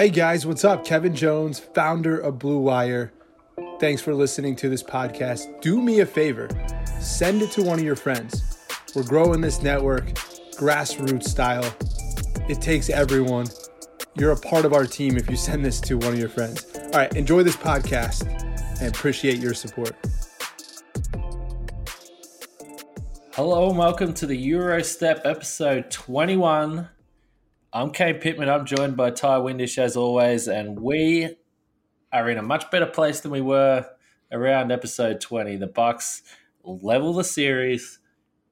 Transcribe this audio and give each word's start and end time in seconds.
Hey 0.00 0.08
guys, 0.08 0.46
what's 0.46 0.64
up? 0.64 0.82
Kevin 0.82 1.14
Jones, 1.14 1.58
founder 1.58 2.18
of 2.18 2.38
Blue 2.38 2.58
Wire. 2.58 3.12
Thanks 3.80 4.00
for 4.00 4.14
listening 4.14 4.56
to 4.56 4.70
this 4.70 4.82
podcast. 4.82 5.60
Do 5.60 5.82
me 5.82 6.00
a 6.00 6.06
favor, 6.06 6.48
send 7.02 7.42
it 7.42 7.50
to 7.50 7.62
one 7.62 7.78
of 7.78 7.84
your 7.84 7.96
friends. 7.96 8.66
We're 8.96 9.02
growing 9.02 9.42
this 9.42 9.60
network, 9.60 10.14
grassroots 10.56 11.24
style. 11.24 11.70
It 12.48 12.62
takes 12.62 12.88
everyone. 12.88 13.48
You're 14.14 14.32
a 14.32 14.40
part 14.40 14.64
of 14.64 14.72
our 14.72 14.86
team 14.86 15.18
if 15.18 15.28
you 15.28 15.36
send 15.36 15.66
this 15.66 15.82
to 15.82 15.98
one 15.98 16.14
of 16.14 16.18
your 16.18 16.30
friends. 16.30 16.64
All 16.74 16.90
right, 16.92 17.14
enjoy 17.14 17.42
this 17.42 17.56
podcast 17.56 18.26
and 18.80 18.88
appreciate 18.88 19.36
your 19.36 19.52
support. 19.52 19.94
Hello 23.34 23.68
and 23.68 23.76
welcome 23.76 24.14
to 24.14 24.26
the 24.26 24.50
Eurostep 24.50 25.20
episode 25.26 25.90
21. 25.90 26.88
I'm 27.72 27.92
Kane 27.92 28.18
Pittman. 28.18 28.48
I'm 28.48 28.66
joined 28.66 28.96
by 28.96 29.12
Ti 29.12 29.26
Windisch 29.26 29.78
as 29.78 29.96
always, 29.96 30.48
and 30.48 30.80
we 30.80 31.36
are 32.12 32.28
in 32.28 32.36
a 32.36 32.42
much 32.42 32.68
better 32.68 32.86
place 32.86 33.20
than 33.20 33.30
we 33.30 33.40
were 33.40 33.88
around 34.32 34.72
episode 34.72 35.20
20. 35.20 35.54
The 35.56 35.68
Bucks 35.68 36.22
level 36.64 37.12
the 37.12 37.22
series. 37.22 38.00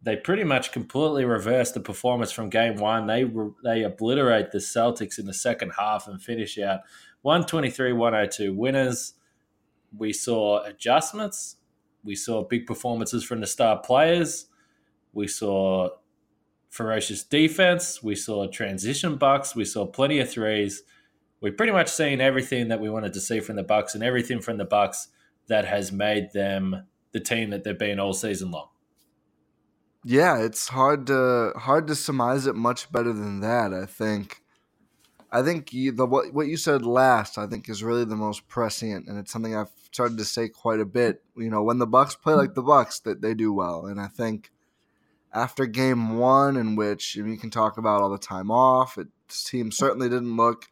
They 0.03 0.15
pretty 0.15 0.45
much 0.45 0.71
completely 0.71 1.25
reverse 1.25 1.73
the 1.73 1.81
performance 1.81 2.31
from 2.31 2.49
game 2.49 2.77
one. 2.77 3.09
They 3.09 3.25
they 3.65 3.83
obliterate 3.83 4.53
the 4.53 4.59
Celtics 4.59 5.19
in 5.19 5.27
the 5.27 5.35
second 5.35 5.73
half 5.77 6.06
and 6.06 6.23
finish 6.23 6.56
out 6.56 6.83
123 7.23 7.95
102 7.95 8.55
winners. 8.55 9.15
We 9.97 10.12
saw 10.12 10.62
adjustments. 10.62 11.56
We 12.05 12.15
saw 12.15 12.45
big 12.45 12.67
performances 12.67 13.25
from 13.25 13.41
the 13.41 13.49
star 13.49 13.81
players. 13.81 14.47
We 15.12 15.27
saw 15.27 15.89
ferocious 16.69 17.23
defense. 17.23 18.03
We 18.03 18.15
saw 18.15 18.47
transition 18.49 19.17
bucks. 19.17 19.55
We 19.55 19.65
saw 19.65 19.87
plenty 19.87 20.19
of 20.21 20.31
threes. 20.31 20.83
We've 21.41 21.56
pretty 21.56 21.73
much 21.73 21.89
seen 21.89 22.21
everything 22.21 22.69
that 22.69 22.81
we 22.81 22.91
wanted 22.91 23.12
to 23.12 23.21
see 23.21 23.41
from 23.41 23.56
the 23.56 23.62
Bucks 23.62 23.95
and 23.95 24.03
everything 24.03 24.41
from 24.41 24.59
the 24.59 24.65
Bucks 24.65 25.09
that 25.47 25.65
has 25.65 25.93
made 25.93 26.33
them 26.33 26.87
the 27.12 27.21
team 27.21 27.51
that 27.51 27.65
they've 27.65 27.79
been 27.79 28.01
all 28.01 28.12
season 28.12 28.51
long. 28.51 28.69
Yeah, 30.05 30.39
it's 30.39 30.69
hard 30.69 31.06
to 31.09 31.53
hard 31.56 31.87
to 31.89 31.95
surmise 31.95 32.47
it 32.47 32.55
much 32.55 32.91
better 32.91 33.12
than 33.12 33.41
that. 33.41 33.73
I 33.73 33.87
think. 33.87 34.43
I 35.31 35.43
think 35.43 35.75
you, 35.75 35.93
the 35.93 36.06
what 36.06 36.33
what 36.33 36.47
you 36.47 36.56
said 36.56 36.87
last, 36.87 37.37
I 37.37 37.47
think, 37.47 37.69
is 37.69 37.83
really 37.83 38.05
the 38.05 38.17
most 38.17 38.49
prescient, 38.49 39.09
and 39.09 39.19
it's 39.19 39.31
something 39.31 39.55
I've 39.55 39.71
started 39.93 40.17
to 40.19 40.25
say 40.25 40.49
quite 40.49 40.81
a 40.81 40.87
bit. 40.87 41.23
You 41.37 41.50
know, 41.50 41.62
when 41.62 41.79
the 41.79 41.87
Bucks 41.87 42.15
play 42.15 42.35
like 42.35 42.55
the 42.55 42.62
Bucks, 42.62 43.00
that 43.00 43.21
they 43.21 43.35
do 43.35 43.53
well, 43.53 43.87
and 43.87 44.00
I 44.00 44.06
think 44.06 44.50
after 45.33 45.66
game 45.66 46.19
one, 46.19 46.56
in 46.56 46.77
which 46.77 47.15
you 47.16 47.37
can 47.37 47.50
talk 47.50 47.78
about 47.78 48.00
all 48.00 48.11
the 48.11 48.19
time 48.19 48.50
off, 48.50 48.99
it, 48.99 49.09
this 49.28 49.44
team 49.44 49.71
certainly 49.71 50.09
didn't 50.09 50.37
look 50.37 50.66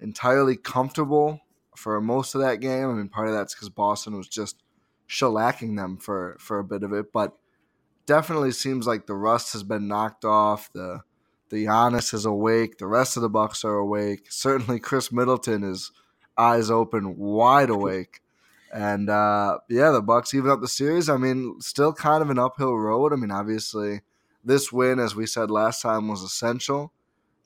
entirely 0.00 0.56
comfortable 0.56 1.40
for 1.76 2.00
most 2.00 2.34
of 2.34 2.40
that 2.40 2.60
game. 2.60 2.90
I 2.90 2.92
mean, 2.92 3.08
part 3.08 3.28
of 3.28 3.34
that's 3.34 3.54
because 3.54 3.68
Boston 3.68 4.16
was 4.16 4.28
just 4.28 4.62
shellacking 5.08 5.76
them 5.76 5.96
for 5.98 6.36
for 6.38 6.58
a 6.58 6.64
bit 6.64 6.82
of 6.82 6.92
it, 6.92 7.12
but 7.12 7.36
definitely 8.06 8.52
seems 8.52 8.86
like 8.86 9.06
the 9.06 9.14
rust 9.14 9.52
has 9.52 9.62
been 9.62 9.88
knocked 9.88 10.24
off. 10.24 10.70
The 10.72 11.00
the 11.48 11.66
Giannis 11.66 12.12
is 12.12 12.24
awake. 12.24 12.78
The 12.78 12.86
rest 12.86 13.16
of 13.16 13.22
the 13.22 13.28
Bucks 13.28 13.64
are 13.64 13.76
awake. 13.76 14.26
Certainly, 14.30 14.80
Khris 14.80 15.12
Middleton 15.12 15.62
is 15.62 15.92
eyes 16.36 16.70
open, 16.70 17.16
wide 17.16 17.70
awake. 17.78 18.20
And 18.72 19.08
uh, 19.08 19.58
yeah, 19.68 19.90
the 19.90 20.02
Bucks 20.02 20.34
even 20.34 20.50
up 20.50 20.60
the 20.60 20.68
series. 20.68 21.08
I 21.08 21.16
mean, 21.16 21.60
still 21.60 21.92
kind 21.92 22.22
of 22.22 22.30
an 22.30 22.38
uphill 22.38 22.76
road. 22.76 23.12
I 23.12 23.16
mean, 23.16 23.30
obviously, 23.30 24.00
this 24.44 24.72
win, 24.72 24.98
as 24.98 25.14
we 25.14 25.26
said 25.26 25.50
last 25.50 25.82
time, 25.82 26.08
was 26.08 26.22
essential. 26.22 26.92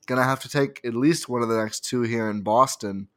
Gonna 0.07 0.23
have 0.23 0.39
to 0.41 0.49
take 0.49 0.81
at 0.83 0.95
least 0.95 1.29
one 1.29 1.41
of 1.41 1.49
the 1.49 1.61
next 1.61 1.81
two 1.81 2.01
here 2.01 2.29
in 2.29 2.41
Boston 2.41 3.07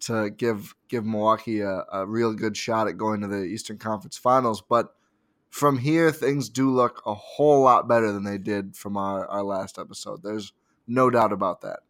to 0.00 0.30
give 0.30 0.74
give 0.88 1.04
Milwaukee 1.04 1.60
a, 1.60 1.84
a 1.92 2.06
real 2.06 2.34
good 2.34 2.56
shot 2.56 2.88
at 2.88 2.98
going 2.98 3.22
to 3.22 3.26
the 3.26 3.42
Eastern 3.42 3.78
Conference 3.78 4.16
Finals. 4.16 4.62
But 4.62 4.94
from 5.48 5.78
here, 5.78 6.10
things 6.12 6.48
do 6.48 6.70
look 6.70 7.02
a 7.06 7.14
whole 7.14 7.62
lot 7.62 7.88
better 7.88 8.12
than 8.12 8.24
they 8.24 8.38
did 8.38 8.76
from 8.76 8.96
our, 8.96 9.26
our 9.26 9.42
last 9.42 9.78
episode. 9.78 10.22
There's 10.22 10.52
no 10.86 11.10
doubt 11.10 11.32
about 11.32 11.62
that. 11.62 11.80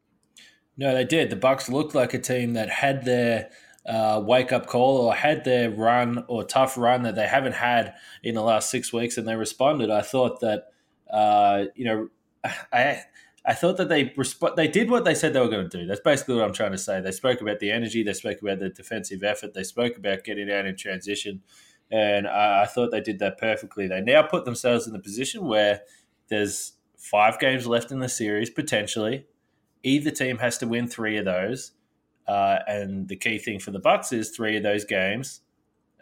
No, 0.76 0.94
they 0.94 1.04
did. 1.04 1.30
The 1.30 1.36
Bucks 1.36 1.68
looked 1.68 1.94
like 1.94 2.14
a 2.14 2.18
team 2.18 2.52
that 2.54 2.68
had 2.68 3.04
their 3.04 3.50
uh, 3.86 4.22
wake 4.24 4.52
up 4.52 4.66
call 4.66 4.98
or 4.98 5.14
had 5.14 5.44
their 5.44 5.70
run 5.70 6.24
or 6.28 6.42
tough 6.44 6.78
run 6.78 7.02
that 7.02 7.14
they 7.14 7.26
haven't 7.26 7.54
had 7.54 7.94
in 8.22 8.34
the 8.34 8.42
last 8.42 8.70
six 8.70 8.92
weeks, 8.92 9.16
and 9.16 9.28
they 9.28 9.36
responded. 9.36 9.90
I 9.90 10.02
thought 10.02 10.40
that 10.40 10.68
uh, 11.12 11.66
you 11.74 11.84
know, 11.84 12.08
I 12.72 13.02
I 13.46 13.52
thought 13.52 13.76
that 13.76 13.90
they 13.90 14.06
resp- 14.06 14.56
they 14.56 14.68
did 14.68 14.90
what 14.90 15.04
they 15.04 15.14
said 15.14 15.32
they 15.32 15.40
were 15.40 15.48
going 15.48 15.68
to 15.68 15.78
do. 15.78 15.86
That's 15.86 16.00
basically 16.00 16.36
what 16.36 16.44
I'm 16.44 16.54
trying 16.54 16.72
to 16.72 16.78
say. 16.78 17.00
They 17.00 17.12
spoke 17.12 17.40
about 17.40 17.58
the 17.58 17.70
energy, 17.70 18.02
they 18.02 18.14
spoke 18.14 18.40
about 18.40 18.58
the 18.58 18.70
defensive 18.70 19.22
effort, 19.22 19.54
they 19.54 19.64
spoke 19.64 19.96
about 19.96 20.24
getting 20.24 20.50
out 20.50 20.66
in 20.66 20.76
transition, 20.76 21.42
and 21.90 22.26
I, 22.26 22.62
I 22.62 22.66
thought 22.66 22.90
they 22.90 23.02
did 23.02 23.18
that 23.18 23.38
perfectly. 23.38 23.86
They 23.86 24.00
now 24.00 24.22
put 24.22 24.44
themselves 24.44 24.86
in 24.86 24.92
the 24.94 24.98
position 24.98 25.46
where 25.46 25.82
there's 26.28 26.72
five 26.96 27.38
games 27.38 27.66
left 27.66 27.92
in 27.92 27.98
the 27.98 28.08
series 28.08 28.48
potentially. 28.48 29.26
Either 29.82 30.10
team 30.10 30.38
has 30.38 30.56
to 30.58 30.66
win 30.66 30.88
three 30.88 31.18
of 31.18 31.26
those 31.26 31.72
uh, 32.26 32.58
and 32.66 33.08
the 33.08 33.16
key 33.16 33.38
thing 33.38 33.58
for 33.58 33.70
the 33.70 33.78
Bucks 33.78 34.12
is 34.12 34.30
three 34.30 34.56
of 34.56 34.62
those 34.62 34.84
games. 34.84 35.40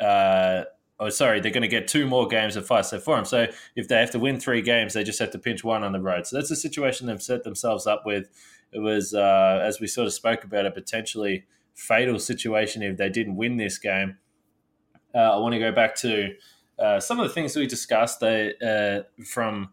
Uh, 0.01 0.65
oh, 0.99 1.09
sorry, 1.09 1.41
they're 1.41 1.51
going 1.51 1.63
to 1.63 1.69
get 1.69 1.89
two 1.89 2.07
more 2.07 2.27
games 2.27 2.57
of 2.57 2.67
five 2.67 2.87
set 2.87 3.03
for 3.03 3.17
them. 3.17 3.25
So 3.25 3.47
if 3.77 3.89
they 3.89 3.99
have 3.99 4.11
to 4.13 4.19
win 4.19 4.39
three 4.39 4.63
games, 4.63 4.95
they 4.95 5.05
just 5.05 5.19
have 5.19 5.31
to 5.33 5.39
pinch 5.39 5.65
one 5.65 5.83
on 5.83 5.93
the 5.93 6.01
road. 6.01 6.27
So 6.27 6.37
that's 6.37 6.51
a 6.51 6.57
situation 6.57 7.07
they've 7.07 7.23
set 7.23 7.45
themselves 7.45 7.87
up 7.87 8.03
with. 8.07 8.29
It 8.73 8.79
was, 8.79 9.15
uh, 9.15 9.61
as 9.63 9.81
we 9.81 9.87
sort 9.87 10.07
of 10.07 10.13
spoke 10.13 10.45
about, 10.45 10.67
a 10.67 10.71
potentially 10.71 11.45
fatal 11.75 12.19
situation 12.19 12.83
if 12.83 12.97
they 12.97 13.09
didn't 13.09 13.37
win 13.37 13.57
this 13.57 13.79
game. 13.79 14.19
Uh, 15.15 15.19
I 15.19 15.37
want 15.39 15.55
to 15.55 15.59
go 15.59 15.73
back 15.73 15.95
to 15.97 16.35
uh, 16.79 17.01
some 17.01 17.21
of 17.21 17.29
the 17.29 17.35
things 17.35 17.55
we 17.55 17.67
discussed 17.67 18.21
they, 18.21 18.55
uh, 18.65 19.03
from 19.25 19.73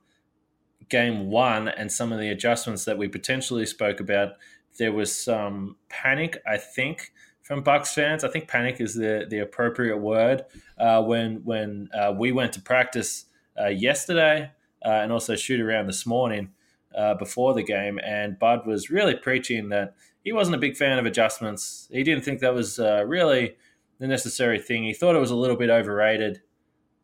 game 0.90 1.30
one 1.30 1.68
and 1.68 1.92
some 1.92 2.12
of 2.12 2.20
the 2.20 2.30
adjustments 2.30 2.86
that 2.86 2.98
we 2.98 3.08
potentially 3.08 3.66
spoke 3.66 4.00
about 4.00 4.34
there 4.78 4.92
was 4.92 5.16
some 5.16 5.76
panic, 5.90 6.42
I 6.48 6.58
think, 6.58 7.12
from 7.42 7.64
Bucks 7.64 7.94
fans. 7.94 8.24
I 8.24 8.30
think 8.30 8.48
panic 8.48 8.80
is 8.80 8.94
the 8.94 9.26
the 9.30 9.40
appropriate 9.40 9.98
word. 9.98 10.46
Uh, 10.78 11.02
when 11.04 11.42
when 11.44 11.90
uh, 11.94 12.14
we 12.16 12.32
went 12.32 12.54
to 12.54 12.62
practice 12.62 13.26
uh, 13.60 13.68
yesterday 13.68 14.52
uh, 14.86 14.90
and 14.90 15.12
also 15.12 15.36
shoot 15.36 15.60
around 15.60 15.88
this 15.88 16.06
morning 16.06 16.52
uh, 16.96 17.16
before 17.16 17.54
the 17.54 17.64
game, 17.64 18.00
and 18.04 18.38
Bud 18.38 18.66
was 18.68 18.90
really 18.90 19.16
preaching 19.16 19.70
that 19.70 19.96
he 20.24 20.32
wasn't 20.32 20.56
a 20.56 20.60
big 20.60 20.78
fan 20.78 21.00
of 21.00 21.06
adjustments. 21.06 21.88
He 21.92 22.04
didn't 22.04 22.24
think 22.24 22.40
that 22.42 22.54
was 22.54 22.80
uh, 22.80 23.04
really 23.06 23.56
the 24.00 24.08
necessary 24.08 24.60
thing. 24.60 24.84
He 24.84 24.94
thought 24.94 25.16
it 25.16 25.20
was 25.20 25.32
a 25.32 25.36
little 25.36 25.58
bit 25.58 25.70
overrated, 25.70 26.42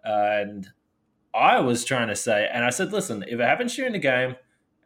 and 0.03 0.69
I 1.33 1.59
was 1.59 1.83
trying 1.83 2.07
to 2.09 2.15
say, 2.15 2.47
and 2.51 2.63
I 2.63 2.69
said, 2.69 2.94
listen, 2.94 3.23
if 3.27 3.39
it 3.39 3.44
happens 3.44 3.75
during 3.75 3.94
the 3.94 4.00
game 4.00 4.35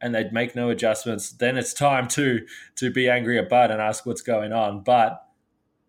and 0.02 0.14
they'd 0.16 0.32
make 0.32 0.56
no 0.56 0.70
adjustments, 0.70 1.32
then 1.32 1.58
it's 1.58 1.74
time 1.74 2.08
to 2.10 2.46
to 2.76 2.92
be 2.92 3.10
angry 3.10 3.38
at 3.38 3.50
Bud 3.50 3.72
and 3.72 3.82
ask 3.82 4.06
what's 4.06 4.22
going 4.22 4.54
on. 4.54 4.84
But 4.84 5.26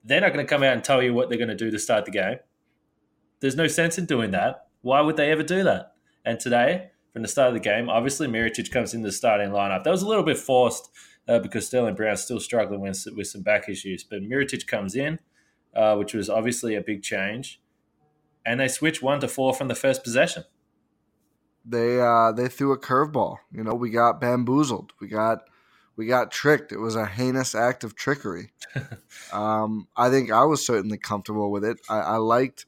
they're 0.05 0.21
not 0.21 0.33
going 0.33 0.45
to 0.45 0.49
come 0.49 0.63
out 0.63 0.73
and 0.73 0.83
tell 0.83 1.03
you 1.03 1.15
what 1.15 1.29
they're 1.29 1.39
going 1.39 1.49
to 1.49 1.55
do 1.55 1.71
to 1.71 1.79
start 1.79 2.05
the 2.05 2.11
game. 2.11 2.39
There's 3.41 3.57
no 3.57 3.67
sense 3.67 3.99
in 3.99 4.07
doing 4.07 4.31
that. 4.33 4.67
Why 4.83 5.01
would 5.01 5.17
they 5.17 5.31
ever 5.31 5.43
do 5.43 5.63
that? 5.65 5.93
And 6.25 6.41
today, 6.41 6.91
from 7.13 7.23
the 7.23 7.29
start 7.29 7.49
of 7.49 7.55
the 7.55 7.61
game, 7.61 7.89
obviously 7.89 8.27
Mirotic 8.27 8.71
comes 8.71 8.95
in 8.95 9.03
the 9.03 9.13
starting 9.13 9.51
lineup. 9.51 9.85
That 9.85 9.91
was 9.91 10.03
a 10.03 10.09
little 10.09 10.23
bit 10.23 10.39
forced 10.39 10.91
uh, 11.29 11.39
because 11.39 11.67
Sterling 11.67 11.95
Brown's 11.95 12.23
still 12.23 12.41
struggling 12.41 12.81
with, 12.81 13.07
with 13.17 13.27
some 13.27 13.43
back 13.43 13.69
issues. 13.69 14.05
But 14.05 14.23
Mirotic 14.23 14.67
comes 14.67 14.95
in, 14.95 15.19
uh, 15.75 15.97
which 15.97 16.15
was 16.15 16.31
obviously 16.31 16.75
a 16.75 16.81
big 16.81 17.03
change, 17.03 17.61
and 18.45 18.61
they 18.61 18.69
switch 18.69 19.03
one 19.03 19.21
to 19.21 19.29
four 19.29 19.55
from 19.55 19.69
the 19.69 19.75
first 19.75 20.03
possession. 20.03 20.45
They 21.65 22.01
uh, 22.01 22.33
they 22.33 22.49
threw 22.49 22.73
a 22.73 22.79
curveball. 22.79 23.37
You 23.53 23.65
know, 23.65 23.75
we 23.75 23.91
got 23.91 24.21
bamboozled. 24.21 24.93
We 25.01 25.09
got 25.09 25.43
we 25.97 26.07
got 26.07 26.31
tricked. 26.31 26.73
It 26.73 26.79
was 26.79 26.97
a 26.97 27.07
heinous 27.07 27.55
act 27.55 27.85
of 27.85 27.95
trickery. 27.95 28.53
um, 29.33 29.87
I 29.97 30.09
think 30.09 30.33
I 30.33 30.45
was 30.45 30.65
certainly 30.65 30.97
comfortable 30.97 31.51
with 31.51 31.65
it. 31.65 31.79
I, 31.89 31.99
I 31.99 32.17
liked. 32.17 32.67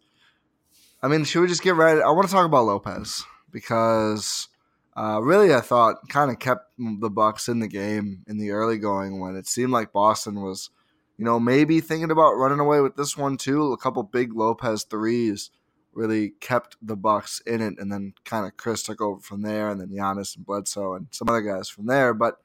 I 1.03 1.09
mean, 1.09 1.25
should 1.25 1.41
we 1.41 1.49
just 1.49 1.63
get 1.63 1.75
right? 1.75 2.01
I 2.01 2.11
want 2.11 2.29
to 2.29 2.33
talk 2.33 2.47
about 2.47 2.67
Lopez 2.67 3.25
because 3.51 4.49
uh, 4.97 5.21
really, 5.23 5.55
I 5.55 5.61
thought 5.61 6.09
kind 6.09 6.31
of 6.31 6.39
kept 6.39 6.71
the 6.79 7.11
Bucks 7.11 7.49
in 7.49 7.61
the 7.61 7.69
game 7.69 8.23
in 8.27 8.39
the 8.39 8.51
early 8.51 8.79
going 8.79 9.21
when 9.21 9.37
it 9.37 9.47
seemed 9.47 9.73
like 9.73 9.93
Boston 9.93 10.43
was, 10.43 10.69
you 11.17 11.25
know, 11.25 11.41
maybe 11.41 11.81
thinking 11.81 12.11
about 12.11 12.35
running 12.35 12.61
away 12.61 12.81
with 12.81 12.97
this 12.97 13.17
one 13.17 13.39
too. 13.39 13.73
A 13.73 13.79
couple 13.79 14.03
big 14.03 14.35
Lopez 14.35 14.85
threes 14.85 15.51
really 15.93 16.31
kept 16.41 16.77
the 16.83 16.97
Bucks 16.97 17.41
in 17.47 17.61
it, 17.61 17.79
and 17.79 17.93
then 17.93 18.15
kind 18.25 18.47
of 18.47 18.57
Khris 18.57 18.83
took 18.83 19.01
over 19.01 19.21
from 19.21 19.43
there, 19.43 19.69
and 19.69 19.81
then 19.81 19.89
Giannis 19.89 20.37
and 20.37 20.47
Bledsoe 20.47 20.95
and 20.95 21.07
some 21.11 21.29
other 21.29 21.43
guys 21.43 21.69
from 21.69 21.87
there. 21.87 22.15
But 22.15 22.37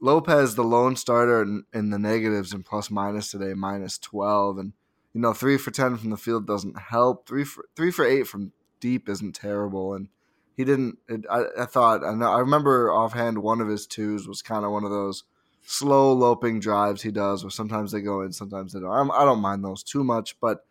Lopez, 0.00 0.54
the 0.54 0.64
lone 0.64 0.96
starter 0.96 1.42
in, 1.42 1.64
in 1.72 1.90
the 1.90 1.98
negatives 1.98 2.52
and 2.52 2.64
plus 2.64 2.90
minus 2.90 3.30
today, 3.30 3.54
minus 3.54 3.98
twelve, 3.98 4.58
and 4.58 4.72
you 5.12 5.20
know 5.20 5.32
three 5.32 5.56
for 5.56 5.70
ten 5.70 5.96
from 5.96 6.10
the 6.10 6.16
field 6.16 6.46
doesn't 6.46 6.78
help. 6.78 7.26
Three 7.26 7.44
for 7.44 7.66
three 7.76 7.90
for 7.90 8.04
eight 8.04 8.26
from 8.26 8.52
deep 8.80 9.08
isn't 9.08 9.34
terrible, 9.34 9.94
and 9.94 10.08
he 10.56 10.64
didn't. 10.64 10.98
It, 11.08 11.24
I, 11.30 11.44
I 11.60 11.66
thought 11.66 12.04
I 12.04 12.14
know 12.14 12.32
I 12.32 12.40
remember 12.40 12.92
offhand 12.92 13.38
one 13.38 13.60
of 13.60 13.68
his 13.68 13.86
twos 13.86 14.26
was 14.26 14.42
kind 14.42 14.64
of 14.64 14.72
one 14.72 14.84
of 14.84 14.90
those 14.90 15.24
slow 15.64 16.12
loping 16.12 16.60
drives 16.60 17.02
he 17.02 17.10
does, 17.10 17.44
where 17.44 17.50
sometimes 17.50 17.92
they 17.92 18.00
go 18.00 18.22
in, 18.22 18.32
sometimes 18.32 18.72
they 18.72 18.80
don't. 18.80 18.90
I'm, 18.90 19.10
I 19.10 19.20
do 19.20 19.26
not 19.26 19.34
mind 19.36 19.64
those 19.64 19.82
too 19.82 20.04
much, 20.04 20.38
but 20.40 20.64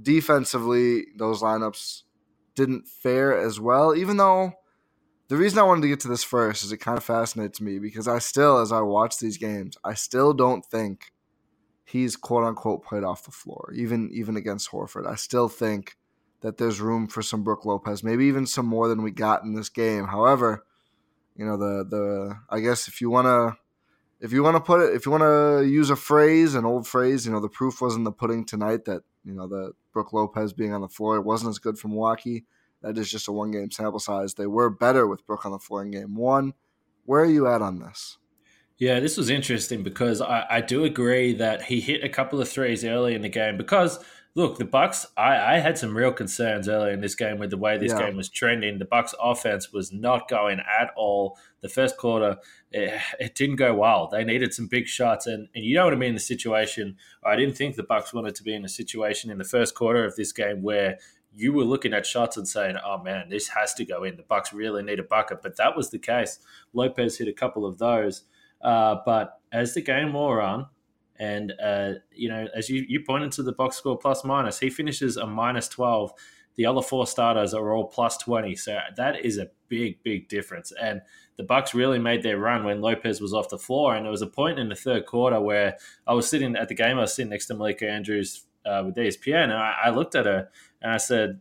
defensively, 0.00 1.06
those 1.16 1.42
lineups 1.42 2.02
didn't 2.54 2.86
fare 2.86 3.38
as 3.38 3.60
well. 3.60 3.94
Even 3.94 4.16
though 4.16 4.52
the 5.28 5.36
reason 5.36 5.58
I 5.58 5.62
wanted 5.62 5.82
to 5.82 5.88
get 5.88 6.00
to 6.00 6.08
this 6.08 6.24
first 6.24 6.64
is 6.64 6.72
it 6.72 6.78
kind 6.78 6.98
of 6.98 7.04
fascinates 7.04 7.60
me 7.60 7.78
because 7.78 8.08
I 8.08 8.18
still, 8.18 8.58
as 8.58 8.72
I 8.72 8.80
watch 8.80 9.18
these 9.18 9.38
games, 9.38 9.76
I 9.84 9.94
still 9.94 10.32
don't 10.32 10.64
think 10.64 11.12
he's 11.84 12.16
quote 12.16 12.44
unquote 12.44 12.84
played 12.84 13.04
off 13.04 13.24
the 13.24 13.30
floor, 13.30 13.72
even 13.74 14.10
even 14.12 14.36
against 14.36 14.70
Horford. 14.70 15.06
I 15.06 15.14
still 15.14 15.48
think 15.48 15.96
that 16.40 16.56
there's 16.56 16.80
room 16.80 17.06
for 17.06 17.22
some 17.22 17.44
Brook 17.44 17.64
Lopez, 17.64 18.02
maybe 18.02 18.26
even 18.26 18.46
some 18.46 18.66
more 18.66 18.88
than 18.88 19.02
we 19.02 19.10
got 19.10 19.44
in 19.44 19.54
this 19.54 19.68
game. 19.68 20.06
However, 20.06 20.64
you 21.36 21.44
know 21.46 21.56
the 21.56 21.84
the 21.84 22.38
I 22.48 22.60
guess 22.60 22.88
if 22.88 23.00
you 23.00 23.10
want 23.10 23.26
to 23.26 23.56
if 24.20 24.32
you 24.32 24.42
want 24.42 24.56
to 24.56 24.60
put 24.60 24.80
it 24.80 24.94
if 24.94 25.06
you 25.06 25.12
want 25.12 25.22
to 25.22 25.66
use 25.66 25.90
a 25.90 25.96
phrase 25.96 26.54
an 26.54 26.66
old 26.66 26.86
phrase 26.86 27.24
you 27.24 27.32
know 27.32 27.40
the 27.40 27.48
proof 27.48 27.80
was 27.80 27.96
in 27.96 28.04
the 28.04 28.12
pudding 28.12 28.44
tonight 28.44 28.84
that 28.84 29.02
you 29.24 29.34
know 29.34 29.46
the 29.46 29.72
Brook 29.92 30.12
Lopez 30.12 30.52
being 30.52 30.72
on 30.72 30.80
the 30.80 30.88
floor 30.88 31.20
wasn't 31.20 31.50
as 31.50 31.58
good 31.58 31.78
for 31.78 31.88
Milwaukee. 31.88 32.44
That 32.82 32.96
is 32.96 33.10
just 33.10 33.28
a 33.28 33.32
one 33.32 33.50
game 33.50 33.70
sample 33.70 34.00
size. 34.00 34.34
They 34.34 34.46
were 34.46 34.70
better 34.70 35.06
with 35.06 35.26
Brook 35.26 35.44
on 35.44 35.52
the 35.52 35.58
floor 35.58 35.82
in 35.82 35.90
game 35.90 36.14
one. 36.14 36.54
Where 37.04 37.22
are 37.22 37.26
you 37.26 37.46
at 37.46 37.62
on 37.62 37.78
this? 37.78 38.18
Yeah 38.78 38.98
this 39.00 39.16
was 39.16 39.28
interesting 39.28 39.82
because 39.82 40.20
I, 40.22 40.46
I 40.48 40.60
do 40.62 40.84
agree 40.84 41.34
that 41.34 41.62
he 41.62 41.80
hit 41.80 42.02
a 42.02 42.08
couple 42.08 42.40
of 42.40 42.48
threes 42.48 42.84
early 42.84 43.14
in 43.14 43.22
the 43.22 43.28
game 43.28 43.56
because 43.56 43.98
look, 44.34 44.58
the 44.58 44.64
Bucks. 44.64 45.06
I, 45.16 45.56
I 45.56 45.58
had 45.58 45.78
some 45.78 45.96
real 45.96 46.12
concerns 46.12 46.68
earlier 46.68 46.92
in 46.92 47.00
this 47.00 47.14
game 47.14 47.38
with 47.38 47.50
the 47.50 47.56
way 47.56 47.78
this 47.78 47.92
yeah. 47.92 48.06
game 48.06 48.16
was 48.16 48.28
trending. 48.28 48.78
The 48.78 48.84
Bucks' 48.84 49.14
offense 49.20 49.72
was 49.72 49.92
not 49.92 50.28
going 50.28 50.60
at 50.60 50.90
all. 50.96 51.38
The 51.60 51.68
first 51.68 51.96
quarter, 51.96 52.36
it, 52.70 53.00
it, 53.18 53.34
didn't 53.34 53.56
go 53.56 53.74
well. 53.74 54.08
They 54.10 54.24
needed 54.24 54.54
some 54.54 54.66
big 54.66 54.86
shots, 54.86 55.26
and, 55.26 55.48
and 55.54 55.64
you 55.64 55.74
don't 55.74 55.86
want 55.86 55.94
to 55.94 56.00
be 56.00 56.06
in 56.06 56.14
the 56.14 56.20
situation. 56.20 56.96
I 57.24 57.36
didn't 57.36 57.56
think 57.56 57.76
the 57.76 57.82
Bucks 57.82 58.14
wanted 58.14 58.34
to 58.36 58.42
be 58.42 58.54
in 58.54 58.64
a 58.64 58.68
situation 58.68 59.30
in 59.30 59.38
the 59.38 59.44
first 59.44 59.74
quarter 59.74 60.04
of 60.04 60.16
this 60.16 60.32
game 60.32 60.62
where 60.62 60.98
you 61.34 61.52
were 61.52 61.64
looking 61.64 61.92
at 61.92 62.06
shots 62.06 62.36
and 62.36 62.48
saying, 62.48 62.76
"Oh 62.84 62.98
man, 62.98 63.28
this 63.28 63.48
has 63.48 63.74
to 63.74 63.84
go 63.84 64.04
in. 64.04 64.16
The 64.16 64.22
Bucks 64.22 64.52
really 64.52 64.82
need 64.82 64.98
a 64.98 65.04
bucket." 65.04 65.42
But 65.42 65.56
that 65.56 65.76
was 65.76 65.90
the 65.90 65.98
case. 65.98 66.38
Lopez 66.72 67.18
hit 67.18 67.28
a 67.28 67.32
couple 67.32 67.66
of 67.66 67.78
those, 67.78 68.24
uh, 68.62 68.96
but 69.04 69.38
as 69.52 69.74
the 69.74 69.82
game 69.82 70.12
wore 70.12 70.40
on, 70.40 70.66
and, 71.20 71.52
uh, 71.62 71.92
you 72.12 72.30
know, 72.30 72.48
as 72.56 72.70
you, 72.70 72.84
you 72.88 73.00
pointed 73.06 73.30
to 73.32 73.42
the 73.42 73.52
box 73.52 73.76
score 73.76 73.96
plus 73.96 74.24
minus, 74.24 74.58
he 74.58 74.70
finishes 74.70 75.18
a 75.18 75.26
minus 75.26 75.68
12. 75.68 76.12
The 76.56 76.64
other 76.64 76.80
four 76.80 77.06
starters 77.06 77.52
are 77.52 77.72
all 77.72 77.84
plus 77.84 78.16
20. 78.16 78.56
So 78.56 78.78
that 78.96 79.24
is 79.24 79.36
a 79.36 79.50
big, 79.68 80.02
big 80.02 80.28
difference. 80.28 80.72
And 80.80 81.02
the 81.36 81.44
Bucks 81.44 81.74
really 81.74 81.98
made 81.98 82.22
their 82.22 82.38
run 82.38 82.64
when 82.64 82.80
Lopez 82.80 83.20
was 83.20 83.34
off 83.34 83.50
the 83.50 83.58
floor. 83.58 83.94
And 83.94 84.04
there 84.04 84.10
was 84.10 84.22
a 84.22 84.26
point 84.26 84.58
in 84.58 84.70
the 84.70 84.74
third 84.74 85.04
quarter 85.04 85.40
where 85.40 85.76
I 86.06 86.14
was 86.14 86.26
sitting 86.26 86.56
at 86.56 86.68
the 86.68 86.74
game, 86.74 86.96
I 86.96 87.02
was 87.02 87.14
sitting 87.14 87.30
next 87.30 87.46
to 87.46 87.54
Malika 87.54 87.88
Andrews 87.88 88.46
uh, 88.64 88.82
with 88.86 88.96
ESPN, 88.96 89.44
and 89.44 89.52
I, 89.52 89.74
I 89.84 89.90
looked 89.90 90.14
at 90.14 90.26
her 90.26 90.48
and 90.82 90.92
I 90.92 90.96
said, 90.96 91.40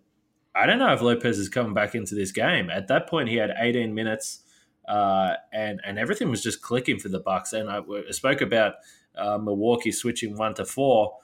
I 0.55 0.65
don't 0.65 0.79
know 0.79 0.93
if 0.93 1.01
Lopez 1.01 1.37
is 1.37 1.49
coming 1.49 1.73
back 1.73 1.95
into 1.95 2.15
this 2.15 2.31
game. 2.31 2.69
At 2.69 2.87
that 2.87 3.07
point, 3.07 3.29
he 3.29 3.35
had 3.35 3.53
18 3.57 3.93
minutes, 3.93 4.43
uh, 4.87 5.35
and 5.53 5.79
and 5.85 5.99
everything 5.99 6.29
was 6.29 6.41
just 6.41 6.61
clicking 6.61 6.99
for 6.99 7.09
the 7.09 7.19
Bucks. 7.19 7.53
And 7.53 7.69
I, 7.69 7.79
I 7.79 8.11
spoke 8.11 8.41
about 8.41 8.73
uh, 9.19 9.37
Milwaukee 9.37 9.91
switching 9.91 10.37
one 10.37 10.53
to 10.55 10.65
four. 10.65 11.17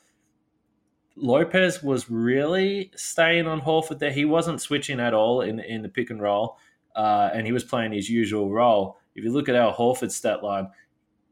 Lopez 1.15 1.81
was 1.81 2.09
really 2.09 2.91
staying 2.95 3.47
on 3.47 3.61
Horford 3.61 3.99
there. 3.99 4.11
He 4.11 4.25
wasn't 4.25 4.61
switching 4.61 4.99
at 4.99 5.13
all 5.13 5.41
in 5.41 5.59
in 5.59 5.81
the 5.81 5.89
pick 5.89 6.09
and 6.09 6.21
roll, 6.21 6.57
uh, 6.95 7.29
and 7.33 7.45
he 7.45 7.51
was 7.51 7.63
playing 7.63 7.93
his 7.93 8.09
usual 8.09 8.51
role. 8.51 8.97
If 9.15 9.23
you 9.23 9.31
look 9.31 9.47
at 9.47 9.55
our 9.55 9.73
Horford 9.73 10.11
stat 10.11 10.43
line, 10.43 10.67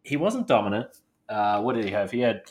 he 0.03 0.15
wasn't 0.15 0.47
dominant. 0.47 0.87
Uh, 1.27 1.61
what 1.61 1.75
did 1.75 1.85
he 1.85 1.91
have? 1.91 2.11
He 2.11 2.21
had 2.21 2.43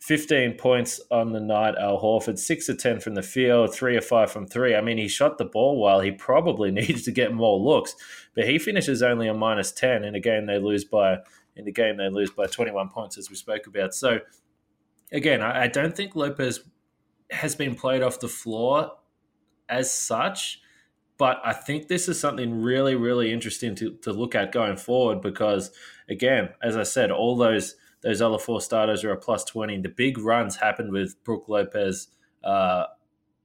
15 0.00 0.54
points 0.54 1.00
on 1.10 1.32
the 1.32 1.40
night. 1.40 1.74
Al 1.78 2.00
Horford, 2.00 2.38
six 2.38 2.68
of 2.68 2.78
10 2.78 3.00
from 3.00 3.14
the 3.14 3.22
field, 3.22 3.74
three 3.74 3.96
of 3.96 4.04
five 4.04 4.30
from 4.30 4.46
three. 4.46 4.74
I 4.74 4.80
mean, 4.80 4.98
he 4.98 5.08
shot 5.08 5.38
the 5.38 5.44
ball 5.44 5.80
well. 5.80 6.00
He 6.00 6.12
probably 6.12 6.70
needed 6.72 7.04
to 7.04 7.12
get 7.12 7.34
more 7.34 7.58
looks, 7.58 7.94
but 8.34 8.48
he 8.48 8.58
finishes 8.58 9.02
only 9.02 9.28
a 9.28 9.34
minus 9.34 9.72
10 9.72 10.04
in 10.04 10.14
a 10.14 10.20
game 10.20 10.46
they 10.46 10.58
lose 10.58 10.84
by 10.84 11.18
in 11.58 11.64
the 11.64 11.72
game 11.72 11.96
they 11.96 12.08
lose 12.08 12.30
by 12.30 12.46
21 12.46 12.88
points, 12.88 13.18
as 13.18 13.28
we 13.28 13.36
spoke 13.36 13.66
about. 13.66 13.92
So, 13.92 14.20
again, 15.12 15.42
I, 15.42 15.64
I 15.64 15.66
don't 15.66 15.94
think 15.94 16.16
Lopez 16.16 16.60
has 17.30 17.54
been 17.54 17.74
played 17.74 18.02
off 18.02 18.20
the 18.20 18.28
floor 18.28 18.92
as 19.68 19.92
such, 19.92 20.60
but 21.18 21.40
I 21.44 21.52
think 21.52 21.88
this 21.88 22.08
is 22.08 22.18
something 22.18 22.62
really, 22.62 22.94
really 22.94 23.32
interesting 23.32 23.74
to, 23.76 23.96
to 24.02 24.12
look 24.12 24.34
at 24.34 24.52
going 24.52 24.76
forward 24.76 25.20
because, 25.20 25.72
again, 26.08 26.50
as 26.62 26.76
I 26.76 26.84
said, 26.84 27.10
all 27.10 27.36
those 27.36 27.74
those 28.00 28.22
other 28.22 28.38
four 28.38 28.60
starters 28.60 29.02
are 29.02 29.10
a 29.10 29.16
plus 29.16 29.44
20. 29.44 29.80
The 29.80 29.88
big 29.88 30.18
runs 30.18 30.54
happened 30.54 30.92
with 30.92 31.22
Brook 31.24 31.46
Lopez 31.48 32.06
uh, 32.44 32.84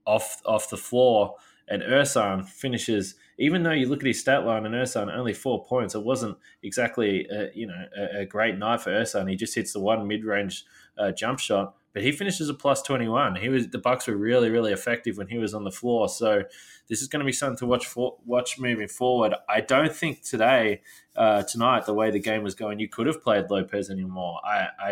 off 0.06 0.40
off 0.46 0.70
the 0.70 0.76
floor, 0.76 1.34
and 1.68 1.82
Ersan 1.82 2.46
finishes 2.46 3.16
even 3.38 3.62
though 3.62 3.72
you 3.72 3.88
look 3.88 4.00
at 4.00 4.06
his 4.06 4.20
stat 4.20 4.44
line 4.44 4.64
and 4.64 4.74
Ersan 4.74 5.14
only 5.14 5.32
four 5.32 5.64
points, 5.64 5.94
it 5.94 6.04
wasn't 6.04 6.36
exactly 6.62 7.26
a, 7.30 7.50
you 7.54 7.66
know 7.66 7.84
a, 7.96 8.20
a 8.20 8.26
great 8.26 8.58
night 8.58 8.80
for 8.80 8.90
Ersan. 8.90 9.28
He 9.28 9.36
just 9.36 9.54
hits 9.54 9.72
the 9.72 9.80
one 9.80 10.06
mid 10.06 10.24
range 10.24 10.64
uh, 10.98 11.10
jump 11.10 11.38
shot, 11.38 11.74
but 11.92 12.02
he 12.02 12.12
finishes 12.12 12.48
a 12.48 12.54
plus 12.54 12.82
twenty 12.82 13.08
one. 13.08 13.36
He 13.36 13.48
was 13.48 13.68
the 13.68 13.78
Bucks 13.78 14.06
were 14.06 14.16
really 14.16 14.50
really 14.50 14.72
effective 14.72 15.16
when 15.16 15.28
he 15.28 15.38
was 15.38 15.54
on 15.54 15.64
the 15.64 15.70
floor. 15.70 16.08
So 16.08 16.44
this 16.88 17.02
is 17.02 17.08
going 17.08 17.20
to 17.20 17.26
be 17.26 17.32
something 17.32 17.58
to 17.58 17.66
watch 17.66 17.86
for, 17.86 18.16
watch 18.24 18.58
moving 18.58 18.88
forward. 18.88 19.34
I 19.48 19.60
don't 19.60 19.94
think 19.94 20.22
today 20.22 20.82
uh, 21.16 21.42
tonight 21.42 21.86
the 21.86 21.94
way 21.94 22.10
the 22.10 22.20
game 22.20 22.42
was 22.42 22.54
going, 22.54 22.78
you 22.78 22.88
could 22.88 23.06
have 23.06 23.22
played 23.22 23.50
Lopez 23.50 23.90
anymore. 23.90 24.40
I, 24.44 24.66
I 24.78 24.90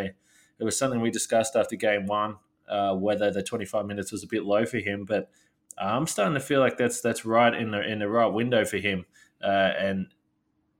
it 0.58 0.64
was 0.64 0.76
something 0.76 1.00
we 1.00 1.10
discussed 1.10 1.56
after 1.56 1.76
game 1.76 2.06
one. 2.06 2.36
Uh, 2.68 2.94
whether 2.94 3.30
the 3.30 3.42
25 3.42 3.84
minutes 3.84 4.12
was 4.12 4.22
a 4.22 4.26
bit 4.26 4.44
low 4.44 4.64
for 4.64 4.78
him, 4.78 5.04
but 5.04 5.28
I'm 5.78 6.06
starting 6.06 6.34
to 6.34 6.40
feel 6.40 6.60
like 6.60 6.76
that's 6.76 7.00
that's 7.00 7.24
right 7.24 7.54
in 7.54 7.70
the 7.70 7.80
in 7.80 7.98
the 7.98 8.08
right 8.08 8.26
window 8.26 8.64
for 8.64 8.78
him. 8.78 9.04
Uh, 9.42 9.72
and 9.78 10.06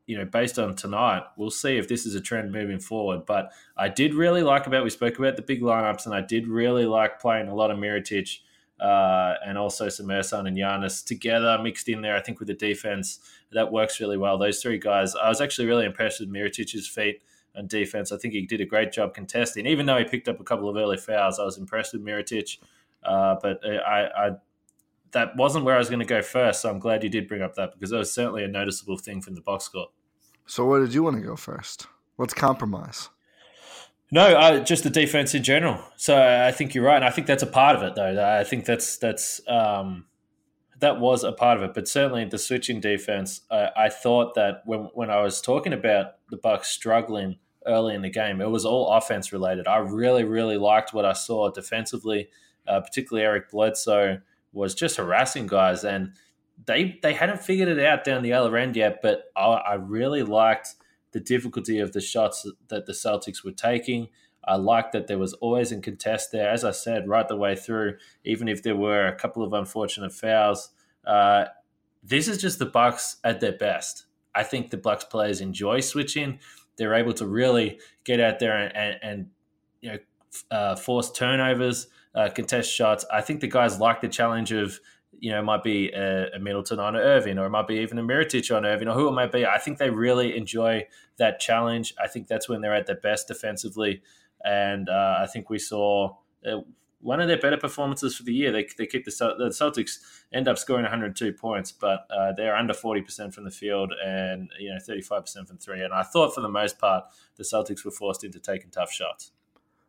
you 0.07 0.19
know, 0.19 0.25
based 0.25 0.59
on 0.59 0.75
tonight, 0.75 1.23
we'll 1.37 1.51
see 1.51 1.79
if 1.79 1.89
this 1.89 2.07
is 2.07 2.15
a 2.15 2.21
trend 2.21 2.53
moving 2.53 2.79
forward. 2.79 3.25
But 3.25 3.53
I 3.77 3.89
did 3.89 4.15
really 4.15 4.43
like 4.43 4.67
about 4.67 4.85
we 4.85 4.91
spoke 4.91 5.19
about 5.19 5.37
the 5.37 5.43
big 5.43 5.63
lineups, 5.63 6.07
and 6.07 6.15
I 6.15 6.21
did 6.21 6.47
really 6.47 6.87
like 6.87 7.21
playing 7.21 7.49
a 7.49 7.55
lot 7.55 7.71
of 7.71 7.79
Mirotic 7.79 8.39
uh, 8.81 9.35
and 9.47 9.57
also 9.57 9.89
some 9.89 10.07
Ersan 10.07 10.49
and 10.49 10.57
Giannis 10.57 11.05
together 11.05 11.59
mixed 11.63 11.89
in 11.89 12.03
there. 12.03 12.17
I 12.17 12.21
think 12.21 12.41
with 12.41 12.49
the 12.49 12.55
defense 12.55 13.21
that 13.53 13.71
works 13.71 14.01
really 14.01 14.19
well. 14.19 14.39
Those 14.39 14.61
three 14.61 14.79
guys, 14.79 15.15
I 15.15 15.29
was 15.29 15.41
actually 15.41 15.69
really 15.69 15.87
impressed 15.87 16.21
with 16.21 16.31
Mirotic's 16.31 16.89
feet 16.89 17.23
and 17.55 17.69
defense. 17.69 18.11
I 18.11 18.17
think 18.17 18.35
he 18.35 18.43
did 18.43 18.61
a 18.61 18.67
great 18.67 18.93
job 18.93 19.15
contesting, 19.15 19.67
even 19.67 19.87
though 19.87 19.99
he 19.99 20.05
picked 20.05 20.29
up 20.29 20.41
a 20.41 20.45
couple 20.45 20.69
of 20.69 20.77
early 20.77 20.97
fouls. 20.97 21.39
I 21.39 21.45
was 21.45 21.59
impressed 21.59 21.93
with 21.93 22.05
Mirotic, 22.05 22.59
uh, 23.05 23.37
but 23.41 23.65
I, 23.65 24.09
I 24.17 24.31
that 25.13 25.37
wasn't 25.37 25.65
where 25.65 25.75
I 25.75 25.79
was 25.79 25.89
going 25.89 26.01
to 26.01 26.07
go 26.07 26.23
first. 26.23 26.63
So 26.63 26.71
I'm 26.71 26.79
glad 26.79 27.03
you 27.03 27.09
did 27.09 27.29
bring 27.29 27.43
up 27.43 27.55
that 27.55 27.73
because 27.73 27.91
that 27.91 27.99
was 27.99 28.13
certainly 28.13 28.45
a 28.45 28.49
noticeable 28.49 28.97
thing 28.97 29.21
from 29.21 29.35
the 29.35 29.41
box 29.41 29.65
score. 29.65 29.89
So 30.47 30.65
where 30.67 30.81
did 30.81 30.93
you 30.93 31.03
want 31.03 31.17
to 31.17 31.23
go 31.23 31.37
first? 31.37 31.87
Let's 32.19 32.35
compromise. 32.35 33.09
No, 34.11 34.27
uh, 34.37 34.61
just 34.61 34.85
the 34.85 34.91
defense 34.91 35.35
in 35.35 35.43
general. 35.43 35.83
So 35.97 36.21
I 36.21 36.53
think 36.53 36.75
you're 36.75 36.85
right, 36.85 36.97
and 36.97 37.05
I 37.05 37.11
think 37.11 37.27
that's 37.27 37.43
a 37.43 37.47
part 37.47 37.77
of 37.77 37.83
it, 37.83 37.95
though. 37.95 38.23
I 38.23 38.45
think 38.45 38.67
that's 38.67 38.99
that's 38.99 39.41
um, 39.49 40.05
that 40.81 41.01
was 41.01 41.25
a 41.25 41.33
part 41.33 41.57
of 41.57 41.63
it, 41.63 41.73
but 41.73 41.89
certainly 41.89 42.25
the 42.27 42.37
switching 42.37 42.81
defense. 42.81 43.41
I, 43.51 43.71
I 43.75 43.89
thought 43.89 44.35
that 44.35 44.63
when 44.67 44.91
when 44.93 45.09
I 45.09 45.23
was 45.23 45.41
talking 45.41 45.73
about 45.73 46.17
the 46.29 46.37
Bucks 46.37 46.69
struggling 46.69 47.39
early 47.67 47.95
in 47.95 48.03
the 48.03 48.11
game, 48.11 48.43
it 48.43 48.51
was 48.51 48.67
all 48.67 48.93
offense 48.93 49.33
related. 49.33 49.67
I 49.67 49.79
really 49.79 50.25
really 50.25 50.59
liked 50.59 50.93
what 50.93 51.07
I 51.07 51.15
saw 51.15 51.51
defensively, 51.51 52.29
uh, 52.67 52.81
particularly 52.81 53.25
Eric 53.25 53.51
Bledsoe 53.51 54.19
was 54.53 54.75
just 54.75 54.97
harassing 54.97 55.47
guys, 55.47 55.85
and 55.85 56.13
they 56.67 56.99
they 57.03 57.15
hadn't 57.15 57.43
figured 57.43 57.69
it 57.69 57.81
out 57.81 58.05
down 58.05 58.23
the 58.23 58.33
other 58.33 58.57
end 58.57 58.77
yet. 58.77 59.01
But 59.03 59.25
I, 59.37 59.47
I 59.47 59.75
really 59.75 60.23
liked 60.23 60.75
the 61.13 61.21
difficulty 61.21 61.79
of 61.79 61.93
the 61.93 62.01
shots 62.01 62.47
that 62.69 62.87
the 62.87 62.93
Celtics 62.93 63.45
were 63.45 63.53
taking. 63.53 64.09
I 64.45 64.57
liked 64.57 64.93
that 64.93 65.07
there 65.07 65.19
was 65.19 65.35
always 65.35 65.71
a 65.71 65.81
contest 65.81 66.33
there, 66.33 66.51
as 66.51 66.65
I 66.65 66.73
said, 66.73 67.09
right 67.09 67.29
the 67.29 67.37
way 67.37 67.55
through. 67.55 67.97
Even 68.25 68.49
if 68.49 68.63
there 68.63 68.77
were 68.77 69.07
a 69.07 69.15
couple 69.15 69.45
of 69.45 69.53
unfortunate 69.53 70.13
fouls, 70.13 70.71
uh, 71.07 71.45
this 72.03 72.27
is 72.27 72.39
just 72.39 72.59
the 72.59 72.67
Bucks 72.67 73.19
at 73.23 73.41
their 73.41 73.53
best. 73.53 74.07
I 74.35 74.43
think 74.43 74.71
the 74.71 74.79
Bucks 74.79 75.05
players 75.05 75.41
enjoy 75.41 75.81
switching. 75.81 76.41
They're 76.77 76.95
able 76.95 77.13
to 77.15 77.27
really 77.27 77.79
get 78.05 78.19
out 78.19 78.39
there 78.39 78.57
and, 78.57 78.77
and, 78.77 78.99
and 79.03 79.27
you 79.81 79.93
know 79.93 79.99
uh, 80.51 80.77
force 80.77 81.11
turnovers, 81.13 81.87
uh, 82.15 82.29
contest 82.31 82.73
shots. 82.73 83.05
I 83.13 83.21
think 83.21 83.41
the 83.41 83.49
guys 83.49 83.79
like 83.79 84.01
the 84.01 84.09
challenge 84.09 84.53
of 84.53 84.79
you 85.19 85.31
know, 85.31 85.39
it 85.39 85.45
might 85.45 85.63
be 85.63 85.91
a, 85.91 86.31
a, 86.35 86.39
Middleton 86.41 86.81
on 86.81 86.97
Irving, 86.97 87.39
or 87.39 87.47
it 87.47 87.51
might 87.51 87.69
be 87.69 87.77
even 87.77 87.99
a 87.99 88.03
Mirotic 88.03 88.55
on 88.55 88.67
Irving, 88.67 88.89
or 88.89 88.95
who 88.95 89.09
it 89.09 89.13
might 89.13 89.31
be. 89.31 89.47
I 89.47 89.59
think 89.59 89.79
they 89.79 89.91
really 89.91 90.37
enjoy 90.37 90.87
that 91.19 91.39
challenge. 91.39 91.95
I 92.03 92.09
think 92.09 92.27
that's 92.27 92.49
when 92.49 92.61
they're 92.61 92.75
at 92.75 92.87
their 92.87 92.97
best 92.97 93.29
defensively, 93.29 94.03
and 94.45 94.89
uh, 94.89 95.19
I 95.21 95.27
think 95.27 95.49
we 95.49 95.61
saw 95.61 96.17
uh, 96.45 96.63
one 97.03 97.21
of 97.21 97.29
their 97.29 97.39
better 97.39 97.57
performances 97.57 98.17
for 98.17 98.23
the 98.23 98.33
year. 98.33 98.53
They, 98.53 98.67
they 98.79 98.87
keep 98.87 99.05
the, 99.05 99.35
the 99.39 99.49
Celtics 99.49 99.99
end 100.33 100.49
up 100.49 100.57
scoring 100.57 100.85
102 100.85 101.33
points, 101.35 101.73
but 101.73 102.07
uh, 102.11 102.33
they're 102.37 102.57
under 102.57 102.75
40% 102.75 103.35
from 103.35 103.45
the 103.45 103.51
field 103.51 103.93
and 104.05 104.51
you 104.59 104.71
know 104.71 104.79
35% 104.89 105.47
from 105.47 105.59
three. 105.59 105.83
And 105.83 105.93
I 105.93 106.03
thought 106.05 106.35
for 106.35 106.41
the 106.41 106.49
most 106.49 106.79
part 106.79 107.05
the 107.37 107.43
Celtics 107.43 107.85
were 107.85 107.91
forced 107.91 108.25
into 108.25 108.39
taking 108.39 108.71
tough 108.71 108.91
shots. 108.91 109.33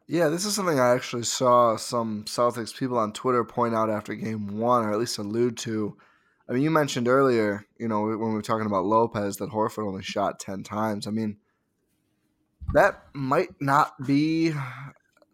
Yeah, 0.07 0.27
this 0.27 0.45
is 0.45 0.53
something 0.53 0.79
I 0.79 0.93
actually 0.93 1.23
saw 1.23 1.77
some 1.77 2.25
Celtics 2.25 2.77
people 2.77 2.97
on 2.97 3.13
Twitter 3.13 3.43
point 3.45 3.73
out 3.73 3.89
after 3.89 4.13
game 4.15 4.57
one, 4.57 4.83
or 4.83 4.91
at 4.91 4.99
least 4.99 5.17
allude 5.17 5.57
to. 5.59 5.97
I 6.49 6.53
mean, 6.53 6.61
you 6.61 6.71
mentioned 6.71 7.07
earlier, 7.07 7.65
you 7.77 7.87
know, 7.87 8.01
when 8.01 8.19
we 8.19 8.33
were 8.33 8.41
talking 8.41 8.65
about 8.65 8.85
Lopez, 8.85 9.37
that 9.37 9.51
Horford 9.51 9.87
only 9.87 10.03
shot 10.03 10.39
10 10.39 10.63
times. 10.63 11.07
I 11.07 11.11
mean, 11.11 11.37
that 12.73 13.01
might 13.13 13.49
not 13.61 13.93
be, 14.05 14.53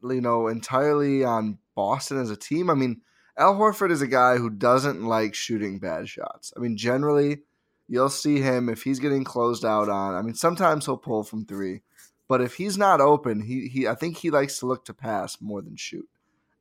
you 0.03 0.21
know, 0.21 0.47
entirely 0.47 1.23
on 1.23 1.57
Boston 1.75 2.19
as 2.19 2.29
a 2.29 2.35
team. 2.35 2.69
I 2.69 2.75
mean, 2.75 3.01
Al 3.37 3.55
Horford 3.55 3.89
is 3.89 4.03
a 4.03 4.07
guy 4.07 4.37
who 4.37 4.51
doesn't 4.51 5.03
like 5.03 5.33
shooting 5.33 5.79
bad 5.79 6.07
shots. 6.07 6.53
I 6.55 6.59
mean, 6.59 6.77
generally, 6.77 7.39
you'll 7.87 8.09
see 8.09 8.39
him 8.39 8.69
if 8.69 8.83
he's 8.83 8.99
getting 8.99 9.23
closed 9.23 9.65
out 9.65 9.89
on. 9.89 10.13
I 10.13 10.21
mean, 10.21 10.35
sometimes 10.35 10.85
he'll 10.85 10.97
pull 10.97 11.23
from 11.23 11.45
three. 11.45 11.81
But 12.29 12.41
if 12.41 12.55
he's 12.55 12.77
not 12.77 13.01
open, 13.01 13.41
he, 13.41 13.67
he 13.67 13.87
I 13.87 13.95
think 13.95 14.17
he 14.17 14.29
likes 14.29 14.59
to 14.59 14.67
look 14.67 14.85
to 14.85 14.93
pass 14.93 15.41
more 15.41 15.61
than 15.61 15.75
shoot. 15.75 16.07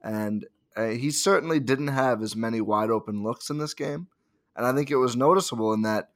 And 0.03 0.47
uh, 0.75 0.89
he 0.89 1.11
certainly 1.11 1.61
didn't 1.61 1.89
have 1.89 2.23
as 2.23 2.35
many 2.35 2.61
wide 2.61 2.91
open 2.91 3.23
looks 3.23 3.51
in 3.51 3.59
this 3.59 3.75
game. 3.75 4.09
And 4.57 4.67
I 4.67 4.73
think 4.73 4.91
it 4.91 4.97
was 4.97 5.15
noticeable 5.15 5.73
in 5.73 5.83
that 5.83 6.11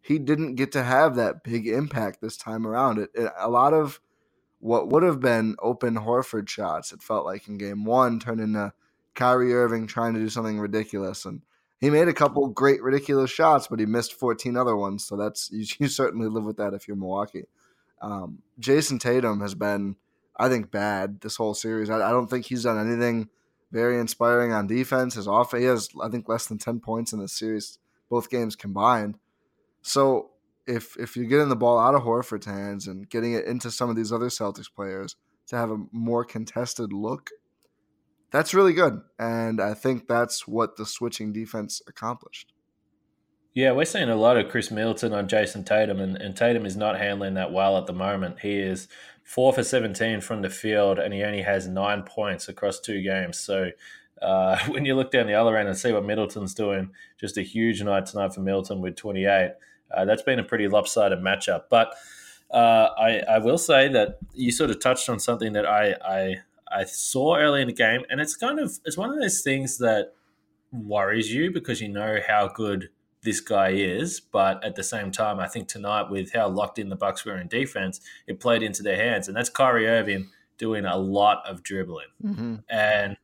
he 0.00 0.18
didn't 0.18 0.56
get 0.56 0.72
to 0.72 0.82
have 0.82 1.14
that 1.16 1.42
big 1.44 1.66
impact 1.66 2.20
this 2.20 2.36
time 2.36 2.66
around. 2.66 2.98
It, 2.98 3.10
it 3.14 3.32
a 3.38 3.48
lot 3.48 3.72
of 3.72 4.00
what 4.58 4.88
would 4.88 5.04
have 5.04 5.20
been 5.20 5.54
open 5.60 5.94
Horford 5.94 6.48
shots, 6.48 6.92
it 6.92 7.02
felt 7.02 7.24
like 7.24 7.46
in 7.46 7.58
game 7.58 7.84
one, 7.84 8.18
turned 8.18 8.40
into 8.40 8.72
Kyrie 9.14 9.54
Irving 9.54 9.86
trying 9.86 10.14
to 10.14 10.20
do 10.20 10.28
something 10.28 10.58
ridiculous. 10.58 11.24
And 11.24 11.42
he 11.78 11.90
made 11.90 12.08
a 12.08 12.12
couple 12.12 12.48
great 12.48 12.82
ridiculous 12.82 13.30
shots, 13.30 13.68
but 13.68 13.78
he 13.78 13.86
missed 13.86 14.14
14 14.14 14.56
other 14.56 14.76
ones. 14.76 15.04
So 15.04 15.16
that's 15.16 15.50
you, 15.52 15.64
you 15.78 15.88
certainly 15.88 16.28
live 16.28 16.44
with 16.44 16.56
that 16.56 16.74
if 16.74 16.88
you're 16.88 16.96
Milwaukee. 16.96 17.44
Um, 18.00 18.42
Jayson 18.60 19.00
Tatum 19.00 19.40
has 19.40 19.54
been, 19.54 19.96
I 20.36 20.48
think, 20.48 20.70
bad 20.70 21.20
this 21.20 21.36
whole 21.36 21.54
series. 21.54 21.90
I, 21.90 21.96
I, 21.96 22.10
don't 22.10 22.28
think 22.28 22.46
he's 22.46 22.64
done 22.64 22.78
anything 22.78 23.28
very 23.72 23.98
inspiring 23.98 24.52
on 24.52 24.66
defense. 24.66 25.14
His 25.14 25.26
off, 25.26 25.52
he 25.52 25.64
has, 25.64 25.88
I 26.02 26.08
think, 26.08 26.28
less 26.28 26.46
than 26.46 26.58
ten 26.58 26.80
points 26.80 27.12
in 27.12 27.20
the 27.20 27.28
series, 27.28 27.78
both 28.10 28.30
games 28.30 28.54
combined. 28.54 29.18
So 29.82 30.30
if 30.66 30.96
if 30.98 31.16
you're 31.16 31.26
getting 31.26 31.48
the 31.48 31.56
ball 31.56 31.78
out 31.78 31.94
of 31.94 32.02
Horford's 32.02 32.46
hands 32.46 32.86
and 32.86 33.08
getting 33.08 33.32
it 33.32 33.46
into 33.46 33.70
some 33.70 33.88
of 33.88 33.96
these 33.96 34.12
other 34.12 34.28
Celtics 34.28 34.72
players 34.72 35.16
to 35.46 35.56
have 35.56 35.70
a 35.70 35.84
more 35.92 36.24
contested 36.24 36.92
look, 36.92 37.30
that's 38.30 38.54
really 38.54 38.72
good. 38.72 39.00
And 39.18 39.60
I 39.60 39.74
think 39.74 40.08
that's 40.08 40.46
what 40.46 40.76
the 40.76 40.86
switching 40.86 41.32
defense 41.32 41.80
accomplished. 41.86 42.52
Yeah, 43.56 43.72
we're 43.72 43.86
seeing 43.86 44.10
a 44.10 44.16
lot 44.16 44.36
of 44.36 44.50
Khris 44.50 44.70
Middleton 44.70 45.14
on 45.14 45.28
Jayson 45.28 45.64
Tatum, 45.64 45.98
and, 45.98 46.18
and 46.18 46.36
Tatum 46.36 46.66
is 46.66 46.76
not 46.76 46.98
handling 46.98 47.32
that 47.34 47.52
well 47.52 47.78
at 47.78 47.86
the 47.86 47.94
moment. 47.94 48.40
He 48.40 48.58
is 48.58 48.86
four 49.24 49.50
for 49.50 49.62
17 49.62 50.20
from 50.20 50.42
the 50.42 50.50
field, 50.50 50.98
and 50.98 51.14
he 51.14 51.22
only 51.22 51.40
has 51.40 51.66
nine 51.66 52.02
points 52.02 52.50
across 52.50 52.78
two 52.78 53.00
games. 53.00 53.38
So 53.38 53.70
uh, 54.20 54.58
when 54.68 54.84
you 54.84 54.94
look 54.94 55.10
down 55.10 55.26
the 55.26 55.32
other 55.32 55.56
end 55.56 55.70
and 55.70 55.78
see 55.78 55.90
what 55.90 56.04
Middleton's 56.04 56.52
doing, 56.52 56.90
just 57.18 57.38
a 57.38 57.42
huge 57.42 57.82
night 57.82 58.04
tonight 58.04 58.34
for 58.34 58.42
Middleton 58.42 58.82
with 58.82 58.94
28. 58.94 59.52
Uh, 59.90 60.04
that's 60.04 60.22
been 60.22 60.38
a 60.38 60.44
pretty 60.44 60.68
lopsided 60.68 61.20
matchup. 61.20 61.62
But 61.70 61.94
uh, 62.50 62.90
I, 62.98 63.20
I, 63.20 63.38
will 63.38 63.56
say 63.56 63.88
that 63.88 64.18
you 64.34 64.52
sort 64.52 64.68
of 64.68 64.80
touched 64.80 65.08
on 65.08 65.18
something 65.18 65.54
that 65.54 65.64
I, 65.64 65.94
I 66.04 66.36
I 66.70 66.84
saw 66.84 67.36
early 67.36 67.62
in 67.62 67.68
the 67.68 67.72
game, 67.72 68.02
and 68.10 68.20
it's 68.20 68.36
kind 68.36 68.58
of 68.58 68.78
it's 68.84 68.98
one 68.98 69.08
of 69.08 69.18
those 69.18 69.40
things 69.40 69.78
that 69.78 70.12
worries 70.72 71.32
you 71.32 71.50
because 71.50 71.80
you 71.80 71.88
know 71.88 72.18
how 72.28 72.48
good 72.48 72.90
this 73.26 73.40
guy 73.40 73.70
is. 73.70 74.20
But 74.20 74.64
at 74.64 74.76
the 74.76 74.82
same 74.82 75.10
time, 75.10 75.38
I 75.38 75.48
think 75.48 75.68
tonight 75.68 76.08
with 76.08 76.32
how 76.32 76.48
locked 76.48 76.78
in 76.78 76.88
the 76.88 76.96
Bucks 76.96 77.26
were 77.26 77.36
in 77.36 77.48
defense, 77.48 78.00
it 78.26 78.40
played 78.40 78.62
into 78.62 78.82
their 78.82 78.96
hands, 78.96 79.28
and 79.28 79.36
that's 79.36 79.50
Kyrie 79.50 79.86
Irving 79.86 80.30
doing 80.56 80.86
a 80.86 80.96
lot 80.96 81.42
of 81.46 81.62
dribbling. 81.62 82.06
Mm-hmm. 82.24 82.54
And 82.70 83.18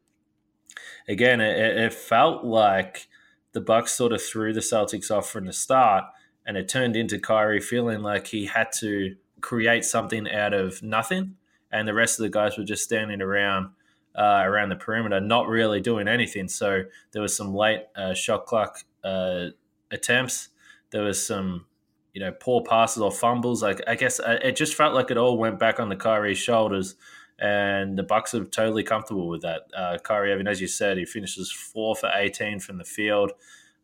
again, 1.08 1.40
it, 1.40 1.78
it, 1.78 1.94
felt 1.94 2.44
like 2.44 3.06
the 3.52 3.60
Bucks 3.60 3.92
sort 3.92 4.12
of 4.12 4.20
threw 4.20 4.52
the 4.52 4.60
Celtics 4.60 5.10
off 5.10 5.30
from 5.30 5.46
the 5.46 5.52
start, 5.52 6.04
and 6.44 6.58
it 6.58 6.68
turned 6.68 6.96
into 6.96 7.18
Kyrie 7.18 7.60
feeling 7.60 8.02
like 8.02 8.26
he 8.26 8.46
had 8.46 8.72
to 8.80 9.14
create 9.40 9.84
something 9.84 10.28
out 10.28 10.52
of 10.52 10.82
nothing, 10.82 11.36
and 11.70 11.86
the 11.88 11.94
rest 11.94 12.18
of 12.18 12.24
the 12.24 12.28
guys 12.28 12.58
were 12.58 12.64
just 12.64 12.84
standing 12.84 13.22
around. 13.22 13.70
Uh, 14.14 14.42
around 14.44 14.68
the 14.68 14.76
perimeter, 14.76 15.18
not 15.22 15.48
really 15.48 15.80
doing 15.80 16.06
anything. 16.06 16.46
So 16.46 16.82
there 17.12 17.22
was 17.22 17.34
some 17.34 17.54
late 17.54 17.84
uh, 17.96 18.12
shot 18.12 18.44
clock 18.44 18.80
uh, 19.02 19.46
attempts. 19.92 20.48
There 20.90 21.02
was 21.02 21.24
some, 21.24 21.66
you 22.12 22.20
know, 22.20 22.32
poor 22.32 22.62
passes 22.62 23.02
or 23.02 23.12
fumbles. 23.12 23.62
Like 23.62 23.80
I 23.86 23.94
guess 23.94 24.18
uh, 24.18 24.38
it 24.42 24.56
just 24.56 24.74
felt 24.74 24.94
like 24.94 25.10
it 25.10 25.16
all 25.16 25.38
went 25.38 25.58
back 25.58 25.78
on 25.78 25.88
the 25.88 25.96
Kyrie's 25.96 26.38
shoulders, 26.38 26.96
and 27.38 27.96
the 27.96 28.02
Bucks 28.02 28.34
are 28.34 28.44
totally 28.44 28.82
comfortable 28.82 29.28
with 29.28 29.42
that. 29.42 29.62
Uh, 29.76 29.98
Kyrie, 29.98 30.34
mean, 30.36 30.48
as 30.48 30.60
you 30.60 30.68
said, 30.68 30.98
he 30.98 31.04
finishes 31.04 31.52
four 31.52 31.94
for 31.94 32.10
eighteen 32.14 32.58
from 32.58 32.78
the 32.78 32.84
field. 32.84 33.32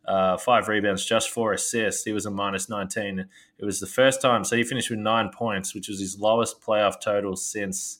Uh, 0.09 0.37
five 0.37 0.67
rebounds, 0.67 1.05
just 1.05 1.29
four 1.29 1.53
assists. 1.53 2.03
He 2.03 2.13
was 2.13 2.25
a 2.25 2.31
minus 2.31 2.67
19. 2.67 3.27
It 3.59 3.65
was 3.65 3.79
the 3.79 3.85
first 3.85 4.23
time. 4.23 4.43
So 4.43 4.55
he 4.55 4.63
finished 4.63 4.89
with 4.89 4.97
nine 4.97 5.29
points, 5.29 5.75
which 5.75 5.87
was 5.87 5.99
his 5.99 6.17
lowest 6.17 6.61
playoff 6.61 6.99
total 6.99 7.35
since 7.35 7.99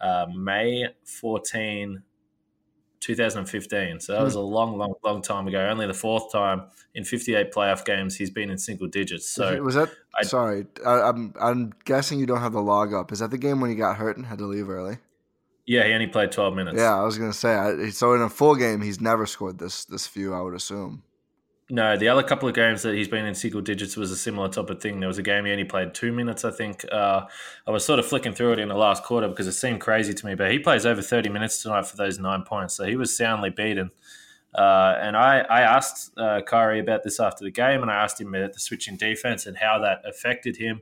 uh, 0.00 0.26
May 0.32 0.86
14, 1.02 2.02
2015. 3.00 4.00
So 4.00 4.12
that 4.12 4.22
was 4.22 4.34
hmm. 4.34 4.40
a 4.40 4.42
long, 4.42 4.76
long, 4.76 4.94
long 5.04 5.22
time 5.22 5.46
ago. 5.48 5.68
Only 5.68 5.86
the 5.86 5.94
fourth 5.94 6.32
time 6.32 6.64
in 6.94 7.04
58 7.04 7.52
playoff 7.52 7.84
games 7.84 8.16
he's 8.16 8.30
been 8.30 8.50
in 8.50 8.58
single 8.58 8.88
digits. 8.88 9.28
So 9.28 9.62
was 9.62 9.74
that? 9.74 9.90
I, 10.18 10.24
sorry, 10.24 10.66
I, 10.84 11.08
am 11.08 11.34
I'm, 11.40 11.48
I'm 11.48 11.72
guessing 11.84 12.18
you 12.18 12.26
don't 12.26 12.40
have 12.40 12.52
the 12.52 12.62
log 12.62 12.92
up. 12.92 13.12
Is 13.12 13.20
that 13.20 13.30
the 13.30 13.38
game 13.38 13.60
when 13.60 13.70
he 13.70 13.76
got 13.76 13.96
hurt 13.96 14.16
and 14.16 14.26
had 14.26 14.38
to 14.38 14.46
leave 14.46 14.68
early? 14.68 14.98
Yeah, 15.66 15.86
he 15.86 15.92
only 15.92 16.06
played 16.06 16.32
12 16.32 16.54
minutes. 16.54 16.78
Yeah, 16.78 16.98
I 16.98 17.04
was 17.04 17.18
gonna 17.18 17.32
say. 17.32 17.54
I, 17.54 17.90
so 17.90 18.14
in 18.14 18.22
a 18.22 18.30
full 18.30 18.54
game, 18.54 18.80
he's 18.80 19.00
never 19.00 19.26
scored 19.26 19.58
this 19.58 19.84
this 19.84 20.06
few. 20.06 20.34
I 20.34 20.40
would 20.40 20.54
assume. 20.54 21.02
No, 21.70 21.98
the 21.98 22.08
other 22.08 22.22
couple 22.22 22.48
of 22.48 22.54
games 22.54 22.80
that 22.82 22.94
he's 22.94 23.08
been 23.08 23.26
in 23.26 23.34
single 23.34 23.60
digits 23.60 23.94
was 23.94 24.10
a 24.10 24.16
similar 24.16 24.48
type 24.48 24.70
of 24.70 24.80
thing. 24.80 25.00
There 25.00 25.08
was 25.08 25.18
a 25.18 25.22
game 25.22 25.44
he 25.44 25.52
only 25.52 25.64
played 25.64 25.92
two 25.92 26.12
minutes, 26.12 26.42
I 26.42 26.50
think. 26.50 26.82
Uh, 26.90 27.26
I 27.66 27.70
was 27.70 27.84
sort 27.84 27.98
of 27.98 28.06
flicking 28.06 28.32
through 28.32 28.54
it 28.54 28.58
in 28.58 28.68
the 28.68 28.74
last 28.74 29.04
quarter 29.04 29.28
because 29.28 29.46
it 29.46 29.52
seemed 29.52 29.82
crazy 29.82 30.14
to 30.14 30.26
me, 30.26 30.34
but 30.34 30.50
he 30.50 30.58
plays 30.58 30.86
over 30.86 31.02
30 31.02 31.28
minutes 31.28 31.62
tonight 31.62 31.86
for 31.86 31.98
those 31.98 32.18
nine 32.18 32.42
points. 32.42 32.72
So 32.72 32.84
he 32.84 32.96
was 32.96 33.14
soundly 33.14 33.50
beaten. 33.50 33.90
Uh, 34.54 34.96
and 34.98 35.14
I, 35.14 35.40
I 35.40 35.60
asked 35.60 36.10
uh, 36.16 36.40
Kyrie 36.40 36.80
about 36.80 37.02
this 37.04 37.20
after 37.20 37.44
the 37.44 37.50
game, 37.50 37.82
and 37.82 37.90
I 37.90 38.02
asked 38.02 38.18
him 38.18 38.34
about 38.34 38.54
the 38.54 38.60
switching 38.60 38.96
defense 38.96 39.44
and 39.44 39.58
how 39.58 39.78
that 39.80 40.00
affected 40.08 40.56
him. 40.56 40.80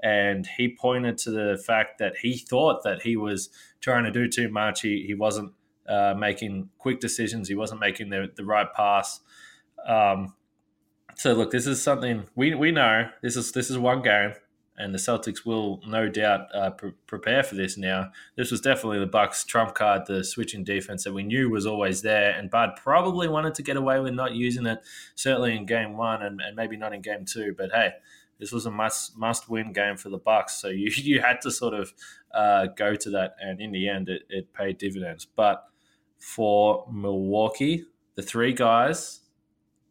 And 0.00 0.46
he 0.56 0.76
pointed 0.80 1.18
to 1.18 1.32
the 1.32 1.62
fact 1.66 1.98
that 1.98 2.18
he 2.22 2.38
thought 2.38 2.84
that 2.84 3.02
he 3.02 3.16
was 3.16 3.50
trying 3.80 4.04
to 4.04 4.12
do 4.12 4.28
too 4.28 4.48
much. 4.48 4.82
He, 4.82 5.04
he 5.08 5.14
wasn't 5.14 5.52
uh, 5.88 6.14
making 6.16 6.70
quick 6.78 7.00
decisions, 7.00 7.48
he 7.48 7.56
wasn't 7.56 7.80
making 7.80 8.10
the, 8.10 8.30
the 8.36 8.44
right 8.44 8.72
pass. 8.72 9.20
Um, 9.86 10.34
so 11.16 11.34
look, 11.34 11.50
this 11.50 11.66
is 11.66 11.82
something 11.82 12.24
we, 12.34 12.54
we 12.54 12.72
know. 12.72 13.08
This 13.22 13.36
is 13.36 13.52
this 13.52 13.68
is 13.68 13.76
one 13.76 14.00
game, 14.00 14.32
and 14.76 14.94
the 14.94 14.98
Celtics 14.98 15.44
will 15.44 15.82
no 15.86 16.08
doubt 16.08 16.46
uh, 16.54 16.70
pre- 16.70 16.94
prepare 17.06 17.42
for 17.42 17.56
this. 17.56 17.76
Now, 17.76 18.10
this 18.36 18.50
was 18.50 18.62
definitely 18.62 19.00
the 19.00 19.06
Bucks' 19.06 19.44
trump 19.44 19.74
card, 19.74 20.06
the 20.06 20.24
switching 20.24 20.64
defense 20.64 21.04
that 21.04 21.12
we 21.12 21.22
knew 21.22 21.50
was 21.50 21.66
always 21.66 22.00
there, 22.00 22.30
and 22.30 22.50
Bud 22.50 22.70
probably 22.82 23.28
wanted 23.28 23.54
to 23.56 23.62
get 23.62 23.76
away 23.76 24.00
with 24.00 24.14
not 24.14 24.34
using 24.34 24.64
it, 24.64 24.78
certainly 25.14 25.54
in 25.54 25.66
game 25.66 25.96
one, 25.96 26.22
and, 26.22 26.40
and 26.40 26.56
maybe 26.56 26.78
not 26.78 26.94
in 26.94 27.02
game 27.02 27.26
two. 27.26 27.54
But 27.56 27.70
hey, 27.72 27.90
this 28.38 28.50
was 28.50 28.64
a 28.64 28.70
must 28.70 29.16
must 29.18 29.50
win 29.50 29.74
game 29.74 29.98
for 29.98 30.08
the 30.08 30.18
Bucks, 30.18 30.54
so 30.54 30.68
you 30.68 30.90
you 30.96 31.20
had 31.20 31.42
to 31.42 31.50
sort 31.50 31.74
of 31.74 31.92
uh, 32.32 32.68
go 32.76 32.94
to 32.94 33.10
that, 33.10 33.34
and 33.40 33.60
in 33.60 33.72
the 33.72 33.88
end, 33.88 34.08
it, 34.08 34.22
it 34.30 34.54
paid 34.54 34.78
dividends. 34.78 35.26
But 35.26 35.64
for 36.18 36.86
Milwaukee, 36.90 37.84
the 38.14 38.22
three 38.22 38.54
guys 38.54 39.19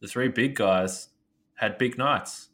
the 0.02 0.08
three 0.08 0.28
big 0.28 0.56
guys 0.56 1.10
had 1.56 1.78
big 1.78 1.98
nights. 1.98 2.50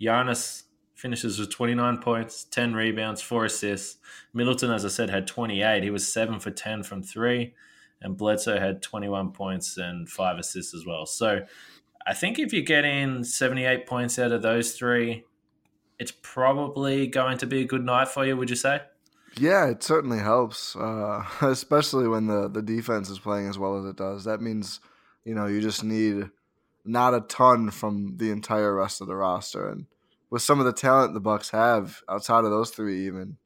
Giannis 0.00 0.64
finishes 0.94 1.38
with 1.38 1.50
29 1.50 1.98
points, 1.98 2.44
10 2.44 2.74
rebounds, 2.74 3.22
four 3.22 3.44
assists. 3.44 3.98
Middleton, 4.32 4.70
as 4.70 4.84
I 4.84 4.88
said, 4.88 5.10
had 5.10 5.26
28. 5.26 5.82
He 5.82 5.90
was 5.90 6.10
seven 6.10 6.40
for 6.40 6.50
10 6.50 6.82
from 6.82 7.02
three. 7.02 7.54
And 8.00 8.16
Bledsoe 8.16 8.58
had 8.58 8.82
21 8.82 9.32
points 9.32 9.78
and 9.78 10.08
five 10.08 10.38
assists 10.38 10.74
as 10.74 10.84
well. 10.86 11.06
So 11.06 11.40
I 12.06 12.14
think 12.14 12.38
if 12.38 12.52
you're 12.52 12.62
getting 12.62 13.24
78 13.24 13.86
points 13.86 14.18
out 14.18 14.32
of 14.32 14.42
those 14.42 14.72
three, 14.72 15.24
it's 15.98 16.12
probably 16.22 17.06
going 17.06 17.38
to 17.38 17.46
be 17.46 17.62
a 17.62 17.66
good 17.66 17.84
night 17.84 18.08
for 18.08 18.24
you, 18.26 18.36
would 18.36 18.50
you 18.50 18.56
say? 18.56 18.82
Yeah, 19.38 19.66
it 19.68 19.82
certainly 19.82 20.18
helps, 20.18 20.76
uh, 20.76 21.24
especially 21.42 22.08
when 22.08 22.26
the, 22.26 22.48
the 22.48 22.62
defense 22.62 23.10
is 23.10 23.18
playing 23.18 23.48
as 23.48 23.58
well 23.58 23.78
as 23.78 23.84
it 23.84 23.96
does. 23.96 24.24
That 24.24 24.40
means, 24.40 24.80
you 25.24 25.34
know, 25.34 25.46
you 25.46 25.60
just 25.60 25.84
need 25.84 26.30
not 26.86 27.14
a 27.14 27.20
ton 27.20 27.70
from 27.70 28.16
the 28.16 28.30
entire 28.30 28.74
rest 28.74 29.00
of 29.00 29.06
the 29.06 29.16
roster. 29.16 29.68
And 29.68 29.86
with 30.30 30.42
some 30.42 30.60
of 30.60 30.66
the 30.66 30.72
talent 30.72 31.14
the 31.14 31.20
Bucks 31.20 31.50
have 31.50 32.02
outside 32.08 32.44
of 32.44 32.50
those 32.50 32.70
three, 32.70 33.06
even 33.06 33.38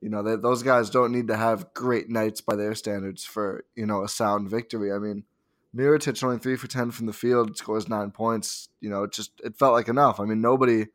you 0.00 0.08
know, 0.08 0.22
they, 0.22 0.36
those 0.36 0.62
guys 0.62 0.88
don't 0.88 1.12
need 1.12 1.28
to 1.28 1.36
have 1.36 1.74
great 1.74 2.08
nights 2.08 2.40
by 2.40 2.56
their 2.56 2.74
standards 2.74 3.24
for 3.24 3.64
you 3.76 3.86
know 3.86 4.02
a 4.02 4.08
sound 4.08 4.48
victory. 4.48 4.92
I 4.92 4.98
mean, 4.98 5.24
Mirotic 5.76 6.22
only 6.24 6.38
three 6.38 6.56
for 6.56 6.66
ten 6.68 6.90
from 6.90 7.06
the 7.06 7.12
field, 7.12 7.56
scores 7.56 7.88
nine 7.88 8.10
points. 8.10 8.70
You 8.80 8.90
know, 8.90 9.04
it 9.04 9.12
just 9.12 9.32
it 9.44 9.56
felt 9.56 9.74
like 9.74 9.88
enough. 9.88 10.18
I 10.18 10.24
mean, 10.24 10.40
nobody 10.40 10.86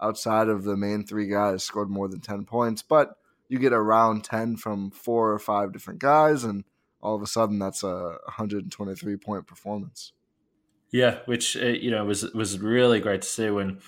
outside 0.00 0.48
of 0.48 0.64
the 0.64 0.76
main 0.76 1.04
three 1.04 1.28
guys 1.28 1.62
scored 1.62 1.90
more 1.90 2.08
than 2.08 2.20
ten 2.20 2.44
points, 2.44 2.82
but 2.82 3.16
you 3.48 3.58
get 3.58 3.72
around 3.72 4.24
ten 4.24 4.56
from 4.56 4.90
four 4.90 5.32
or 5.32 5.38
five 5.38 5.72
different 5.72 6.00
guys, 6.00 6.42
and 6.42 6.64
all 7.02 7.14
of 7.14 7.22
a 7.22 7.26
sudden 7.26 7.58
that's 7.58 7.82
a 7.82 8.16
123 8.24 9.16
point 9.18 9.46
performance. 9.46 10.12
Yeah, 10.94 11.18
which 11.24 11.56
uh, 11.56 11.66
you 11.66 11.90
know 11.90 12.04
was 12.04 12.22
was 12.34 12.60
really 12.60 13.00
great 13.00 13.22
to 13.22 13.28
see 13.28 13.50
when 13.50 13.80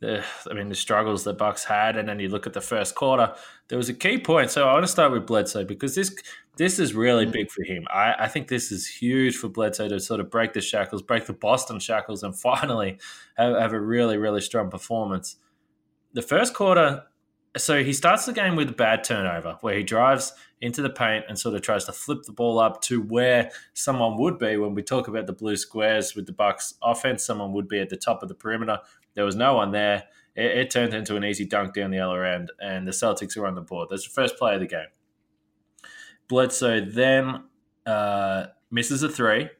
the 0.00 0.24
I 0.50 0.54
mean 0.54 0.70
the 0.70 0.74
struggles 0.74 1.22
the 1.22 1.34
Bucks 1.34 1.62
had, 1.62 1.98
and 1.98 2.08
then 2.08 2.18
you 2.18 2.30
look 2.30 2.46
at 2.46 2.54
the 2.54 2.62
first 2.62 2.94
quarter. 2.94 3.34
There 3.68 3.76
was 3.76 3.90
a 3.90 3.92
key 3.92 4.16
point. 4.16 4.50
So 4.50 4.66
I 4.66 4.72
want 4.72 4.84
to 4.84 4.90
start 4.90 5.12
with 5.12 5.26
Bledsoe 5.26 5.66
because 5.66 5.94
this 5.94 6.16
this 6.56 6.78
is 6.78 6.94
really 6.94 7.26
big 7.26 7.50
for 7.50 7.64
him. 7.64 7.84
I, 7.92 8.14
I 8.20 8.28
think 8.28 8.48
this 8.48 8.72
is 8.72 8.86
huge 8.86 9.36
for 9.36 9.48
Bledsoe 9.50 9.90
to 9.90 10.00
sort 10.00 10.20
of 10.20 10.30
break 10.30 10.54
the 10.54 10.62
shackles, 10.62 11.02
break 11.02 11.26
the 11.26 11.34
Boston 11.34 11.78
shackles, 11.80 12.22
and 12.22 12.34
finally 12.40 12.98
have, 13.36 13.58
have 13.58 13.72
a 13.74 13.80
really 13.80 14.16
really 14.16 14.40
strong 14.40 14.70
performance. 14.70 15.36
The 16.14 16.22
first 16.22 16.54
quarter, 16.54 17.02
so 17.56 17.84
he 17.84 17.92
starts 17.92 18.26
the 18.26 18.32
game 18.32 18.56
with 18.56 18.68
a 18.68 18.72
bad 18.72 19.04
turnover 19.04 19.58
where 19.60 19.76
he 19.76 19.82
drives 19.82 20.32
into 20.60 20.82
the 20.82 20.90
paint 20.90 21.24
and 21.28 21.38
sort 21.38 21.54
of 21.54 21.62
tries 21.62 21.84
to 21.84 21.92
flip 21.92 22.22
the 22.24 22.32
ball 22.32 22.58
up 22.58 22.80
to 22.80 23.02
where 23.02 23.50
someone 23.74 24.16
would 24.18 24.38
be 24.38 24.56
when 24.56 24.74
we 24.74 24.82
talk 24.82 25.08
about 25.08 25.26
the 25.26 25.32
blue 25.32 25.56
squares 25.56 26.14
with 26.14 26.26
the 26.26 26.32
Bucks 26.32 26.74
offense. 26.82 27.24
Someone 27.24 27.52
would 27.52 27.68
be 27.68 27.80
at 27.80 27.90
the 27.90 27.96
top 27.96 28.22
of 28.22 28.28
the 28.28 28.34
perimeter. 28.34 28.78
There 29.14 29.24
was 29.24 29.36
no 29.36 29.54
one 29.54 29.70
there. 29.70 30.04
It, 30.34 30.58
it 30.58 30.70
turned 30.70 30.94
into 30.94 31.16
an 31.16 31.24
easy 31.24 31.44
dunk 31.44 31.74
down 31.74 31.90
the 31.90 32.00
other 32.00 32.24
end, 32.24 32.50
and 32.60 32.86
the 32.86 32.92
Celtics 32.92 33.36
were 33.36 33.46
on 33.46 33.54
the 33.54 33.60
board. 33.60 33.88
That's 33.90 34.04
the 34.04 34.14
first 34.14 34.36
play 34.36 34.54
of 34.54 34.60
the 34.60 34.66
game. 34.66 34.86
Bledsoe 36.28 36.80
then 36.80 37.44
uh, 37.86 38.46
misses 38.70 39.02
a 39.02 39.08
three, 39.08 39.50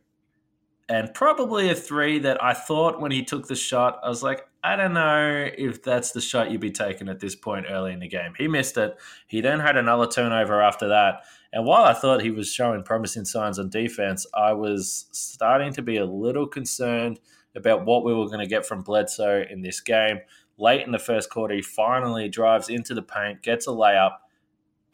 and 0.88 1.12
probably 1.14 1.70
a 1.70 1.74
three 1.74 2.18
that 2.20 2.42
I 2.42 2.54
thought 2.54 3.00
when 3.00 3.12
he 3.12 3.22
took 3.22 3.46
the 3.46 3.54
shot, 3.54 4.00
I 4.02 4.08
was 4.08 4.22
like, 4.22 4.46
I 4.64 4.76
don't 4.76 4.94
know 4.94 5.46
if 5.58 5.82
that's 5.82 6.12
the 6.12 6.22
shot 6.22 6.50
you'd 6.50 6.62
be 6.62 6.70
taking 6.70 7.10
at 7.10 7.20
this 7.20 7.36
point 7.36 7.66
early 7.68 7.92
in 7.92 8.00
the 8.00 8.08
game. 8.08 8.32
He 8.38 8.48
missed 8.48 8.78
it. 8.78 8.96
He 9.26 9.42
then 9.42 9.60
had 9.60 9.76
another 9.76 10.06
turnover 10.06 10.62
after 10.62 10.88
that. 10.88 11.24
And 11.52 11.66
while 11.66 11.84
I 11.84 11.92
thought 11.92 12.22
he 12.22 12.30
was 12.30 12.50
showing 12.50 12.82
promising 12.82 13.26
signs 13.26 13.58
on 13.58 13.68
defense, 13.68 14.26
I 14.34 14.54
was 14.54 15.04
starting 15.12 15.74
to 15.74 15.82
be 15.82 15.98
a 15.98 16.06
little 16.06 16.46
concerned 16.46 17.20
about 17.54 17.84
what 17.84 18.06
we 18.06 18.14
were 18.14 18.24
going 18.24 18.40
to 18.40 18.46
get 18.46 18.64
from 18.64 18.80
Bledsoe 18.80 19.44
in 19.50 19.60
this 19.60 19.82
game. 19.82 20.20
Late 20.56 20.86
in 20.86 20.92
the 20.92 20.98
first 20.98 21.28
quarter, 21.28 21.54
he 21.54 21.62
finally 21.62 22.30
drives 22.30 22.70
into 22.70 22.94
the 22.94 23.02
paint, 23.02 23.42
gets 23.42 23.66
a 23.66 23.70
layup. 23.70 24.12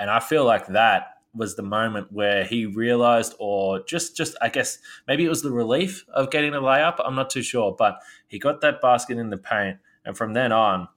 And 0.01 0.11
I 0.11 0.19
feel 0.19 0.45
like 0.45 0.67
that 0.67 1.20
was 1.35 1.57
the 1.57 1.63
moment 1.63 2.13
where 2.13 2.45
he 2.45 2.67
realized 2.67 3.35
or 3.39 3.81
just 3.85 4.17
just 4.17 4.37
I 4.41 4.49
guess 4.49 4.79
maybe 5.07 5.25
it 5.25 5.29
was 5.29 5.43
the 5.43 5.53
relief 5.53 6.05
of 6.13 6.31
getting 6.31 6.55
a 6.55 6.61
layup 6.61 6.97
I'm 7.05 7.15
not 7.15 7.31
too 7.31 7.43
sure 7.43 7.75
but 7.77 8.01
he 8.27 8.39
got 8.39 8.61
that 8.63 8.81
basket 8.81 9.19
in 9.19 9.31
the 9.31 9.37
paint 9.37 9.79
and 10.05 10.17
from 10.17 10.33
then 10.33 10.53
on 10.53 10.89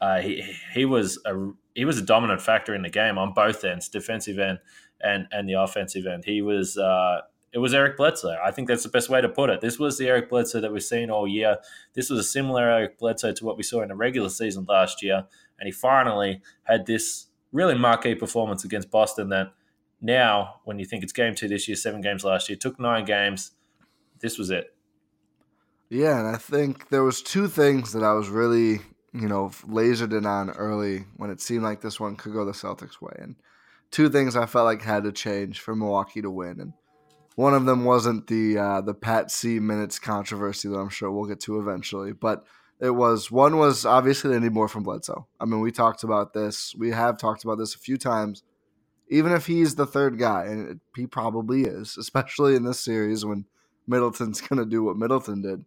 uh, 0.00 0.20
he 0.20 0.42
he 0.74 0.84
was 0.84 1.20
a 1.24 1.50
he 1.74 1.84
was 1.84 1.98
a 1.98 2.02
dominant 2.02 2.40
factor 2.40 2.74
in 2.74 2.82
the 2.82 2.90
game 2.90 3.18
on 3.18 3.34
both 3.34 3.64
ends 3.64 3.88
defensive 3.88 4.38
end 4.38 4.58
and 5.00 5.28
and 5.30 5.48
the 5.48 5.54
offensive 5.54 6.06
end 6.06 6.24
he 6.24 6.42
was 6.42 6.76
uh, 6.76 7.20
it 7.52 7.58
was 7.58 7.74
Eric 7.74 7.98
Bledsoe. 7.98 8.38
I 8.42 8.50
think 8.50 8.66
that's 8.66 8.82
the 8.82 8.88
best 8.88 9.10
way 9.10 9.20
to 9.20 9.28
put 9.28 9.50
it. 9.50 9.60
This 9.60 9.78
was 9.78 9.98
the 9.98 10.08
Eric 10.08 10.30
Bledsoe 10.30 10.60
that 10.60 10.72
we've 10.72 10.82
seen 10.82 11.10
all 11.10 11.28
year. 11.28 11.58
This 11.92 12.08
was 12.08 12.18
a 12.18 12.24
similar 12.24 12.62
Eric 12.62 12.98
Bledsoe 12.98 13.32
to 13.32 13.44
what 13.44 13.58
we 13.58 13.62
saw 13.62 13.82
in 13.82 13.88
the 13.88 13.94
regular 13.94 14.30
season 14.30 14.64
last 14.66 15.02
year. 15.02 15.26
And 15.58 15.66
he 15.66 15.70
finally 15.70 16.40
had 16.62 16.86
this 16.86 17.26
really 17.52 17.76
marquee 17.76 18.14
performance 18.14 18.64
against 18.64 18.90
Boston 18.90 19.28
that 19.28 19.52
now, 20.00 20.56
when 20.64 20.78
you 20.78 20.84
think 20.84 21.04
it's 21.04 21.12
game 21.12 21.34
two 21.34 21.48
this 21.48 21.68
year, 21.68 21.76
seven 21.76 22.00
games 22.00 22.24
last 22.24 22.48
year, 22.48 22.58
took 22.60 22.80
nine 22.80 23.04
games. 23.04 23.52
This 24.20 24.36
was 24.36 24.50
it. 24.50 24.74
Yeah, 25.88 26.18
and 26.18 26.34
I 26.34 26.38
think 26.38 26.88
there 26.88 27.04
was 27.04 27.22
two 27.22 27.46
things 27.46 27.92
that 27.92 28.02
I 28.02 28.14
was 28.14 28.28
really, 28.28 28.80
you 29.12 29.28
know, 29.28 29.50
lasered 29.68 30.16
in 30.16 30.26
on 30.26 30.50
early 30.50 31.04
when 31.16 31.30
it 31.30 31.40
seemed 31.40 31.62
like 31.62 31.82
this 31.82 32.00
one 32.00 32.16
could 32.16 32.32
go 32.32 32.44
the 32.44 32.52
Celtics' 32.52 33.00
way, 33.00 33.12
and 33.18 33.36
two 33.90 34.08
things 34.08 34.34
I 34.34 34.46
felt 34.46 34.64
like 34.64 34.82
had 34.82 35.04
to 35.04 35.12
change 35.12 35.60
for 35.60 35.76
Milwaukee 35.76 36.22
to 36.22 36.30
win. 36.30 36.60
And 36.60 36.72
one 37.36 37.54
of 37.54 37.66
them 37.66 37.84
wasn't 37.84 38.26
the 38.26 38.58
uh, 38.58 38.80
the 38.80 38.94
Pat 38.94 39.30
C 39.30 39.60
minutes 39.60 39.98
controversy 39.98 40.68
that 40.68 40.78
I'm 40.78 40.88
sure 40.88 41.12
we'll 41.12 41.28
get 41.28 41.40
to 41.40 41.60
eventually, 41.60 42.12
but 42.12 42.44
it 42.82 42.90
was 42.90 43.30
one 43.30 43.58
was 43.58 43.86
obviously 43.86 44.32
they 44.32 44.40
need 44.40 44.52
more 44.52 44.66
from 44.66 44.82
Bledsoe. 44.82 45.28
I 45.38 45.44
mean, 45.44 45.60
we 45.60 45.70
talked 45.70 46.02
about 46.02 46.34
this. 46.34 46.74
We 46.76 46.90
have 46.90 47.16
talked 47.16 47.44
about 47.44 47.56
this 47.56 47.76
a 47.76 47.78
few 47.78 47.96
times. 47.96 48.42
Even 49.08 49.30
if 49.30 49.46
he's 49.46 49.76
the 49.76 49.86
third 49.86 50.18
guy, 50.18 50.46
and 50.46 50.80
he 50.96 51.06
probably 51.06 51.62
is, 51.62 51.96
especially 51.98 52.56
in 52.56 52.64
this 52.64 52.80
series 52.80 53.24
when 53.24 53.46
Middleton's 53.86 54.40
going 54.48 54.58
to 54.58 54.68
do 54.68 54.82
what 54.82 54.96
Middleton 54.96 55.42
did. 55.42 55.64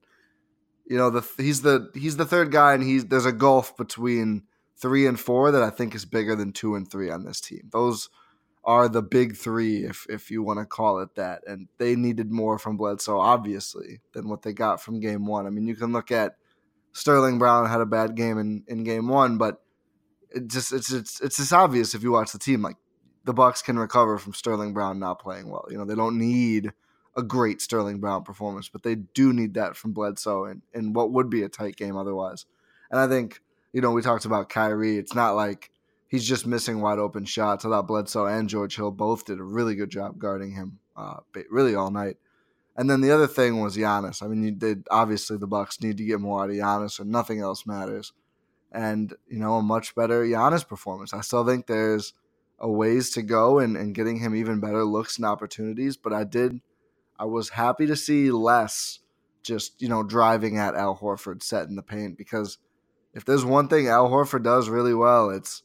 You 0.85 0.97
know, 0.97 1.09
the 1.09 1.25
he's 1.37 1.61
the 1.61 1.89
he's 1.95 2.17
the 2.17 2.25
third 2.25 2.51
guy, 2.51 2.73
and 2.73 2.83
he's 2.83 3.05
there's 3.05 3.25
a 3.25 3.31
gulf 3.31 3.77
between 3.77 4.43
three 4.77 5.07
and 5.07 5.17
four 5.17 5.51
that 5.51 5.63
I 5.63 5.69
think 5.69 5.95
is 5.95 6.03
bigger 6.03 6.35
than 6.35 6.51
two 6.51 6.75
and 6.75 6.89
three 6.89 7.09
on 7.09 7.23
this 7.23 7.39
team. 7.39 7.69
Those 7.71 8.09
are 8.65 8.89
the 8.89 9.01
big 9.01 9.37
three, 9.37 9.85
if 9.85 10.05
if 10.09 10.29
you 10.29 10.43
want 10.43 10.59
to 10.59 10.65
call 10.65 10.99
it 10.99 11.15
that. 11.15 11.43
And 11.47 11.69
they 11.77 11.95
needed 11.95 12.29
more 12.29 12.59
from 12.59 12.75
Bledsoe, 12.75 13.19
obviously, 13.21 14.01
than 14.11 14.27
what 14.27 14.41
they 14.41 14.51
got 14.51 14.81
from 14.81 14.99
game 14.99 15.25
one. 15.25 15.47
I 15.47 15.49
mean, 15.49 15.65
you 15.65 15.77
can 15.77 15.93
look 15.93 16.11
at 16.11 16.35
Sterling 16.95 17.39
Brown 17.39 17.67
had 17.67 17.81
a 17.81 17.85
bad 17.85 18.15
game 18.15 18.37
in, 18.37 18.63
in 18.69 18.85
game 18.85 19.09
one, 19.09 19.37
but 19.37 19.61
it 20.31 20.47
just 20.47 20.71
it's 20.71 20.93
it's 20.93 21.19
it's 21.19 21.35
just 21.35 21.51
obvious 21.51 21.93
if 21.93 22.03
you 22.03 22.11
watch 22.13 22.31
the 22.31 22.39
team. 22.39 22.61
Like 22.61 22.77
the 23.25 23.33
Bucks 23.33 23.61
can 23.61 23.77
recover 23.77 24.17
from 24.17 24.33
Sterling 24.33 24.73
Brown 24.73 24.97
not 24.97 25.19
playing 25.19 25.49
well. 25.49 25.65
You 25.69 25.77
know, 25.77 25.83
they 25.83 25.93
don't 25.93 26.17
need 26.17 26.71
a 27.17 27.21
great 27.21 27.61
Sterling 27.61 27.99
Brown 27.99 28.23
performance, 28.23 28.69
but 28.69 28.83
they 28.83 28.95
do 28.95 29.33
need 29.33 29.55
that 29.55 29.75
from 29.75 29.91
Bledsoe 29.91 30.45
and 30.45 30.61
in 30.73 30.93
what 30.93 31.11
would 31.11 31.29
be 31.29 31.43
a 31.43 31.49
tight 31.49 31.75
game 31.75 31.97
otherwise. 31.97 32.45
And 32.89 32.97
I 32.97 33.07
think, 33.07 33.41
you 33.73 33.81
know, 33.81 33.91
we 33.91 34.01
talked 34.01 34.23
about 34.23 34.47
Kyrie. 34.47 34.97
It's 34.97 35.13
not 35.13 35.35
like 35.35 35.71
he's 36.07 36.25
just 36.25 36.47
missing 36.47 36.79
wide 36.79 36.99
open 36.99 37.25
shots. 37.25 37.65
I 37.65 37.69
thought 37.69 37.87
Bledsoe 37.87 38.25
and 38.25 38.47
George 38.47 38.77
Hill 38.77 38.91
both 38.91 39.25
did 39.25 39.39
a 39.39 39.43
really 39.43 39.75
good 39.75 39.89
job 39.89 40.17
guarding 40.17 40.51
him, 40.51 40.79
uh, 40.95 41.17
really 41.49 41.75
all 41.75 41.91
night. 41.91 42.15
And 42.75 42.89
then 42.89 43.01
the 43.01 43.11
other 43.11 43.27
thing 43.27 43.61
was 43.61 43.77
Giannis. 43.77 44.21
I 44.21 44.27
mean, 44.27 44.43
you 44.43 44.51
did 44.51 44.85
obviously 44.91 45.37
the 45.37 45.47
Bucks 45.47 45.81
need 45.81 45.97
to 45.97 46.05
get 46.05 46.19
more 46.19 46.43
out 46.43 46.49
of 46.49 46.55
Giannis, 46.55 46.99
and 46.99 47.09
nothing 47.09 47.39
else 47.39 47.65
matters. 47.65 48.11
And 48.71 49.13
you 49.27 49.39
know, 49.39 49.55
a 49.55 49.61
much 49.61 49.95
better 49.95 50.23
Giannis 50.23 50.67
performance. 50.67 51.13
I 51.13 51.21
still 51.21 51.45
think 51.45 51.67
there's 51.67 52.13
a 52.59 52.69
ways 52.69 53.11
to 53.11 53.21
go 53.21 53.59
and 53.59 53.95
getting 53.95 54.19
him 54.19 54.35
even 54.35 54.59
better 54.59 54.83
looks 54.83 55.17
and 55.17 55.25
opportunities. 55.25 55.95
But 55.97 56.13
I 56.13 56.25
did, 56.25 56.59
I 57.17 57.25
was 57.25 57.49
happy 57.49 57.85
to 57.87 57.95
see 57.95 58.31
less 58.31 58.99
just 59.45 59.79
you 59.81 59.87
know 59.87 60.03
driving 60.03 60.57
at 60.57 60.75
Al 60.75 60.97
Horford 60.97 61.43
set 61.43 61.67
in 61.67 61.75
the 61.75 61.83
paint 61.83 62.17
because 62.17 62.57
if 63.13 63.23
there's 63.23 63.45
one 63.45 63.67
thing 63.67 63.87
Al 63.87 64.09
Horford 64.09 64.43
does 64.43 64.67
really 64.67 64.93
well, 64.93 65.29
it's 65.29 65.63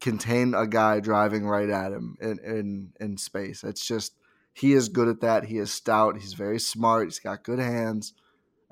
contain 0.00 0.54
a 0.54 0.66
guy 0.66 1.00
driving 1.00 1.46
right 1.46 1.70
at 1.70 1.92
him 1.92 2.16
in 2.20 2.38
in, 2.44 2.92
in 3.00 3.16
space. 3.16 3.64
It's 3.64 3.86
just 3.86 4.14
he 4.56 4.72
is 4.72 4.88
good 4.88 5.08
at 5.08 5.20
that. 5.20 5.44
He 5.44 5.58
is 5.58 5.70
stout. 5.70 6.18
He's 6.18 6.32
very 6.32 6.58
smart. 6.58 7.08
He's 7.08 7.18
got 7.18 7.44
good 7.44 7.58
hands, 7.58 8.14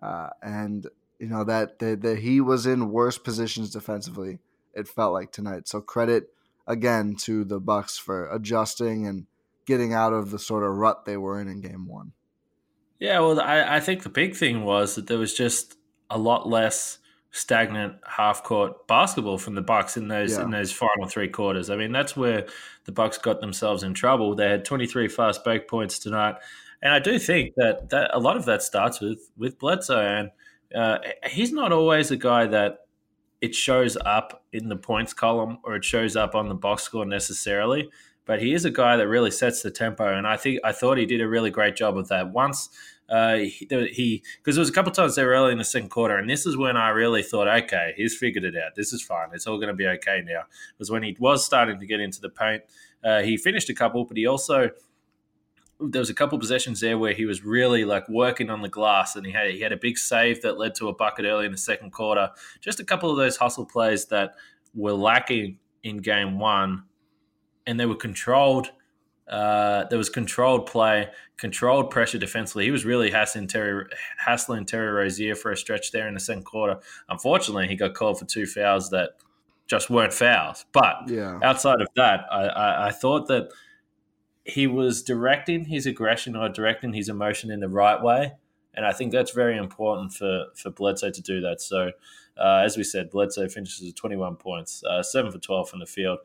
uh, 0.02 0.30
and 0.42 0.86
you 1.18 1.28
know 1.28 1.44
that 1.44 1.78
that 1.80 2.18
he 2.20 2.40
was 2.40 2.64
in 2.64 2.90
worse 2.90 3.18
positions 3.18 3.70
defensively. 3.70 4.38
It 4.72 4.88
felt 4.88 5.12
like 5.12 5.30
tonight. 5.30 5.68
So 5.68 5.82
credit 5.82 6.30
again 6.66 7.16
to 7.16 7.44
the 7.44 7.60
Bucks 7.60 7.98
for 7.98 8.30
adjusting 8.30 9.06
and 9.06 9.26
getting 9.66 9.92
out 9.92 10.14
of 10.14 10.30
the 10.30 10.38
sort 10.38 10.64
of 10.64 10.70
rut 10.70 11.04
they 11.04 11.18
were 11.18 11.38
in 11.38 11.48
in 11.48 11.60
Game 11.60 11.86
One. 11.86 12.12
Yeah, 12.98 13.20
well, 13.20 13.38
I, 13.38 13.76
I 13.76 13.80
think 13.80 14.04
the 14.04 14.08
big 14.08 14.34
thing 14.34 14.64
was 14.64 14.94
that 14.94 15.06
there 15.06 15.18
was 15.18 15.34
just 15.34 15.76
a 16.08 16.16
lot 16.16 16.48
less 16.48 16.98
stagnant 17.34 17.96
half 18.06 18.44
court 18.44 18.86
basketball 18.86 19.36
from 19.36 19.56
the 19.56 19.60
Bucks 19.60 19.96
in 19.96 20.06
those 20.06 20.36
yeah. 20.36 20.44
in 20.44 20.50
those 20.50 20.70
final 20.70 21.08
three 21.08 21.28
quarters. 21.28 21.68
I 21.68 21.74
mean, 21.74 21.90
that's 21.90 22.16
where 22.16 22.46
the 22.84 22.92
Bucks 22.92 23.18
got 23.18 23.40
themselves 23.40 23.82
in 23.82 23.92
trouble. 23.92 24.36
They 24.36 24.48
had 24.48 24.64
23 24.64 25.08
fast 25.08 25.42
break 25.42 25.66
points 25.66 25.98
tonight, 25.98 26.36
and 26.80 26.94
I 26.94 27.00
do 27.00 27.18
think 27.18 27.54
that 27.56 27.90
that 27.90 28.12
a 28.14 28.20
lot 28.20 28.36
of 28.36 28.44
that 28.44 28.62
starts 28.62 29.00
with 29.00 29.30
with 29.36 29.58
Bledsoe, 29.58 29.98
and 29.98 30.30
uh, 30.74 30.98
he's 31.28 31.52
not 31.52 31.72
always 31.72 32.12
a 32.12 32.16
guy 32.16 32.46
that 32.46 32.78
it 33.40 33.52
shows 33.52 33.96
up 34.06 34.44
in 34.52 34.68
the 34.68 34.76
points 34.76 35.12
column 35.12 35.58
or 35.64 35.74
it 35.74 35.84
shows 35.84 36.14
up 36.14 36.36
on 36.36 36.48
the 36.48 36.54
box 36.54 36.84
score 36.84 37.04
necessarily. 37.04 37.90
But 38.26 38.40
he 38.40 38.54
is 38.54 38.64
a 38.64 38.70
guy 38.70 38.96
that 38.96 39.08
really 39.08 39.32
sets 39.32 39.60
the 39.60 39.72
tempo, 39.72 40.16
and 40.16 40.24
I 40.26 40.36
think 40.36 40.60
I 40.62 40.70
thought 40.70 40.98
he 40.98 41.04
did 41.04 41.20
a 41.20 41.28
really 41.28 41.50
great 41.50 41.74
job 41.74 41.98
of 41.98 42.08
that. 42.08 42.32
Once 42.32 42.70
uh, 43.08 43.36
he 43.36 44.22
because 44.38 44.54
there 44.56 44.62
was 44.62 44.70
a 44.70 44.72
couple 44.72 44.90
times 44.90 45.14
there 45.16 45.28
early 45.28 45.52
in 45.52 45.58
the 45.58 45.64
second 45.64 45.90
quarter, 45.90 46.16
and 46.16 46.28
this 46.28 46.46
is 46.46 46.56
when 46.56 46.76
I 46.76 46.88
really 46.88 47.22
thought, 47.22 47.48
okay, 47.48 47.92
he's 47.96 48.16
figured 48.16 48.44
it 48.44 48.56
out. 48.56 48.74
This 48.74 48.92
is 48.92 49.02
fine. 49.02 49.28
It's 49.32 49.46
all 49.46 49.56
going 49.56 49.68
to 49.68 49.74
be 49.74 49.86
okay 49.86 50.22
now. 50.24 50.42
Was 50.78 50.90
when 50.90 51.02
he 51.02 51.16
was 51.20 51.44
starting 51.44 51.78
to 51.80 51.86
get 51.86 52.00
into 52.00 52.20
the 52.20 52.30
paint. 52.30 52.62
Uh, 53.02 53.20
he 53.22 53.36
finished 53.36 53.68
a 53.68 53.74
couple, 53.74 54.04
but 54.04 54.16
he 54.16 54.26
also 54.26 54.70
there 55.80 56.00
was 56.00 56.08
a 56.08 56.14
couple 56.14 56.38
possessions 56.38 56.80
there 56.80 56.96
where 56.96 57.12
he 57.12 57.26
was 57.26 57.44
really 57.44 57.84
like 57.84 58.08
working 58.08 58.48
on 58.48 58.62
the 58.62 58.68
glass, 58.68 59.16
and 59.16 59.26
he 59.26 59.32
had 59.32 59.50
he 59.50 59.60
had 59.60 59.72
a 59.72 59.76
big 59.76 59.98
save 59.98 60.40
that 60.42 60.58
led 60.58 60.74
to 60.76 60.88
a 60.88 60.94
bucket 60.94 61.26
early 61.26 61.44
in 61.44 61.52
the 61.52 61.58
second 61.58 61.90
quarter. 61.90 62.30
Just 62.60 62.80
a 62.80 62.84
couple 62.84 63.10
of 63.10 63.16
those 63.16 63.36
hustle 63.36 63.66
plays 63.66 64.06
that 64.06 64.34
were 64.74 64.92
lacking 64.92 65.58
in 65.82 65.98
game 65.98 66.38
one, 66.38 66.84
and 67.66 67.78
they 67.78 67.86
were 67.86 67.96
controlled 67.96 68.70
uh, 69.28 69.84
there 69.88 69.98
was 69.98 70.10
controlled 70.10 70.66
play, 70.66 71.08
controlled 71.38 71.90
pressure 71.90 72.18
defensively. 72.18 72.64
He 72.64 72.70
was 72.70 72.84
really 72.84 73.10
hassling 73.10 73.46
Terry, 73.46 73.86
hassling 74.18 74.66
Terry 74.66 74.90
Rozier 74.90 75.34
for 75.34 75.50
a 75.52 75.56
stretch 75.56 75.92
there 75.92 76.08
in 76.08 76.14
the 76.14 76.20
second 76.20 76.44
quarter. 76.44 76.78
Unfortunately, 77.08 77.66
he 77.66 77.76
got 77.76 77.94
called 77.94 78.18
for 78.18 78.26
two 78.26 78.46
fouls 78.46 78.90
that 78.90 79.10
just 79.66 79.88
weren't 79.88 80.12
fouls. 80.12 80.66
But 80.72 81.08
yeah. 81.08 81.38
outside 81.42 81.80
of 81.80 81.88
that, 81.96 82.26
I, 82.30 82.42
I, 82.44 82.86
I 82.88 82.90
thought 82.90 83.28
that 83.28 83.48
he 84.44 84.66
was 84.66 85.02
directing 85.02 85.64
his 85.64 85.86
aggression 85.86 86.36
or 86.36 86.48
directing 86.50 86.92
his 86.92 87.08
emotion 87.08 87.50
in 87.50 87.60
the 87.60 87.68
right 87.68 88.00
way. 88.02 88.32
And 88.74 88.84
I 88.84 88.92
think 88.92 89.12
that's 89.12 89.30
very 89.30 89.56
important 89.56 90.12
for, 90.12 90.46
for 90.54 90.70
Bledsoe 90.70 91.10
to 91.10 91.22
do 91.22 91.40
that. 91.40 91.60
So, 91.60 91.92
uh, 92.36 92.62
as 92.64 92.76
we 92.76 92.82
said, 92.82 93.08
Bledsoe 93.10 93.48
finishes 93.48 93.86
with 93.86 93.94
21 93.94 94.36
points, 94.36 94.82
uh, 94.84 95.02
7 95.02 95.30
for 95.30 95.38
12 95.38 95.70
from 95.70 95.80
the 95.80 95.86
field. 95.86 96.18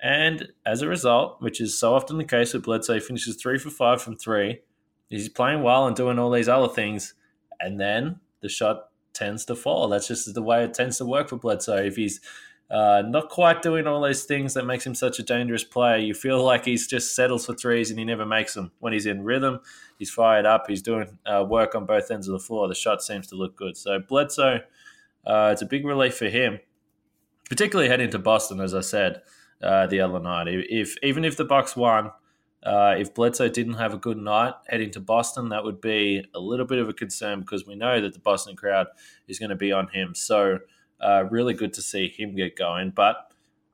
And 0.00 0.48
as 0.64 0.82
a 0.82 0.88
result, 0.88 1.40
which 1.40 1.60
is 1.60 1.78
so 1.78 1.94
often 1.94 2.18
the 2.18 2.24
case 2.24 2.54
with 2.54 2.64
Bledsoe, 2.64 3.00
finishes 3.00 3.36
three 3.36 3.58
for 3.58 3.70
five 3.70 4.00
from 4.00 4.16
three. 4.16 4.60
He's 5.08 5.28
playing 5.28 5.62
well 5.62 5.86
and 5.86 5.96
doing 5.96 6.18
all 6.18 6.30
these 6.30 6.48
other 6.48 6.68
things, 6.68 7.14
and 7.60 7.80
then 7.80 8.20
the 8.40 8.48
shot 8.48 8.90
tends 9.12 9.44
to 9.46 9.56
fall. 9.56 9.88
That's 9.88 10.06
just 10.06 10.32
the 10.32 10.42
way 10.42 10.62
it 10.62 10.74
tends 10.74 10.98
to 10.98 11.04
work 11.04 11.28
for 11.28 11.36
Bledsoe. 11.36 11.84
If 11.84 11.96
he's 11.96 12.20
uh, 12.70 13.02
not 13.06 13.30
quite 13.30 13.62
doing 13.62 13.86
all 13.86 14.00
those 14.00 14.24
things 14.24 14.54
that 14.54 14.66
makes 14.66 14.86
him 14.86 14.94
such 14.94 15.18
a 15.18 15.24
dangerous 15.24 15.64
player, 15.64 15.96
you 15.96 16.14
feel 16.14 16.44
like 16.44 16.64
he's 16.64 16.86
just 16.86 17.16
settles 17.16 17.46
for 17.46 17.54
threes 17.54 17.90
and 17.90 17.98
he 17.98 18.04
never 18.04 18.26
makes 18.26 18.54
them. 18.54 18.70
When 18.78 18.92
he's 18.92 19.06
in 19.06 19.24
rhythm, 19.24 19.60
he's 19.98 20.10
fired 20.10 20.46
up. 20.46 20.66
He's 20.68 20.82
doing 20.82 21.18
uh, 21.26 21.44
work 21.48 21.74
on 21.74 21.86
both 21.86 22.10
ends 22.10 22.28
of 22.28 22.32
the 22.32 22.38
floor. 22.38 22.68
The 22.68 22.74
shot 22.74 23.02
seems 23.02 23.26
to 23.28 23.36
look 23.36 23.56
good. 23.56 23.76
So 23.76 23.98
Bledsoe, 23.98 24.60
uh, 25.26 25.50
it's 25.52 25.62
a 25.62 25.66
big 25.66 25.84
relief 25.84 26.16
for 26.16 26.28
him, 26.28 26.60
particularly 27.48 27.88
heading 27.88 28.10
to 28.10 28.18
Boston, 28.18 28.60
as 28.60 28.74
I 28.74 28.82
said 28.82 29.22
uh, 29.62 29.86
the 29.86 30.00
other 30.00 30.20
night. 30.20 30.46
If 30.48 30.96
even 31.02 31.24
if 31.24 31.36
the 31.36 31.44
Bucks 31.44 31.76
won, 31.76 32.10
uh, 32.62 32.96
if 32.98 33.14
Bledsoe 33.14 33.48
didn't 33.48 33.74
have 33.74 33.94
a 33.94 33.98
good 33.98 34.18
night 34.18 34.54
heading 34.68 34.90
to 34.92 35.00
Boston, 35.00 35.50
that 35.50 35.64
would 35.64 35.80
be 35.80 36.24
a 36.34 36.40
little 36.40 36.66
bit 36.66 36.78
of 36.78 36.88
a 36.88 36.92
concern 36.92 37.40
because 37.40 37.66
we 37.66 37.76
know 37.76 38.00
that 38.00 38.12
the 38.12 38.18
Boston 38.18 38.56
crowd 38.56 38.88
is 39.28 39.38
going 39.38 39.50
to 39.50 39.56
be 39.56 39.72
on 39.72 39.88
him. 39.88 40.14
So 40.14 40.58
uh, 41.00 41.24
really 41.30 41.54
good 41.54 41.72
to 41.74 41.82
see 41.82 42.08
him 42.08 42.34
get 42.34 42.56
going. 42.56 42.90
But 42.90 43.32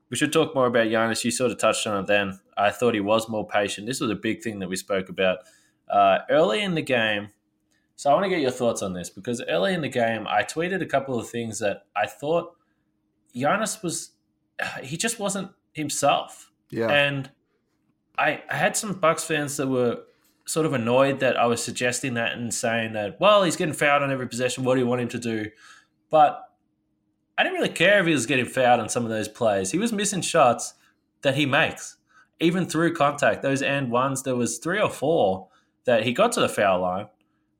we 0.09 0.17
should 0.17 0.31
talk 0.31 0.53
more 0.53 0.67
about 0.67 0.87
Giannis. 0.87 1.23
You 1.23 1.31
sort 1.31 1.51
of 1.51 1.57
touched 1.57 1.87
on 1.87 2.03
it 2.03 2.07
then. 2.07 2.39
I 2.55 2.69
thought 2.69 2.93
he 2.93 2.99
was 2.99 3.27
more 3.27 3.47
patient. 3.47 3.87
This 3.87 3.99
was 3.99 4.11
a 4.11 4.15
big 4.15 4.43
thing 4.43 4.59
that 4.59 4.69
we 4.69 4.75
spoke 4.75 5.09
about 5.09 5.39
uh, 5.89 6.19
early 6.29 6.61
in 6.61 6.75
the 6.75 6.81
game. 6.81 7.29
So 7.95 8.11
I 8.11 8.13
want 8.13 8.25
to 8.25 8.29
get 8.29 8.41
your 8.41 8.51
thoughts 8.51 8.81
on 8.81 8.93
this 8.93 9.09
because 9.09 9.41
early 9.47 9.73
in 9.73 9.81
the 9.81 9.89
game, 9.89 10.27
I 10.27 10.43
tweeted 10.43 10.81
a 10.81 10.85
couple 10.85 11.17
of 11.17 11.29
things 11.29 11.59
that 11.59 11.85
I 11.95 12.05
thought 12.07 12.55
Giannis 13.35 13.81
was. 13.81 14.11
He 14.83 14.95
just 14.95 15.19
wasn't 15.19 15.51
himself. 15.75 16.51
Yeah. 16.71 16.87
And 16.87 17.29
I, 18.17 18.41
I 18.49 18.55
had 18.55 18.75
some 18.75 18.93
Bucks 18.93 19.23
fans 19.25 19.57
that 19.57 19.67
were 19.67 19.99
sort 20.47 20.65
of 20.65 20.73
annoyed 20.73 21.19
that 21.19 21.37
I 21.37 21.45
was 21.45 21.61
suggesting 21.61 22.15
that 22.15 22.33
and 22.33 22.53
saying 22.53 22.93
that, 22.93 23.19
well, 23.19 23.43
he's 23.43 23.55
getting 23.55 23.73
fouled 23.73 24.01
on 24.01 24.11
every 24.11 24.27
possession. 24.27 24.63
What 24.63 24.75
do 24.75 24.81
you 24.81 24.87
want 24.87 25.01
him 25.01 25.09
to 25.09 25.19
do? 25.19 25.51
But 26.09 26.41
I 27.37 27.43
didn't 27.43 27.57
really 27.59 27.73
care 27.73 27.99
if 27.99 28.07
he 28.07 28.13
was 28.13 28.25
getting 28.25 28.45
fouled 28.45 28.79
on 28.79 28.89
some 28.89 29.03
of 29.03 29.09
those 29.09 29.27
plays. 29.27 29.71
He 29.71 29.77
was 29.77 29.91
missing 29.91 30.21
shots 30.21 30.73
that 31.21 31.35
he 31.35 31.45
makes, 31.45 31.97
even 32.39 32.65
through 32.65 32.93
contact. 32.93 33.41
Those 33.41 33.61
and 33.61 33.91
ones, 33.91 34.23
there 34.23 34.35
was 34.35 34.59
three 34.59 34.79
or 34.79 34.89
four 34.89 35.49
that 35.85 36.03
he 36.03 36.13
got 36.13 36.31
to 36.33 36.39
the 36.39 36.49
foul 36.49 36.81
line, 36.81 37.07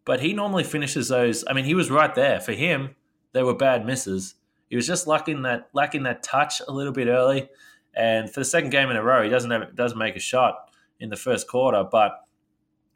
but 0.06 0.22
he 0.22 0.32
normally 0.32 0.64
finishes 0.64 1.10
those. 1.10 1.44
I 1.48 1.54
mean, 1.54 1.66
he 1.66 1.76
was 1.76 1.92
right 1.92 2.14
there. 2.16 2.40
For 2.40 2.54
him, 2.54 2.96
they 3.34 3.44
were 3.44 3.56
bad 3.56 3.86
misses. 3.86 4.36
He 4.70 4.76
was 4.76 4.88
just 4.88 5.08
lacking 5.08 5.42
that 5.42 5.70
lacking 5.74 6.04
that 6.04 6.24
touch 6.24 6.62
a 6.66 6.72
little 6.72 6.94
bit 6.94 7.08
early. 7.08 7.50
And 7.96 8.30
for 8.30 8.42
the 8.42 8.46
second 8.46 8.72
game 8.72 8.90
in 8.90 8.98
a 8.98 9.04
row, 9.04 9.24
he 9.24 9.30
doesn't 9.30 9.52
have, 9.52 9.76
doesn't 9.76 9.98
make 9.98 10.16
a 10.16 10.20
shot 10.20 10.70
in 11.00 11.10
the 11.10 11.16
first 11.16 11.48
quarter, 11.48 11.84
but 11.90 12.26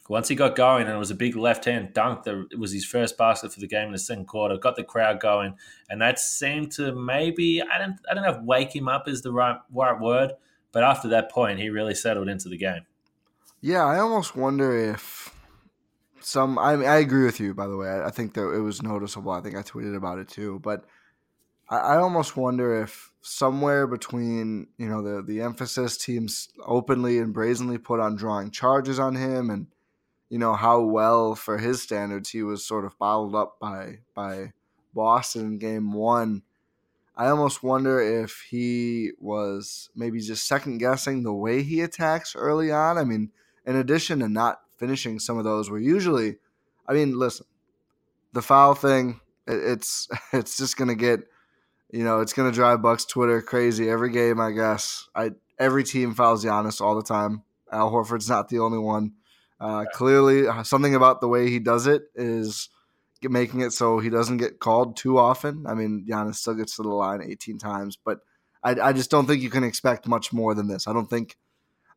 once 0.09 0.27
he 0.27 0.35
got 0.35 0.55
going 0.55 0.87
and 0.87 0.95
it 0.95 0.97
was 0.97 1.11
a 1.11 1.15
big 1.15 1.35
left 1.35 1.65
hand 1.65 1.93
dunk 1.93 2.23
that 2.23 2.47
it 2.51 2.59
was 2.59 2.73
his 2.73 2.83
first 2.83 3.17
basket 3.17 3.53
for 3.53 3.59
the 3.59 3.67
game 3.67 3.85
in 3.85 3.91
the 3.91 3.99
second 3.99 4.25
quarter, 4.25 4.57
got 4.57 4.75
the 4.75 4.83
crowd 4.83 5.19
going, 5.19 5.55
and 5.89 6.01
that 6.01 6.19
seemed 6.19 6.71
to 6.71 6.93
maybe 6.93 7.61
I 7.61 7.77
don't 7.77 7.95
I 8.09 8.15
don't 8.15 8.23
know 8.23 8.31
if 8.31 8.41
wake 8.41 8.75
him 8.75 8.89
up 8.89 9.07
is 9.07 9.21
the 9.21 9.31
right 9.31 9.57
right 9.71 9.99
word, 9.99 10.33
but 10.71 10.83
after 10.83 11.07
that 11.09 11.31
point 11.31 11.59
he 11.59 11.69
really 11.69 11.93
settled 11.93 12.27
into 12.27 12.49
the 12.49 12.57
game. 12.57 12.81
Yeah, 13.61 13.85
I 13.85 13.99
almost 13.99 14.35
wonder 14.35 14.91
if 14.91 15.33
some 16.21 16.57
I 16.57 16.71
I 16.73 16.97
agree 16.97 17.25
with 17.25 17.39
you 17.39 17.53
by 17.53 17.67
the 17.67 17.77
way. 17.77 18.01
I 18.01 18.09
think 18.09 18.33
that 18.33 18.49
it 18.49 18.61
was 18.61 18.81
noticeable. 18.81 19.31
I 19.31 19.41
think 19.41 19.55
I 19.55 19.61
tweeted 19.61 19.95
about 19.95 20.17
it 20.17 20.27
too, 20.27 20.59
but 20.63 20.85
I, 21.69 21.77
I 21.77 21.97
almost 21.97 22.35
wonder 22.35 22.81
if 22.81 23.08
somewhere 23.21 23.85
between 23.85 24.67
you 24.77 24.87
know 24.87 25.01
the 25.01 25.21
the 25.21 25.41
emphasis 25.41 25.97
teams 25.97 26.49
openly 26.65 27.17
and 27.17 27.33
brazenly 27.33 27.77
put 27.77 27.99
on 27.99 28.15
drawing 28.15 28.49
charges 28.49 28.97
on 28.97 29.15
him 29.15 29.49
and 29.49 29.67
you 30.29 30.39
know 30.39 30.53
how 30.53 30.81
well 30.81 31.35
for 31.35 31.57
his 31.57 31.81
standards 31.81 32.29
he 32.29 32.43
was 32.43 32.65
sort 32.65 32.85
of 32.85 32.97
bottled 32.97 33.35
up 33.35 33.59
by 33.59 33.97
by 34.13 34.51
Boston 34.93 35.45
in 35.45 35.57
game 35.59 35.91
1 35.91 36.41
I 37.15 37.27
almost 37.27 37.61
wonder 37.61 37.99
if 37.99 38.45
he 38.49 39.11
was 39.19 39.89
maybe 39.93 40.21
just 40.21 40.47
second 40.47 40.77
guessing 40.77 41.23
the 41.23 41.33
way 41.33 41.63
he 41.63 41.81
attacks 41.81 42.33
early 42.35 42.71
on. 42.71 42.97
I 42.97 43.03
mean 43.03 43.31
in 43.65 43.75
addition 43.75 44.19
to 44.19 44.29
not 44.29 44.61
finishing 44.77 45.19
some 45.19 45.37
of 45.37 45.43
those 45.43 45.69
where 45.69 45.79
usually 45.79 46.37
I 46.87 46.93
mean 46.93 47.19
listen 47.19 47.45
the 48.31 48.41
foul 48.41 48.75
thing 48.75 49.19
it's 49.45 50.07
it's 50.33 50.55
just 50.55 50.77
going 50.77 50.87
to 50.87 50.95
get 50.95 51.21
you 51.91 52.03
know, 52.03 52.19
it's 52.19 52.33
gonna 52.33 52.51
drive 52.51 52.81
Bucks 52.81 53.05
Twitter 53.05 53.41
crazy 53.41 53.89
every 53.89 54.11
game. 54.11 54.39
I 54.39 54.51
guess 54.51 55.07
I 55.15 55.31
every 55.57 55.83
team 55.83 56.13
fouls 56.13 56.45
Giannis 56.45 56.81
all 56.81 56.95
the 56.95 57.03
time. 57.03 57.43
Al 57.71 57.91
Horford's 57.91 58.29
not 58.29 58.49
the 58.49 58.59
only 58.59 58.79
one. 58.79 59.13
Uh, 59.59 59.85
clearly, 59.93 60.47
uh, 60.47 60.63
something 60.63 60.95
about 60.95 61.19
the 61.19 61.27
way 61.27 61.49
he 61.49 61.59
does 61.59 61.85
it 61.85 62.03
is 62.15 62.69
making 63.21 63.59
it 63.59 63.73
so 63.73 63.99
he 63.99 64.09
doesn't 64.09 64.37
get 64.37 64.59
called 64.59 64.95
too 64.95 65.17
often. 65.17 65.65
I 65.67 65.73
mean, 65.73 66.05
Giannis 66.09 66.35
still 66.35 66.53
gets 66.53 66.77
to 66.77 66.83
the 66.83 66.89
line 66.89 67.21
18 67.21 67.57
times, 67.57 67.97
but 67.97 68.19
I, 68.63 68.71
I 68.79 68.93
just 68.93 69.11
don't 69.11 69.25
think 69.25 69.41
you 69.41 69.49
can 69.49 69.65
expect 69.65 70.07
much 70.07 70.31
more 70.31 70.55
than 70.55 70.67
this. 70.67 70.87
I 70.87 70.93
don't 70.93 71.09
think. 71.09 71.37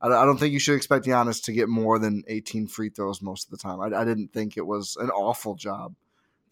I, 0.01 0.09
I 0.09 0.25
don't 0.25 0.39
think 0.39 0.53
you 0.53 0.59
should 0.59 0.75
expect 0.75 1.07
Giannis 1.07 1.45
to 1.45 1.53
get 1.53 1.69
more 1.69 1.99
than 1.99 2.25
18 2.27 2.67
free 2.67 2.89
throws 2.89 3.23
most 3.23 3.47
of 3.47 3.51
the 3.53 3.59
time. 3.59 3.81
I, 3.81 3.97
I 4.01 4.05
didn't 4.05 4.33
think 4.33 4.57
it 4.57 4.67
was 4.67 4.97
an 4.99 5.11
awful 5.11 5.55
job. 5.55 5.95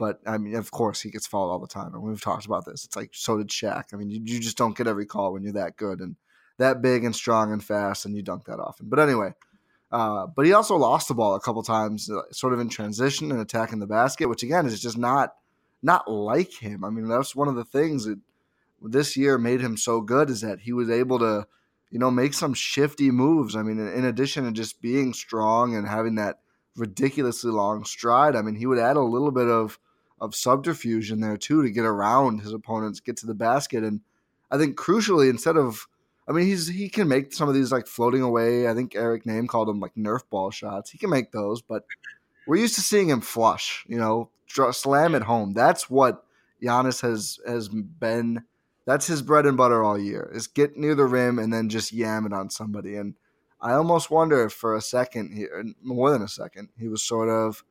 But 0.00 0.18
I 0.24 0.38
mean, 0.38 0.54
of 0.54 0.70
course, 0.70 1.02
he 1.02 1.10
gets 1.10 1.26
fouled 1.26 1.50
all 1.50 1.58
the 1.58 1.66
time, 1.66 1.92
and 1.92 2.02
we've 2.02 2.22
talked 2.22 2.46
about 2.46 2.64
this. 2.64 2.86
It's 2.86 2.96
like 2.96 3.10
so 3.12 3.36
did 3.36 3.48
Shaq. 3.48 3.92
I 3.92 3.96
mean, 3.96 4.08
you, 4.08 4.22
you 4.24 4.40
just 4.40 4.56
don't 4.56 4.74
get 4.74 4.86
every 4.86 5.04
call 5.04 5.34
when 5.34 5.42
you're 5.42 5.52
that 5.52 5.76
good 5.76 6.00
and 6.00 6.16
that 6.56 6.80
big 6.80 7.04
and 7.04 7.14
strong 7.14 7.52
and 7.52 7.62
fast, 7.62 8.06
and 8.06 8.16
you 8.16 8.22
dunk 8.22 8.46
that 8.46 8.58
often. 8.58 8.88
But 8.88 8.98
anyway, 8.98 9.34
uh, 9.92 10.26
but 10.34 10.46
he 10.46 10.54
also 10.54 10.74
lost 10.76 11.08
the 11.08 11.14
ball 11.14 11.34
a 11.34 11.40
couple 11.40 11.62
times, 11.62 12.10
uh, 12.10 12.22
sort 12.32 12.54
of 12.54 12.60
in 12.60 12.70
transition 12.70 13.30
and 13.30 13.42
attacking 13.42 13.78
the 13.78 13.86
basket, 13.86 14.30
which 14.30 14.42
again 14.42 14.64
is 14.64 14.80
just 14.80 14.96
not 14.96 15.34
not 15.82 16.10
like 16.10 16.54
him. 16.54 16.82
I 16.82 16.88
mean, 16.88 17.06
that's 17.06 17.36
one 17.36 17.48
of 17.48 17.54
the 17.54 17.64
things 17.66 18.06
that 18.06 18.18
this 18.80 19.18
year 19.18 19.36
made 19.36 19.60
him 19.60 19.76
so 19.76 20.00
good 20.00 20.30
is 20.30 20.40
that 20.40 20.60
he 20.60 20.72
was 20.72 20.88
able 20.88 21.18
to, 21.18 21.46
you 21.90 21.98
know, 21.98 22.10
make 22.10 22.32
some 22.32 22.54
shifty 22.54 23.10
moves. 23.10 23.54
I 23.54 23.60
mean, 23.60 23.78
in 23.78 24.06
addition 24.06 24.44
to 24.44 24.52
just 24.52 24.80
being 24.80 25.12
strong 25.12 25.76
and 25.76 25.86
having 25.86 26.14
that 26.14 26.38
ridiculously 26.74 27.50
long 27.50 27.84
stride, 27.84 28.34
I 28.34 28.40
mean, 28.40 28.54
he 28.54 28.64
would 28.64 28.78
add 28.78 28.96
a 28.96 29.02
little 29.02 29.30
bit 29.30 29.48
of 29.48 29.78
of 30.20 30.35
subterfuge 30.35 31.11
in 31.11 31.20
there 31.20 31.37
too 31.37 31.62
to 31.62 31.70
get 31.70 31.85
around 31.85 32.40
his 32.40 32.52
opponents, 32.52 33.00
get 33.00 33.16
to 33.18 33.26
the 33.26 33.35
basket, 33.35 33.83
and 33.83 34.00
I 34.50 34.59
think 34.59 34.76
crucially, 34.76 35.30
instead 35.30 35.56
of, 35.56 35.87
I 36.28 36.33
mean, 36.33 36.46
he's 36.46 36.68
he 36.68 36.88
can 36.88 37.09
make 37.09 37.33
some 37.33 37.48
of 37.48 37.54
these 37.54 37.72
like 37.72 37.87
floating 37.87 38.22
away. 38.22 38.68
I 38.68 38.74
think 38.74 38.94
Eric 38.94 39.24
Nehm 39.24 39.48
called 39.48 39.68
them 39.68 39.80
like 39.80 39.94
Nerf 39.94 40.22
ball 40.28 40.50
shots. 40.50 40.90
He 40.90 40.98
can 40.98 41.11
make 41.11 41.33
those, 41.33 41.62
but 41.62 41.85
we're 42.46 42.56
used 42.56 42.74
to 42.74 42.80
seeing 42.80 43.09
him 43.09 43.20
flush, 43.20 43.85
you 43.88 43.98
know, 43.98 44.30
slam 44.72 45.14
it 45.14 45.22
home. 45.22 45.52
That's 45.52 45.88
what 45.88 46.24
Giannis 46.62 47.00
has 47.02 47.38
has 47.46 47.68
been. 47.68 48.44
That's 48.87 49.06
his 49.06 49.22
bread 49.22 49.46
and 49.46 49.56
butter 49.56 49.85
all 49.85 49.98
year 49.98 50.30
is 50.35 50.46
get 50.46 50.76
near 50.76 50.94
the 50.94 51.04
rim 51.04 51.38
and 51.38 51.52
then 51.52 51.68
just 51.68 51.92
yam 51.92 52.26
it 52.26 52.33
on 52.33 52.50
somebody. 52.50 52.96
And 52.96 53.14
I 53.61 53.72
almost 53.72 54.11
wonder 54.11 54.44
if 54.44 54.52
for 54.52 54.74
a 54.74 54.80
second, 54.80 55.33
here, 55.33 55.64
more 55.83 56.11
than 56.11 56.22
a 56.22 56.28
second, 56.28 56.70
he 56.78 56.88
was 56.88 57.02
sort 57.02 57.28
of 57.28 57.62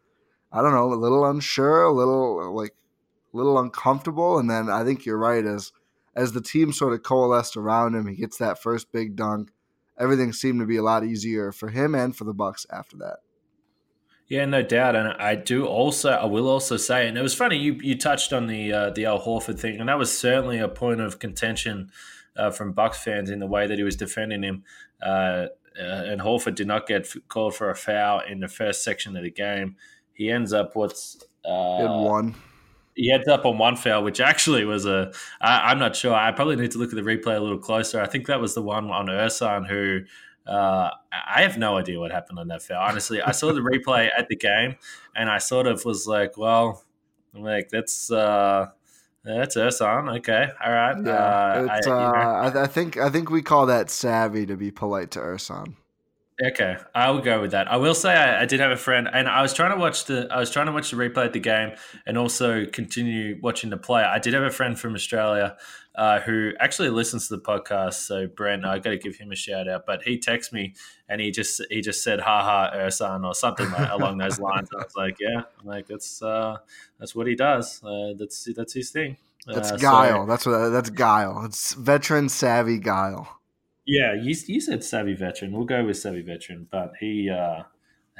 I 0.52 0.62
don't 0.62 0.74
know, 0.74 0.92
a 0.92 0.96
little 0.96 1.26
unsure, 1.26 1.84
a 1.84 1.92
little 1.92 2.54
like 2.54 2.74
a 3.34 3.38
little 3.38 3.60
uncomfortable, 3.60 4.40
and 4.40 4.50
then 4.50 4.70
I 4.70 4.84
think 4.84 5.06
you're 5.06 5.18
right 5.18 5.46
as 5.46 5.72
as 6.16 6.32
the 6.32 6.42
team 6.42 6.74
sort 6.74 6.94
of 6.94 7.04
coalesced 7.04 7.56
around 7.56 7.96
him, 7.96 8.08
he 8.08 8.16
gets 8.16 8.38
that 8.38 8.62
first 8.62 8.92
big 8.92 9.16
dunk. 9.16 9.52
Everything 9.98 10.34
seemed 10.34 10.60
to 10.60 10.66
be 10.66 10.78
a 10.78 10.84
lot 10.84 11.04
easier 11.04 11.52
for 11.52 11.70
him 11.70 11.94
and 11.94 12.16
for 12.16 12.24
the 12.24 12.34
Bucks 12.34 12.66
after 12.72 12.98
that. 12.98 13.18
Yeah, 14.28 14.46
no 14.46 14.62
doubt, 14.62 14.96
and 14.96 15.10
I 15.14 15.36
do 15.36 15.66
also. 15.66 16.12
I 16.12 16.26
will 16.26 16.48
also 16.48 16.78
say, 16.78 17.08
and 17.08 17.18
it 17.18 17.22
was 17.22 17.34
funny 17.34 17.58
you 17.58 17.74
you 17.82 17.98
touched 17.98 18.32
on 18.32 18.48
the 18.48 18.72
uh, 18.72 18.90
the 18.92 19.06
Al 19.06 19.20
Horford 19.20 19.60
thing, 19.60 19.80
and 19.80 19.90
that 19.90 19.98
was 19.98 20.16
certainly 20.16 20.60
a 20.60 20.68
point 20.68 21.02
of 21.02 21.20
contention 21.20 21.92
uh, 22.38 22.52
from 22.52 22.74
Bucks 22.74 23.04
fans 23.04 23.30
in 23.30 23.40
the 23.40 23.48
way 23.48 23.66
that 23.66 23.78
he 23.78 23.84
was 23.84 23.96
defending 23.96 24.44
him. 24.44 24.64
Uh, 25.02 25.48
uh 25.80 26.04
and 26.08 26.22
Horford 26.22 26.56
did 26.56 26.68
not 26.68 26.88
get 26.88 27.12
called 27.28 27.56
for 27.56 27.70
a 27.70 27.76
foul 27.76 28.22
in 28.22 28.40
the 28.40 28.48
first 28.48 28.84
section 28.84 29.16
of 29.16 29.24
the 29.24 29.32
game 29.32 29.78
he 30.20 30.30
ends 30.30 30.52
up 30.52 30.76
what's 30.76 31.24
uh, 31.46 31.78
in 31.80 31.92
one. 32.04 32.36
He 32.94 33.10
ends 33.10 33.30
up 33.30 33.46
on 33.46 33.58
one 33.58 33.78
foul, 33.78 34.04
which 34.04 34.20
actually 34.20 34.66
was 34.66 34.86
a. 34.86 35.14
I, 35.40 35.72
I'm 35.72 35.80
not 35.80 35.96
sure. 35.96 36.14
I 36.14 36.34
probably 36.34 36.58
need 36.58 36.72
to 36.72 36.78
look 36.78 36.90
at 36.90 36.96
the 36.96 37.02
replay 37.02 37.38
a 37.38 37.40
little 37.40 37.58
closer. 37.58 38.02
I 38.02 38.06
think 38.06 38.28
that 38.28 38.42
was 38.42 38.54
the 38.54 38.62
one 38.62 38.92
on 38.92 39.08
Ersan 39.08 39.68
who. 39.68 40.02
Uh, 40.46 40.90
I 41.12 41.44
have 41.44 41.58
no 41.58 41.78
idea 41.78 42.00
what 42.00 42.12
happened 42.12 42.40
on 42.40 42.50
that 42.50 42.62
foul. 42.62 42.82
Honestly, 42.82 43.22
I 43.22 43.32
saw 43.32 43.54
the 43.54 43.62
replay 43.62 44.10
at 44.18 44.28
the 44.28 44.36
game, 44.36 44.76
and 45.16 45.30
I 45.30 45.38
sort 45.38 45.68
of 45.68 45.86
was 45.86 46.06
like, 46.06 46.38
"Well, 46.38 46.84
like 47.34 47.70
that's 47.70 48.12
uh, 48.12 48.68
that's 49.24 49.56
Ersan. 49.56 50.18
Okay, 50.18 50.50
all 50.62 50.72
right." 50.72 50.98
Yeah, 51.02 51.12
uh, 51.12 51.68
I, 51.72 51.80
you 51.86 51.90
know. 51.90 51.96
I, 51.96 52.64
I, 52.64 52.68
think 52.68 52.98
I 52.98 53.10
think 53.10 53.30
we 53.30 53.42
call 53.42 53.68
that 53.68 53.90
savvy 53.90 54.46
to 54.48 54.58
be 54.58 54.70
polite 54.70 55.12
to 55.12 55.20
Ersan. 55.20 55.76
Okay, 56.42 56.78
I 56.96 57.12
will 57.12 57.20
go 57.20 57.42
with 57.42 57.52
that. 57.52 57.70
I 57.70 57.76
will 57.76 57.94
say 57.94 58.14
I, 58.14 58.44
I, 58.44 58.46
did 58.46 58.62
have 58.62 58.72
a 58.72 58.78
friend, 58.78 59.10
and 59.12 59.28
I 59.28 59.42
was 59.42 59.54
trying 59.54 59.72
to 59.72 59.78
watch 59.78 60.06
the 60.06 60.28
I 60.32 60.40
was 60.40 60.50
trying 60.50 60.68
to 60.68 60.72
watch 60.72 60.90
the 60.90 60.96
replay 60.96 61.26
of 61.26 61.34
the 61.34 61.40
game, 61.40 61.72
and 62.06 62.18
also 62.18 62.66
continue 62.66 63.38
watching 63.42 63.70
the 63.70 63.78
play. 63.78 64.04
I 64.04 64.20
did 64.20 64.34
have 64.34 64.44
a 64.44 64.50
friend 64.50 64.80
from 64.80 64.96
Australia 64.96 65.58
uh, 65.96 66.22
who 66.22 66.54
actually 66.62 66.90
listens 66.90 67.28
to 67.28 67.36
the 67.36 67.42
podcast. 67.42 67.96
So 67.96 68.28
Brent, 68.28 68.64
I 68.64 68.80
got 68.80 68.92
to 68.92 68.98
give 68.98 69.18
him 69.18 69.34
a 69.34 69.36
shout 69.36 69.68
out. 69.68 69.86
But 69.86 70.04
he 70.04 70.18
texted 70.18 70.54
me, 70.54 70.76
and 71.10 71.20
he 71.20 71.30
just 71.30 71.62
he 71.70 71.82
just 71.82 72.04
said 72.04 72.22
"Ha 72.22 72.42
ha 72.42 72.72
Ersan" 72.74 73.26
or 73.26 73.36
something 73.36 73.70
like, 73.72 73.92
along 73.92 74.18
those 74.18 74.40
lines. 74.50 74.70
I 74.74 74.84
was 74.84 74.96
like, 74.96 75.18
yeah, 75.20 75.42
I'm 75.60 75.66
like 75.66 75.88
that's 75.88 76.22
uh, 76.22 76.58
that's 77.00 77.14
what 77.14 77.28
he 77.28 77.36
does. 77.36 77.84
Uh, 77.84 78.14
that's 78.18 78.48
that's 78.56 78.74
his 78.74 78.92
thing. 78.92 79.18
That's 79.46 79.74
uh, 79.74 79.78
guile. 79.78 80.24
So, 80.24 80.26
that's 80.26 80.46
what 80.46 80.70
that's 80.70 80.90
guile. 80.90 81.44
It's 81.44 81.74
veteran 81.74 82.30
savvy 82.30 82.78
guile. 82.78 83.39
Yeah, 83.92 84.14
you, 84.14 84.36
you 84.46 84.62
said 84.62 84.84
savvy 84.84 85.16
veteran. 85.16 85.52
We'll 85.52 85.66
go 85.66 85.84
with 85.84 85.98
savvy 85.98 86.22
veteran, 86.22 86.68
but 86.70 86.94
he 87.00 87.28
uh, 87.28 87.64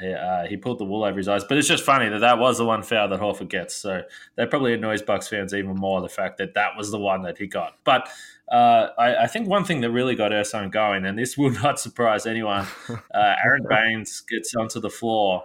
he, 0.00 0.12
uh, 0.12 0.46
he 0.48 0.56
pulled 0.56 0.80
the 0.80 0.84
wool 0.84 1.04
over 1.04 1.16
his 1.16 1.28
eyes. 1.28 1.44
But 1.44 1.58
it's 1.58 1.68
just 1.68 1.84
funny 1.84 2.08
that 2.08 2.18
that 2.18 2.40
was 2.40 2.58
the 2.58 2.64
one 2.64 2.82
foul 2.82 3.06
that 3.08 3.20
Horford 3.20 3.50
gets. 3.50 3.76
So 3.76 4.02
that 4.34 4.50
probably 4.50 4.74
annoys 4.74 5.00
Bucks 5.00 5.28
fans 5.28 5.54
even 5.54 5.76
more 5.76 6.00
the 6.00 6.08
fact 6.08 6.38
that 6.38 6.54
that 6.54 6.76
was 6.76 6.90
the 6.90 6.98
one 6.98 7.22
that 7.22 7.38
he 7.38 7.46
got. 7.46 7.76
But 7.84 8.08
uh, 8.50 8.88
I, 8.98 9.22
I, 9.22 9.26
think 9.28 9.46
one 9.46 9.64
thing 9.64 9.80
that 9.82 9.92
really 9.92 10.16
got 10.16 10.32
Ersan 10.32 10.72
going, 10.72 11.06
and 11.06 11.16
this 11.16 11.38
will 11.38 11.50
not 11.50 11.78
surprise 11.78 12.26
anyone, 12.26 12.66
uh, 13.14 13.34
Aron 13.44 13.64
Baynes 13.70 14.22
gets 14.22 14.56
onto 14.56 14.80
the 14.80 14.90
floor, 14.90 15.44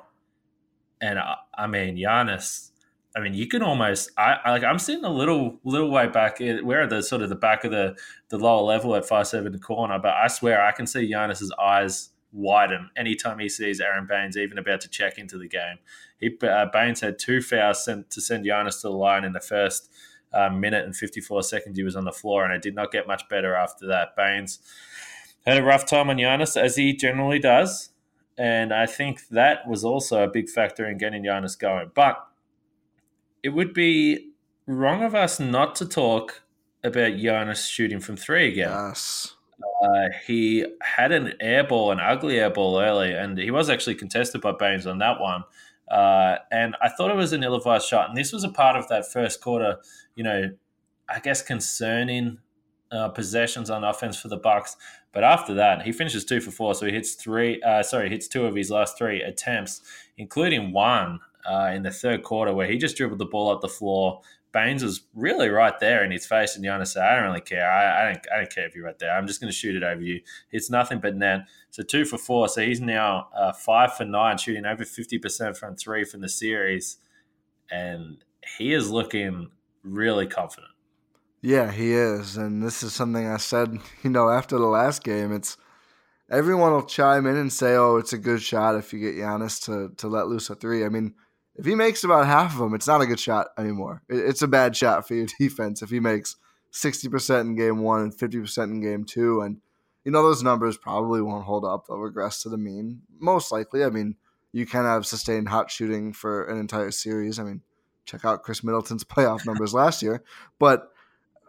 and 1.02 1.20
I, 1.20 1.36
I 1.56 1.68
mean 1.68 1.98
Giannis 1.98 2.72
I 3.16 3.22
mean, 3.22 3.34
you 3.34 3.48
can 3.48 3.64
almost. 3.64 4.12
I, 4.18 4.38
I 4.44 4.52
like. 4.52 4.64
I'm 4.64 4.80
sitting 4.80 5.06
a 5.06 5.10
little 5.10 5.60
little 5.64 5.90
way 5.90 6.08
back. 6.08 6.40
We're 6.40 6.82
at 6.82 6.90
the 6.90 7.02
sort 7.02 7.22
of 7.22 7.30
the 7.30 7.36
back 7.36 7.64
of 7.64 7.72
the 7.72 7.96
the 8.30 8.38
lower 8.38 8.62
level 8.62 8.94
at 8.96 9.06
five 9.06 9.28
seven 9.28 9.58
corner, 9.60 9.98
but 10.00 10.14
I 10.14 10.28
swear 10.28 10.62
I 10.62 10.74
can 10.74 10.86
see 10.86 11.10
Giannis's 11.12 11.54
eyes 11.62 12.10
widen 12.34 12.90
anytime 12.98 13.40
he 13.40 13.48
sees 13.48 13.80
Aron 13.80 14.06
Baynes 14.06 14.36
even 14.36 14.58
about 14.58 14.82
to 14.82 14.90
check 14.90 15.18
into 15.18 15.38
the 15.38 15.48
game. 15.48 15.78
He 16.20 16.38
uh, 16.46 16.66
Baynes 16.74 17.00
had 17.00 17.18
two 17.18 17.42
fouls 17.42 17.86
sent 17.86 18.10
to 18.12 18.22
send 18.22 18.46
Giannis 18.46 18.82
to 18.82 18.90
the 18.90 18.96
line 18.96 19.24
in 19.24 19.32
the 19.32 19.40
first 19.40 19.90
uh, 20.34 20.50
minute 20.50 20.84
and 20.84 20.94
54 20.94 21.44
seconds 21.44 21.78
he 21.78 21.84
was 21.84 21.96
on 21.96 22.04
the 22.04 22.12
floor, 22.12 22.44
and 22.44 22.54
it 22.54 22.62
did 22.62 22.76
not 22.76 22.92
get 22.92 23.08
much 23.08 23.28
better 23.30 23.56
after 23.56 23.88
that. 23.88 24.16
Baynes 24.18 24.60
had 25.46 25.58
a 25.58 25.64
rough 25.64 25.86
time 25.86 26.10
on 26.10 26.18
Giannis 26.18 26.62
as 26.62 26.76
he 26.76 26.94
generally 26.94 27.40
does, 27.40 27.92
and 28.38 28.74
I 28.74 28.86
think 28.86 29.30
that 29.30 29.66
was 29.66 29.86
also 29.86 30.22
a 30.22 30.28
big 30.28 30.50
factor 30.50 30.86
in 30.86 30.98
getting 30.98 31.24
Giannis 31.24 31.58
going, 31.58 31.92
but 31.96 32.18
it 33.46 33.54
would 33.54 33.76
be 33.76 34.32
wrong 34.66 35.04
of 35.04 35.14
us 35.14 35.40
not 35.40 35.76
to 35.76 35.86
talk 35.86 36.42
about 36.84 37.12
Giannis 37.12 37.70
shooting 37.70 38.00
from 38.00 38.18
three 38.18 38.48
again. 38.48 38.72
Yes. 38.72 39.36
Uh, 39.84 40.08
he 40.26 40.66
had 40.82 41.12
an 41.12 41.34
airball, 41.40 41.92
an 41.92 42.00
ugly 42.00 42.38
airball 42.38 42.84
early, 42.84 43.12
and 43.14 43.38
he 43.38 43.52
was 43.52 43.70
actually 43.70 43.94
contested 43.94 44.42
by 44.42 44.52
Baynes 44.52 44.88
on 44.88 44.98
that 44.98 45.20
one. 45.20 45.44
Uh, 45.92 46.38
and 46.52 46.76
I 46.82 46.90
thought 46.90 47.12
it 47.12 47.16
was 47.16 47.34
an 47.34 47.44
ill-advised 47.44 47.88
shot. 47.88 48.10
And 48.10 48.18
this 48.18 48.34
was 48.34 48.44
a 48.44 48.50
part 48.50 48.76
of 48.76 48.88
that 48.88 49.12
first 49.12 49.42
quarter, 49.42 49.78
you 50.16 50.24
know, 50.24 50.50
I 51.08 51.20
guess 51.20 51.44
concerning 51.44 52.40
uh, 52.92 53.10
possessions 53.10 53.70
on 53.70 53.84
offense 53.84 54.20
for 54.20 54.30
the 54.30 54.38
Bucks. 54.38 54.76
But 55.12 55.24
after 55.24 55.54
that, 55.54 55.84
he 55.84 55.92
finishes 55.92 56.26
two 56.26 56.42
for 56.42 56.50
four, 56.50 56.74
so 56.74 56.88
he 56.88 56.92
hits 56.92 57.14
three. 57.14 57.62
Uh, 57.62 57.84
sorry, 57.84 58.10
hits 58.10 58.28
two 58.28 58.48
of 58.48 58.56
his 58.56 58.72
last 58.72 58.98
three 58.98 59.22
attempts, 59.22 59.82
including 60.18 60.74
one 60.74 61.20
uh, 61.50 61.72
in 61.74 61.84
the 61.84 61.92
third 61.92 62.24
quarter 62.24 62.54
where 62.54 62.68
he 62.68 62.78
just 62.78 62.98
dribbled 62.98 63.20
the 63.20 63.26
ball 63.26 63.52
up 63.52 63.62
the 63.62 63.68
floor. 63.68 64.22
Baynes 64.52 64.84
was 64.84 65.02
really 65.14 65.50
right 65.50 65.78
there 65.82 66.04
in 66.06 66.12
his 66.12 66.26
face, 66.26 66.56
and 66.56 66.64
Giannis 66.64 66.88
said, 66.88 67.04
"I 67.04 67.16
don't 67.16 67.26
really 67.26 67.42
care. 67.42 67.70
I, 67.70 68.02
I 68.02 68.06
don't. 68.06 68.26
I 68.34 68.38
don't 68.38 68.50
care 68.50 68.66
if 68.66 68.74
you're 68.74 68.86
right 68.86 68.98
there. 68.98 69.12
I'm 69.12 69.28
just 69.28 69.42
going 69.42 69.52
to 69.52 69.58
shoot 69.58 69.76
it 69.76 69.84
over 69.84 70.02
you. 70.02 70.22
It's 70.50 70.70
nothing 70.70 71.00
but 71.00 71.16
net." 71.16 71.42
So 71.72 71.84
two 71.84 72.06
for 72.06 72.18
four. 72.18 72.48
So 72.48 72.62
he's 72.62 72.80
now 72.80 73.28
uh, 73.36 73.52
five 73.52 73.96
for 73.96 74.06
nine, 74.06 74.38
shooting 74.38 74.66
over 74.66 74.86
fifty 74.86 75.18
percent 75.18 75.58
from 75.58 75.76
three 75.76 76.06
from 76.06 76.22
the 76.22 76.30
series, 76.30 76.98
and 77.70 78.24
he 78.58 78.74
is 78.74 78.90
looking 78.90 79.50
really 79.84 80.26
confident. 80.26 80.72
Yeah, 81.42 81.70
he 81.70 81.92
is, 81.92 82.38
and 82.38 82.64
this 82.64 82.82
is 82.82 82.94
something 82.94 83.28
I 83.28 83.38
said. 83.38 83.78
You 84.04 84.10
know, 84.10 84.30
after 84.30 84.58
the 84.58 84.68
last 84.68 85.04
game, 85.04 85.34
it's 85.34 85.58
everyone 86.32 86.72
will 86.72 86.84
chime 86.84 87.26
in 87.26 87.36
and 87.36 87.52
say, 87.52 87.76
"Oh, 87.76 87.98
it's 87.98 88.14
a 88.14 88.18
good 88.18 88.42
shot 88.42 88.76
if 88.76 88.94
you 88.94 89.00
get 89.00 89.16
Giannis 89.16 89.62
to 89.66 89.94
to 89.98 90.08
let 90.08 90.28
loose 90.28 90.50
a 90.50 90.56
three. 90.56 90.86
I 90.86 90.90
mean 90.90 91.14
if 91.58 91.66
he 91.66 91.76
makes 91.76 92.04
about 92.04 92.26
half 92.26 92.54
of 92.54 92.60
them, 92.60 92.74
it's 92.74 92.88
not 92.88 93.02
a 93.02 93.06
good 93.06 93.20
shot 93.20 93.48
anymore. 93.58 94.02
It's 94.10 94.42
a 94.42 94.48
bad 94.48 94.76
shot 94.76 95.08
for 95.08 95.16
your 95.16 95.28
defense 95.40 95.82
if 95.82 95.90
he 95.90 96.00
makes 96.00 96.36
60% 96.74 97.42
in 97.42 97.56
game 97.56 97.80
one 97.80 98.02
and 98.02 98.16
50% 98.16 98.64
in 98.64 98.82
game 98.82 99.06
two. 99.06 99.42
And, 99.42 99.62
you 100.04 100.12
know, 100.12 100.22
those 100.22 100.44
numbers 100.44 100.78
probably 100.78 101.22
won't 101.22 101.46
hold 101.46 101.64
up. 101.64 101.88
They'll 101.88 101.98
regress 101.98 102.44
to 102.44 102.50
the 102.50 102.58
mean, 102.58 103.02
most 103.20 103.52
likely. 103.52 103.84
I 103.84 103.90
mean, 103.90 104.16
you 104.52 104.66
can 104.66 104.84
have 104.84 105.06
sustained 105.06 105.50
hot 105.50 105.72
shooting 105.72 106.12
for 106.12 106.46
an 106.46 106.60
entire 106.60 106.92
series. 106.92 107.40
I 107.40 107.44
mean, 107.44 107.62
check 108.06 108.26
out 108.26 108.44
Khris 108.44 108.64
Middleton's 108.64 109.04
playoff 109.06 109.46
numbers 109.46 109.74
last 109.74 110.02
year. 110.02 110.24
But 110.60 110.92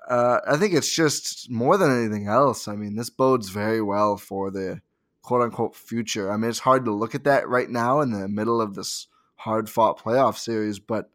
uh, 0.08 0.38
I 0.46 0.56
think 0.56 0.72
it's 0.72 0.94
just 0.94 1.50
more 1.50 1.76
than 1.76 1.90
anything 1.90 2.28
else. 2.28 2.68
I 2.68 2.76
mean, 2.76 2.94
this 2.94 3.10
bodes 3.10 3.48
very 3.48 3.82
well 3.82 4.16
for 4.16 4.52
the 4.52 4.80
quote 5.22 5.42
unquote 5.42 5.74
future. 5.74 6.30
I 6.30 6.36
mean, 6.36 6.48
it's 6.48 6.60
hard 6.60 6.84
to 6.84 6.92
look 6.92 7.16
at 7.16 7.24
that 7.24 7.48
right 7.48 7.68
now 7.68 8.00
in 8.00 8.12
the 8.12 8.28
middle 8.28 8.60
of 8.60 8.74
this 8.74 9.08
hard 9.36 9.68
fought 9.68 10.02
playoff 10.02 10.36
series. 10.36 10.78
But 10.78 11.10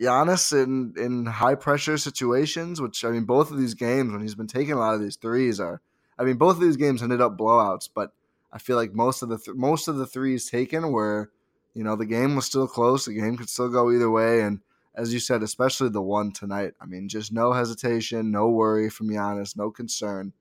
Giannis 0.00 0.52
in 0.52 0.94
in 0.96 1.26
high 1.26 1.54
pressure 1.54 1.98
situations, 1.98 2.80
which 2.80 3.04
I 3.04 3.10
mean, 3.10 3.24
both 3.24 3.50
of 3.50 3.58
these 3.58 3.74
games 3.74 4.12
when 4.12 4.22
he's 4.22 4.34
been 4.34 4.46
taking 4.46 4.72
a 4.72 4.78
lot 4.78 4.94
of 4.94 5.00
these 5.00 5.16
threes 5.16 5.60
are, 5.60 5.80
I 6.18 6.24
mean, 6.24 6.36
both 6.36 6.56
of 6.56 6.62
these 6.62 6.76
games 6.76 7.02
ended 7.02 7.20
up 7.20 7.38
blowouts, 7.38 7.88
but 7.92 8.12
I 8.52 8.58
feel 8.58 8.76
like 8.76 8.94
most 8.94 9.22
of 9.22 9.28
the 9.28 9.38
th- 9.38 9.56
most 9.56 9.88
of 9.88 9.96
the 9.96 10.06
threes 10.06 10.48
taken 10.48 10.92
were, 10.92 11.30
you 11.74 11.84
know, 11.84 11.96
the 11.96 12.06
game 12.06 12.36
was 12.36 12.46
still 12.46 12.68
close. 12.68 13.04
The 13.04 13.14
game 13.14 13.36
could 13.36 13.48
still 13.48 13.68
go 13.68 13.90
either 13.90 14.10
way, 14.10 14.42
and 14.42 14.60
as 14.94 15.12
you 15.12 15.18
said, 15.18 15.42
especially 15.42 15.88
the 15.88 16.02
one 16.02 16.30
tonight. 16.30 16.74
I 16.80 16.86
mean, 16.86 17.08
just 17.08 17.32
no 17.32 17.52
hesitation, 17.52 18.30
no 18.30 18.48
worry 18.48 18.88
from 18.88 19.08
Giannis, 19.08 19.56
no 19.56 19.70
concern. 19.70 20.32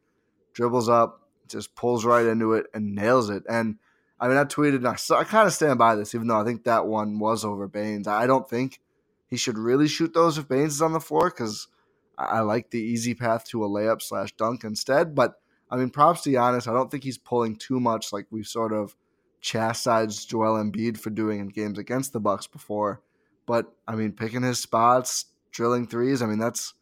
Dribbles 0.54 0.90
up, 0.90 1.28
just 1.48 1.76
pulls 1.76 2.06
right 2.06 2.26
into 2.26 2.54
it 2.54 2.68
and 2.74 2.94
nails 2.94 3.30
it. 3.30 3.44
And 3.50 3.78
I 4.20 4.28
mean, 4.28 4.38
I 4.38 4.46
tweeted, 4.46 4.86
I, 4.86 5.20
I 5.20 5.24
kind 5.24 5.48
of 5.48 5.54
stand 5.54 5.78
by 5.78 5.96
this, 5.96 6.16
even 6.16 6.28
though 6.28 6.40
I 6.40 6.46
think 6.46 6.64
that 6.64 6.86
one 6.86 7.20
was 7.20 7.44
over 7.44 7.68
Baynes. 7.68 8.08
I 8.08 8.28
don't 8.28 8.50
think 8.50 8.80
he 9.28 9.38
should 9.38 9.58
really 9.58 9.88
shoot 9.88 10.14
those 10.14 10.38
if 10.38 10.48
Baynes 10.48 10.74
is 10.74 10.82
on 10.82 10.94
the 10.94 11.00
floor 11.00 11.30
because 11.30 11.68
I, 12.18 12.26
I 12.26 12.40
like 12.42 12.70
the 12.70 12.80
easy 12.80 13.16
path 13.16 13.46
to 13.46 13.64
a 13.64 13.70
layup 13.70 14.02
slash 14.02 14.32
dunk 14.34 14.64
instead. 14.64 15.16
But 15.16 15.34
I 15.70 15.78
mean, 15.78 15.90
props 15.90 16.22
to 16.22 16.30
Giannis. 16.30 16.68
I 16.68 16.74
don't 16.74 16.92
think 16.92 17.04
he's 17.04 17.18
pulling 17.18 17.56
too 17.56 17.80
much 17.80 18.14
like 18.14 18.28
we've 18.30 18.48
sort 18.48 18.74
of 18.74 18.96
chastised 19.42 20.30
Joel 20.30 20.64
Embiid 20.64 20.98
for 20.98 21.10
doing 21.10 21.40
in 21.40 21.48
games 21.48 21.78
against 21.78 22.14
the 22.14 22.20
Bucks 22.20 22.48
before. 22.48 23.02
But 23.46 23.74
I 23.88 23.96
mean, 23.96 24.14
picking 24.14 24.44
his 24.44 24.60
spots, 24.60 25.26
drilling 25.52 25.88
threes. 25.88 26.22
I 26.22 26.28
mean, 26.28 26.40
that's 26.40 26.74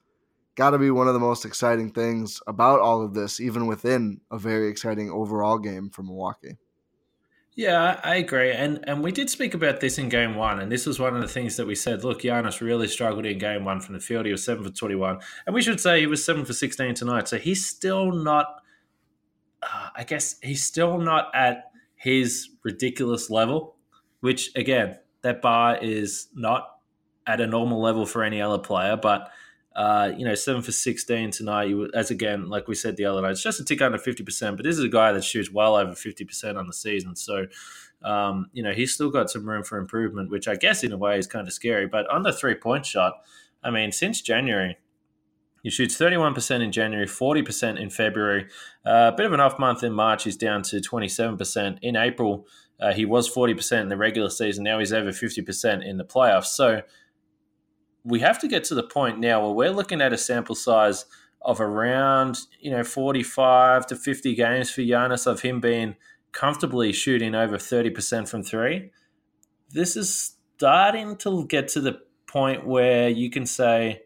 got 0.56 0.72
to 0.72 0.78
be 0.78 0.92
one 0.92 1.08
of 1.08 1.14
the 1.14 1.20
most 1.20 1.46
exciting 1.46 1.92
things 1.92 2.42
about 2.48 2.80
all 2.80 3.02
of 3.02 3.14
this, 3.14 3.40
even 3.40 3.68
within 3.68 4.22
a 4.30 4.38
very 4.38 4.68
exciting 4.68 5.10
overall 5.10 5.58
game 5.58 5.90
for 5.90 6.04
Milwaukee. 6.04 6.58
Yeah, 7.62 8.00
I 8.04 8.16
agree, 8.16 8.52
and 8.54 8.84
and 8.88 9.04
we 9.04 9.12
did 9.12 9.30
speak 9.30 9.54
about 9.54 9.82
this 9.82 10.00
in 10.00 10.10
game 10.10 10.34
one, 10.34 10.60
and 10.62 10.72
this 10.72 10.88
was 10.88 11.00
one 11.00 11.16
of 11.16 11.22
the 11.22 11.28
things 11.28 11.58
that 11.58 11.68
we 11.68 11.76
said. 11.76 12.04
Look, 12.04 12.24
Giannis 12.24 12.60
really 12.60 12.88
struggled 12.88 13.24
in 13.28 13.38
game 13.38 13.66
one 13.66 13.80
from 13.80 13.94
the 13.94 14.00
field. 14.00 14.26
He 14.26 14.32
was 14.32 14.44
seven 14.44 14.64
for 14.64 14.72
twenty-one, 14.72 15.20
and 15.46 15.54
we 15.54 15.62
should 15.62 15.80
say 15.80 16.00
he 16.00 16.08
was 16.08 16.26
seven 16.26 16.44
for 16.44 16.54
sixteen 16.54 16.96
tonight. 16.96 17.28
So 17.28 17.38
he's 17.38 17.64
still 17.64 18.14
not. 18.14 18.48
Uh, 19.62 19.90
I 19.96 20.04
guess 20.06 20.38
he's 20.42 20.64
still 20.64 20.98
not 20.98 21.30
at 21.36 21.66
his 21.94 22.50
ridiculous 22.64 23.30
level, 23.30 23.76
which 24.22 24.50
again, 24.56 24.98
that 25.22 25.44
bar 25.44 25.78
is 25.80 26.30
not 26.34 26.68
at 27.28 27.42
a 27.42 27.46
normal 27.46 27.80
level 27.80 28.08
for 28.08 28.24
any 28.24 28.42
other 28.42 28.58
player, 28.58 28.98
but 28.98 29.30
uh, 29.76 30.12
you 30.18 30.26
know, 30.26 30.36
seven 30.36 30.62
for 30.62 30.72
16 30.72 31.32
tonight. 31.32 31.70
You, 31.70 31.90
as 31.94 32.12
again, 32.12 32.50
like 32.50 32.68
we 32.68 32.76
said 32.76 32.98
the 32.98 33.06
other 33.06 33.22
night, 33.22 33.32
it's 33.32 33.44
just 33.44 33.60
a 33.60 33.66
tick 33.66 33.82
under 33.82 33.98
50%, 33.98 34.58
but 34.58 34.64
this 34.64 34.78
is 34.78 34.84
a 34.84 34.90
guy 34.90 35.12
that 35.12 35.24
shoots 35.24 35.52
well 35.52 35.76
over 35.76 35.92
50% 35.92 36.58
on 36.58 36.68
the 36.68 36.74
season. 36.74 37.16
So, 37.16 37.46
um, 38.04 38.48
you 38.52 38.64
know, 38.64 38.74
he's 38.74 38.94
still 38.94 39.10
got 39.10 39.30
some 39.30 39.48
room 39.48 39.64
for 39.64 39.78
improvement, 39.78 40.30
which 40.30 40.48
I 40.48 40.56
guess 40.56 40.84
in 40.84 40.92
a 40.92 40.98
way 40.98 41.18
is 41.18 41.28
kind 41.28 41.48
of 41.48 41.54
scary. 41.54 41.88
But 41.88 42.10
on 42.10 42.24
the 42.24 42.34
three 42.34 42.56
point 42.56 42.86
shot, 42.86 43.14
I 43.64 43.72
mean, 43.72 43.92
since 43.92 44.22
January, 44.22 44.78
he 45.64 45.70
shoots 45.70 45.98
31% 45.98 46.62
in 46.62 46.72
January, 46.72 47.06
40% 47.06 47.80
in 47.80 47.90
February. 47.90 48.48
A 48.86 48.90
uh, 48.90 49.12
bit 49.12 49.28
of 49.28 49.34
an 49.34 49.40
off 49.40 49.60
month 49.60 49.84
in 49.84 49.94
March. 49.94 50.24
He's 50.24 50.36
down 50.36 50.64
to 50.64 50.78
27%. 50.78 51.78
In 51.84 51.96
April, 51.96 52.48
uh, 52.80 52.94
he 52.94 53.06
was 53.06 53.32
40% 53.34 53.82
in 53.82 53.90
the 53.90 53.98
regular 53.98 54.30
season. 54.30 54.64
Now 54.64 54.80
he's 54.80 54.92
over 54.92 55.12
50% 55.12 55.86
in 55.86 55.98
the 55.98 56.04
playoffs. 56.04 56.46
So, 56.46 56.82
we 58.04 58.20
have 58.20 58.40
to 58.40 58.48
get 58.48 58.64
to 58.66 58.76
the 58.76 58.84
point 58.84 59.20
now 59.20 59.42
where 59.42 59.54
we're 59.54 59.76
looking 59.76 60.02
at 60.02 60.14
a 60.14 60.18
sample 60.18 60.56
size 60.56 61.06
of 61.42 61.60
around 61.60 62.38
you 62.60 62.72
know 62.72 62.84
45 62.84 63.88
to 63.88 63.96
50 63.96 64.36
games 64.36 64.70
for 64.70 64.82
Giannis 64.82 65.28
of 65.28 65.42
him 65.42 65.60
being 65.60 65.96
comfortably 66.32 66.94
shooting 66.94 67.36
over 67.36 67.58
30% 67.58 68.30
from 68.30 68.44
three. 68.44 68.92
This 69.70 69.96
is 69.96 70.38
starting 70.56 71.18
to 71.18 71.46
get 71.48 71.68
to 71.70 71.82
the 71.82 72.00
point 72.28 72.66
where 72.66 73.10
you 73.10 73.30
can 73.30 73.46
say 73.46 74.04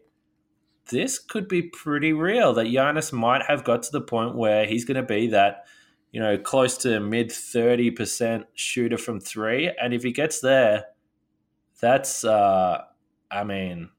this 0.90 1.18
could 1.18 1.48
be 1.48 1.62
pretty 1.62 2.12
real 2.12 2.52
that 2.54 2.66
Giannis 2.66 3.12
might 3.12 3.42
have 3.42 3.64
got 3.64 3.82
to 3.84 3.92
the 3.92 4.00
point 4.00 4.34
where 4.34 4.66
he's 4.66 4.84
going 4.84 4.96
to 4.96 5.02
be 5.02 5.28
that 5.28 5.64
you 6.12 6.20
know 6.20 6.38
close 6.38 6.76
to 6.78 7.00
mid 7.00 7.28
30% 7.28 8.44
shooter 8.54 8.98
from 8.98 9.20
three 9.20 9.70
and 9.80 9.92
if 9.92 10.02
he 10.02 10.12
gets 10.12 10.40
there 10.40 10.86
that's 11.80 12.24
uh 12.24 12.82
I 13.30 13.44
mean, 13.44 13.90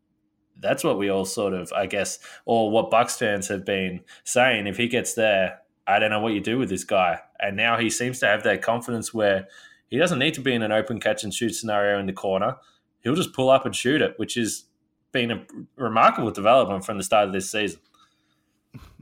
that's 0.60 0.84
what 0.84 0.98
we 0.98 1.10
all 1.10 1.26
sort 1.26 1.54
of, 1.54 1.72
I 1.74 1.86
guess, 1.86 2.20
or 2.46 2.72
what 2.72 2.90
Bucks 2.90 3.18
fans 3.18 3.48
have 3.48 3.66
been 3.66 4.02
saying. 4.24 4.68
If 4.68 4.78
he 4.78 4.88
gets 4.88 5.13
there, 5.13 5.60
I 5.86 6.00
don't 6.00 6.10
know 6.10 6.20
what 6.20 6.34
you 6.34 6.42
do 6.42 6.58
with 6.58 6.70
this 6.70 6.84
guy. 6.84 7.20
And 7.40 7.56
now 7.56 7.78
he 7.78 7.90
seems 7.90 8.20
to 8.20 8.28
have 8.28 8.44
that 8.44 8.62
confidence 8.62 9.13
where 9.13 9.48
he 9.90 9.98
doesn't 9.98 10.20
need 10.20 10.34
to 10.34 10.42
be 10.42 10.54
in 10.54 10.63
an 10.63 10.72
open 10.72 11.00
catch 11.00 11.24
and 11.24 11.34
shoot 11.34 11.56
scenario 11.56 12.00
in 12.00 12.08
the 12.08 12.13
corner. 12.13 12.58
He'll 13.02 13.16
just 13.16 13.34
pull 13.34 13.50
up 13.50 13.66
and 13.66 13.76
shoot 13.76 14.02
it, 14.02 14.18
which 14.18 14.34
has 14.34 14.66
been 15.12 15.32
a 15.32 15.46
remarkable 15.76 16.32
development 16.32 16.86
from 16.86 16.98
the 16.98 17.04
start 17.04 17.28
of 17.28 17.34
this 17.34 17.50
season. 17.50 17.80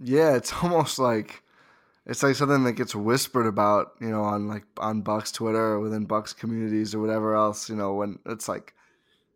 Yeah, 0.01 0.35
it's 0.35 0.53
almost 0.63 0.99
like 0.99 1.41
it's 2.05 2.21
like 2.21 2.35
something 2.35 2.63
that 2.65 2.73
gets 2.73 2.93
whispered 2.93 3.47
about, 3.47 3.93
you 3.99 4.09
know, 4.09 4.21
on 4.21 4.47
like 4.47 4.65
on 4.77 5.01
Bucks 5.01 5.31
Twitter 5.31 5.57
or 5.57 5.79
within 5.79 6.05
Bucks 6.05 6.33
communities 6.33 6.93
or 6.93 6.99
whatever 6.99 7.35
else, 7.35 7.67
you 7.67 7.75
know, 7.75 7.93
when 7.95 8.19
it's 8.27 8.47
like 8.47 8.74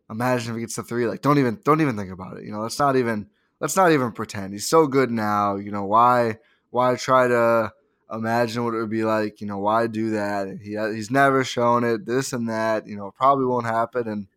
imagine 0.10 0.52
if 0.52 0.56
he 0.56 0.62
gets 0.62 0.76
the 0.76 0.84
three. 0.84 1.06
Like, 1.06 1.22
don't 1.22 1.38
even 1.38 1.60
don't 1.63 1.82
even 1.82 1.98
think 1.98 2.12
about 2.12 2.38
it. 2.38 2.45
You 2.45 2.52
know, 2.52 2.62
let's 2.62 2.80
not 2.80 2.95
even 2.95 3.28
let's 3.60 3.76
not 3.76 3.91
even 3.91 4.12
pretend. 4.12 4.54
He's 4.54 4.69
so 4.69 4.88
good 4.88 5.12
now. 5.12 5.56
You 5.56 5.72
know, 5.72 5.86
why 5.86 6.39
why 6.72 6.95
try 6.95 7.28
to 7.28 7.72
imagine 8.12 8.63
what 8.63 8.74
it 8.74 8.80
would 8.80 8.89
be 8.89 9.04
like? 9.04 9.41
You 9.41 9.48
know, 9.48 9.60
why 9.60 9.88
do 9.88 10.12
that? 10.12 10.60
He 10.62 10.78
he's 10.95 11.12
never 11.12 11.43
shown 11.43 11.84
it. 11.84 12.06
This 12.06 12.34
and 12.34 12.50
that. 12.50 12.88
You 12.88 12.98
know, 12.98 13.12
probably 13.12 13.45
won't 13.45 13.65
happen, 13.65 14.08
and 14.08 14.28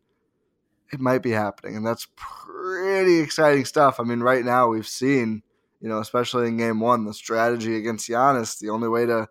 it 0.93 1.01
might 1.01 1.23
be 1.23 1.31
happening, 1.31 1.77
and 1.77 1.87
that's 1.87 2.07
pretty 2.17 3.21
exciting 3.21 3.65
stuff. 3.65 3.99
I 3.99 4.05
mean, 4.05 4.21
right 4.21 4.45
now 4.45 4.69
we've 4.69 4.87
seen. 4.87 5.43
You 5.81 5.89
know, 5.89 5.99
especially 5.99 6.47
in 6.47 6.59
game 6.59 6.79
one, 6.79 7.07
the 7.07 7.13
strategy 7.13 7.75
against 7.75 8.09
Giannis, 8.09 8.57
the 8.57 8.71
only 8.71 8.89
way 8.89 9.05
to 9.05 9.27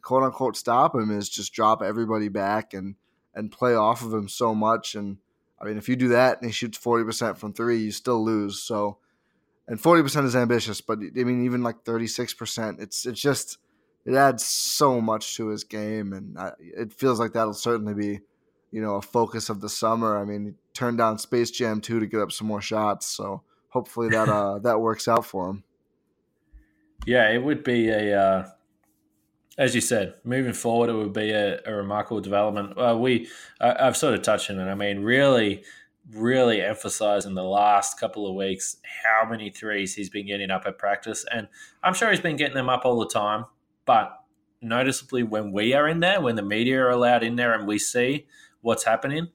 quote 0.00 0.22
unquote 0.22 0.56
stop 0.56 0.94
him 0.94 1.10
is 1.10 1.28
just 1.28 1.52
drop 1.52 1.82
everybody 1.82 2.28
back 2.28 2.72
and 2.72 2.94
and 3.34 3.52
play 3.52 3.74
off 3.74 4.02
of 4.02 4.14
him 4.14 4.26
so 4.26 4.54
much 4.54 4.94
and 4.94 5.18
I 5.60 5.64
mean, 5.64 5.78
if 5.78 5.88
you 5.88 5.96
do 5.96 6.08
that 6.08 6.38
and 6.38 6.46
he 6.46 6.52
shoots 6.52 6.78
forty 6.78 7.04
percent 7.04 7.38
from 7.38 7.52
three, 7.52 7.78
you 7.78 7.90
still 7.90 8.24
lose. 8.24 8.60
So, 8.60 8.98
and 9.68 9.80
forty 9.80 10.02
percent 10.02 10.26
is 10.26 10.36
ambitious, 10.36 10.80
but 10.80 10.98
I 10.98 11.24
mean, 11.24 11.44
even 11.44 11.62
like 11.62 11.84
thirty 11.84 12.06
six 12.06 12.34
percent, 12.34 12.80
it's 12.80 13.06
it's 13.06 13.20
just 13.20 13.58
it 14.04 14.14
adds 14.14 14.44
so 14.44 15.00
much 15.00 15.36
to 15.36 15.48
his 15.48 15.64
game, 15.64 16.12
and 16.12 16.38
I, 16.38 16.52
it 16.58 16.92
feels 16.92 17.18
like 17.18 17.32
that'll 17.32 17.54
certainly 17.54 17.94
be, 17.94 18.20
you 18.70 18.82
know, 18.82 18.96
a 18.96 19.02
focus 19.02 19.48
of 19.48 19.60
the 19.60 19.68
summer. 19.68 20.18
I 20.18 20.24
mean, 20.24 20.44
he 20.44 20.52
turned 20.74 20.98
down 20.98 21.18
Space 21.18 21.50
Jam 21.50 21.80
two 21.80 22.00
to 22.00 22.06
get 22.06 22.20
up 22.20 22.32
some 22.32 22.46
more 22.46 22.60
shots, 22.60 23.06
so 23.06 23.42
hopefully 23.68 24.08
that 24.10 24.28
uh 24.30 24.58
that 24.60 24.80
works 24.80 25.08
out 25.08 25.24
for 25.24 25.48
him. 25.50 25.64
Yeah, 27.06 27.30
it 27.30 27.42
would 27.42 27.64
be 27.64 27.88
a 27.90 28.18
uh, 28.18 28.48
as 29.56 29.74
you 29.74 29.80
said, 29.80 30.14
moving 30.24 30.52
forward, 30.52 30.90
it 30.90 30.94
would 30.94 31.12
be 31.12 31.30
a, 31.30 31.60
a 31.64 31.72
remarkable 31.72 32.20
development. 32.20 32.76
Uh, 32.76 32.96
we, 32.98 33.28
I, 33.60 33.84
have 33.84 33.96
sort 33.96 34.14
of 34.14 34.22
touched 34.22 34.50
on 34.50 34.58
it. 34.58 34.68
I 34.68 34.74
mean, 34.74 35.00
really, 35.00 35.62
really 36.10 36.60
emphasized 36.60 37.26
in 37.26 37.34
the 37.34 37.44
last 37.44 37.98
couple 37.98 38.28
of 38.28 38.34
weeks 38.34 38.76
how 39.04 39.28
many 39.28 39.50
threes 39.50 39.94
he's 39.94 40.10
been 40.10 40.26
getting 40.26 40.50
up 40.50 40.64
at 40.66 40.78
practice, 40.78 41.24
and 41.32 41.48
I'm 41.82 41.94
sure 41.94 42.10
he's 42.10 42.20
been 42.20 42.36
getting 42.36 42.56
them 42.56 42.68
up 42.68 42.84
all 42.84 42.98
the 42.98 43.08
time. 43.08 43.44
But 43.84 44.12
noticeably, 44.60 45.22
when 45.22 45.52
we 45.52 45.72
are 45.72 45.86
in 45.86 46.00
there, 46.00 46.20
when 46.20 46.36
the 46.36 46.42
media 46.42 46.82
are 46.82 46.90
allowed 46.90 47.22
in 47.22 47.36
there, 47.36 47.52
and 47.52 47.66
we 47.66 47.78
see 47.78 48.26
what's 48.60 48.84
happening, 48.84 49.28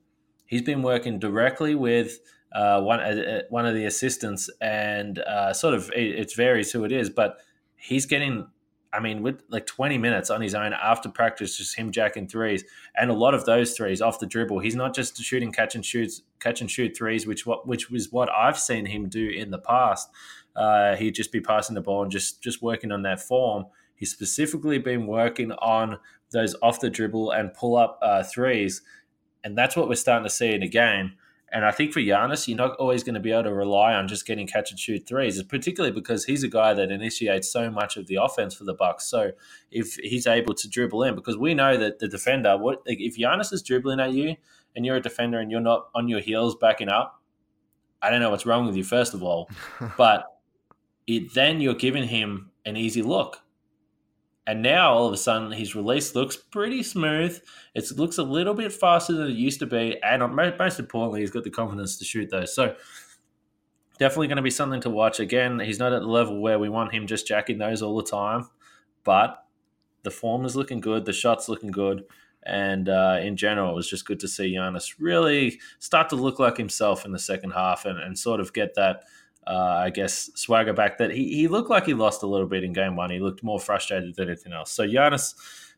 he's 0.46 0.64
been 0.64 0.82
working 0.82 1.20
directly 1.20 1.76
with. 1.76 2.20
Uh, 2.52 2.82
one 2.82 3.00
uh, 3.00 3.44
one 3.52 3.68
of 3.68 3.76
the 3.76 3.86
assistants, 3.86 4.50
and 4.60 5.20
uh, 5.20 5.54
sort 5.54 5.76
of 5.76 5.92
it, 5.92 6.20
it 6.20 6.36
varies 6.36 6.72
who 6.72 6.84
it 6.84 6.92
is, 6.92 7.08
but 7.08 7.38
he's 7.76 8.08
getting 8.08 8.48
I 8.92 9.00
mean, 9.00 9.22
with 9.22 9.44
like 9.50 9.68
20 9.68 9.98
minutes 9.98 10.30
on 10.30 10.42
his 10.42 10.56
own 10.56 10.74
after 10.74 11.10
practice, 11.10 11.58
just 11.58 11.78
him 11.78 11.92
jacking 11.92 12.28
threes, 12.28 12.64
and 12.96 13.12
a 13.12 13.14
lot 13.14 13.34
of 13.34 13.46
those 13.46 13.76
threes 13.76 14.02
off 14.02 14.20
the 14.20 14.26
dribble. 14.26 14.60
He's 14.60 14.76
not 14.76 14.96
just 14.96 15.22
shooting 15.22 15.52
catch 15.52 15.76
and 15.76 15.86
shoots, 15.86 16.24
catch 16.40 16.62
and 16.62 16.72
shoot 16.72 16.98
threes, 16.98 17.28
which 17.28 17.46
what 17.46 17.68
which 17.68 17.90
was 17.90 18.12
what 18.12 18.30
I've 18.32 18.58
seen 18.58 18.86
him 18.86 19.08
do 19.08 19.30
in 19.30 19.52
the 19.52 19.60
past. 19.60 20.10
Uh, 20.56 20.96
he'd 20.96 21.16
just 21.16 21.32
be 21.32 21.40
passing 21.40 21.76
the 21.76 21.82
ball 21.82 22.02
and 22.02 22.12
just 22.12 22.42
just 22.42 22.62
working 22.62 22.92
on 22.92 23.04
that 23.04 23.20
form. 23.20 23.66
He's 23.96 24.12
specifically 24.12 24.80
been 24.80 25.06
working 25.06 25.52
on 25.52 26.00
those 26.32 26.56
off 26.62 26.80
the 26.80 26.90
dribble 26.90 27.32
and 27.32 27.54
pull 27.54 27.78
up 27.78 28.00
uh, 28.02 28.24
threes, 28.24 28.82
and 29.44 29.58
that's 29.58 29.76
what 29.76 29.88
we're 29.88 29.96
starting 29.96 30.26
to 30.26 30.34
see 30.34 30.54
in 30.54 30.62
the 30.62 30.70
game. 30.70 31.14
And 31.52 31.66
I 31.66 31.72
think 31.72 31.94
for 31.94 32.00
Giannis, 32.00 32.48
you're 32.48 32.58
not 32.58 32.76
always 32.78 33.04
going 33.04 33.16
to 33.16 33.20
be 33.20 33.32
able 33.32 33.44
to 33.44 33.54
rely 33.54 33.94
on 33.94 34.08
just 34.08 34.26
getting 34.26 34.46
catch 34.46 34.70
and 34.72 34.80
shoot 34.80 35.08
threes, 35.08 35.42
particularly 35.44 35.94
because 35.94 36.26
he's 36.26 36.44
a 36.44 36.48
guy 36.48 36.74
that 36.74 36.92
initiates 36.92 37.52
so 37.52 37.72
much 37.72 37.98
of 37.98 38.08
the 38.08 38.16
offense 38.16 38.54
for 38.54 38.66
the 38.66 38.74
Bucks. 38.74 39.08
So 39.08 39.32
if 39.72 39.96
he's 39.96 40.28
able 40.28 40.54
to 40.54 40.70
dribble 40.70 41.04
in, 41.04 41.16
because 41.16 41.38
we 41.38 41.54
know 41.54 41.76
that 41.78 42.00
the 42.00 42.08
defender, 42.08 42.58
what 42.58 42.82
if 42.86 43.18
Giannis 43.18 43.52
is 43.52 43.64
dribbling 43.64 44.00
at 44.00 44.14
you 44.14 44.36
and 44.76 44.86
you're 44.86 44.98
a 44.98 45.02
defender 45.02 45.40
and 45.40 45.50
you're 45.50 45.60
not 45.60 45.90
on 45.96 46.08
your 46.08 46.20
heels 46.20 46.56
backing 46.56 46.90
up, 46.90 47.22
I 48.02 48.10
don't 48.10 48.20
know 48.22 48.30
what's 48.30 48.46
wrong 48.46 48.66
with 48.66 48.76
you, 48.76 48.84
first 48.84 49.14
of 49.14 49.24
all, 49.24 49.50
but 49.98 50.26
it, 51.08 51.34
then 51.34 51.62
you're 51.62 51.74
giving 51.74 52.08
him 52.08 52.52
an 52.66 52.78
easy 52.78 53.02
look. 53.02 53.42
And 54.50 54.64
now 54.64 54.94
all 54.94 55.06
of 55.06 55.14
a 55.14 55.18
sudden 55.18 55.52
his 55.52 55.76
release 55.76 56.16
looks 56.16 56.36
pretty 56.36 56.82
smooth. 56.82 57.40
It 57.76 57.86
looks 57.96 58.18
a 58.18 58.24
little 58.24 58.56
bit 58.56 58.74
faster 58.74 59.14
than 59.14 59.28
it 59.28 59.36
used 59.36 59.60
to 59.60 59.68
be, 59.68 60.02
and 60.02 60.24
most 60.36 60.80
importantly, 60.80 61.20
he's 61.20 61.30
got 61.30 61.44
the 61.44 61.52
confidence 61.52 61.98
to 62.00 62.04
shoot 62.04 62.32
those. 62.32 62.56
So 62.56 62.76
definitely 64.00 64.26
going 64.26 64.38
to 64.38 64.42
be 64.42 64.50
something 64.50 64.82
to 64.82 64.90
watch. 64.90 65.20
Again, 65.20 65.60
he's 65.60 65.78
not 65.78 65.94
at 65.94 66.02
the 66.02 66.08
level 66.08 66.42
where 66.42 66.58
we 66.58 66.68
want 66.68 66.96
him 66.96 67.06
just 67.06 67.28
jacking 67.28 67.60
those 67.60 67.84
all 67.84 67.96
the 67.96 68.10
time, 68.10 68.50
but 69.04 69.46
the 70.02 70.10
form 70.10 70.46
is 70.46 70.56
looking 70.56 70.80
good, 70.80 71.06
the 71.06 71.14
shots 71.14 71.48
looking 71.48 71.70
good, 71.70 72.06
and 72.42 72.90
uh, 72.90 73.20
in 73.22 73.38
general, 73.38 73.74
it 73.74 73.76
was 73.76 73.88
just 73.88 74.08
good 74.08 74.20
to 74.22 74.28
see 74.28 74.56
Giannis 74.56 74.96
really 74.98 75.60
start 75.78 76.10
to 76.10 76.16
look 76.16 76.40
like 76.40 76.58
himself 76.58 77.06
in 77.06 77.12
the 77.12 77.20
second 77.20 77.52
half 77.52 77.86
and, 77.86 78.00
and 78.00 78.18
sort 78.18 78.40
of 78.40 78.52
get 78.52 78.74
that. 78.74 79.04
Uh, 79.48 79.82
I 79.86 79.90
guess 79.90 80.30
swagger 80.36 80.74
back 80.74 80.98
that 81.00 81.12
he, 81.12 81.34
he 81.34 81.48
looked 81.48 81.70
like 81.70 81.86
he 81.86 81.94
lost 81.94 82.22
a 82.24 82.28
little 82.28 82.46
bit 82.46 82.64
in 82.64 82.74
game 82.74 82.96
one. 82.96 83.10
He 83.10 83.20
looked 83.20 83.44
more 83.44 83.60
frustrated 83.60 84.16
than 84.16 84.28
anything 84.28 84.54
else. 84.54 84.72
So 84.72 84.86
Giannis 84.86 85.34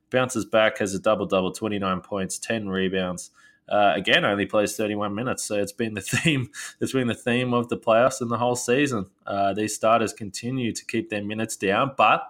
bounces 0.10 0.46
back, 0.46 0.80
has 0.80 0.94
a 0.94 1.00
double 1.00 1.26
double, 1.26 1.52
29 1.52 2.02
points, 2.02 2.38
10 2.38 2.68
rebounds. 2.68 3.32
Uh, 3.70 3.94
again, 3.96 4.26
only 4.26 4.46
plays 4.46 4.76
31 4.76 5.16
minutes. 5.16 5.44
So 5.44 5.56
it's 5.56 5.72
been 5.72 5.94
the 5.94 6.02
theme. 6.02 6.50
It's 6.80 6.92
been 6.92 7.08
the 7.08 7.16
theme 7.16 7.54
of 7.54 7.70
the 7.70 7.78
playoffs 7.78 8.22
and 8.22 8.30
the 8.30 8.38
whole 8.38 8.56
season. 8.56 9.06
Uh, 9.26 9.54
these 9.54 9.74
starters 9.74 10.14
continue 10.14 10.74
to 10.74 10.86
keep 10.86 11.10
their 11.10 11.24
minutes 11.24 11.56
down. 11.56 11.94
But 11.98 12.24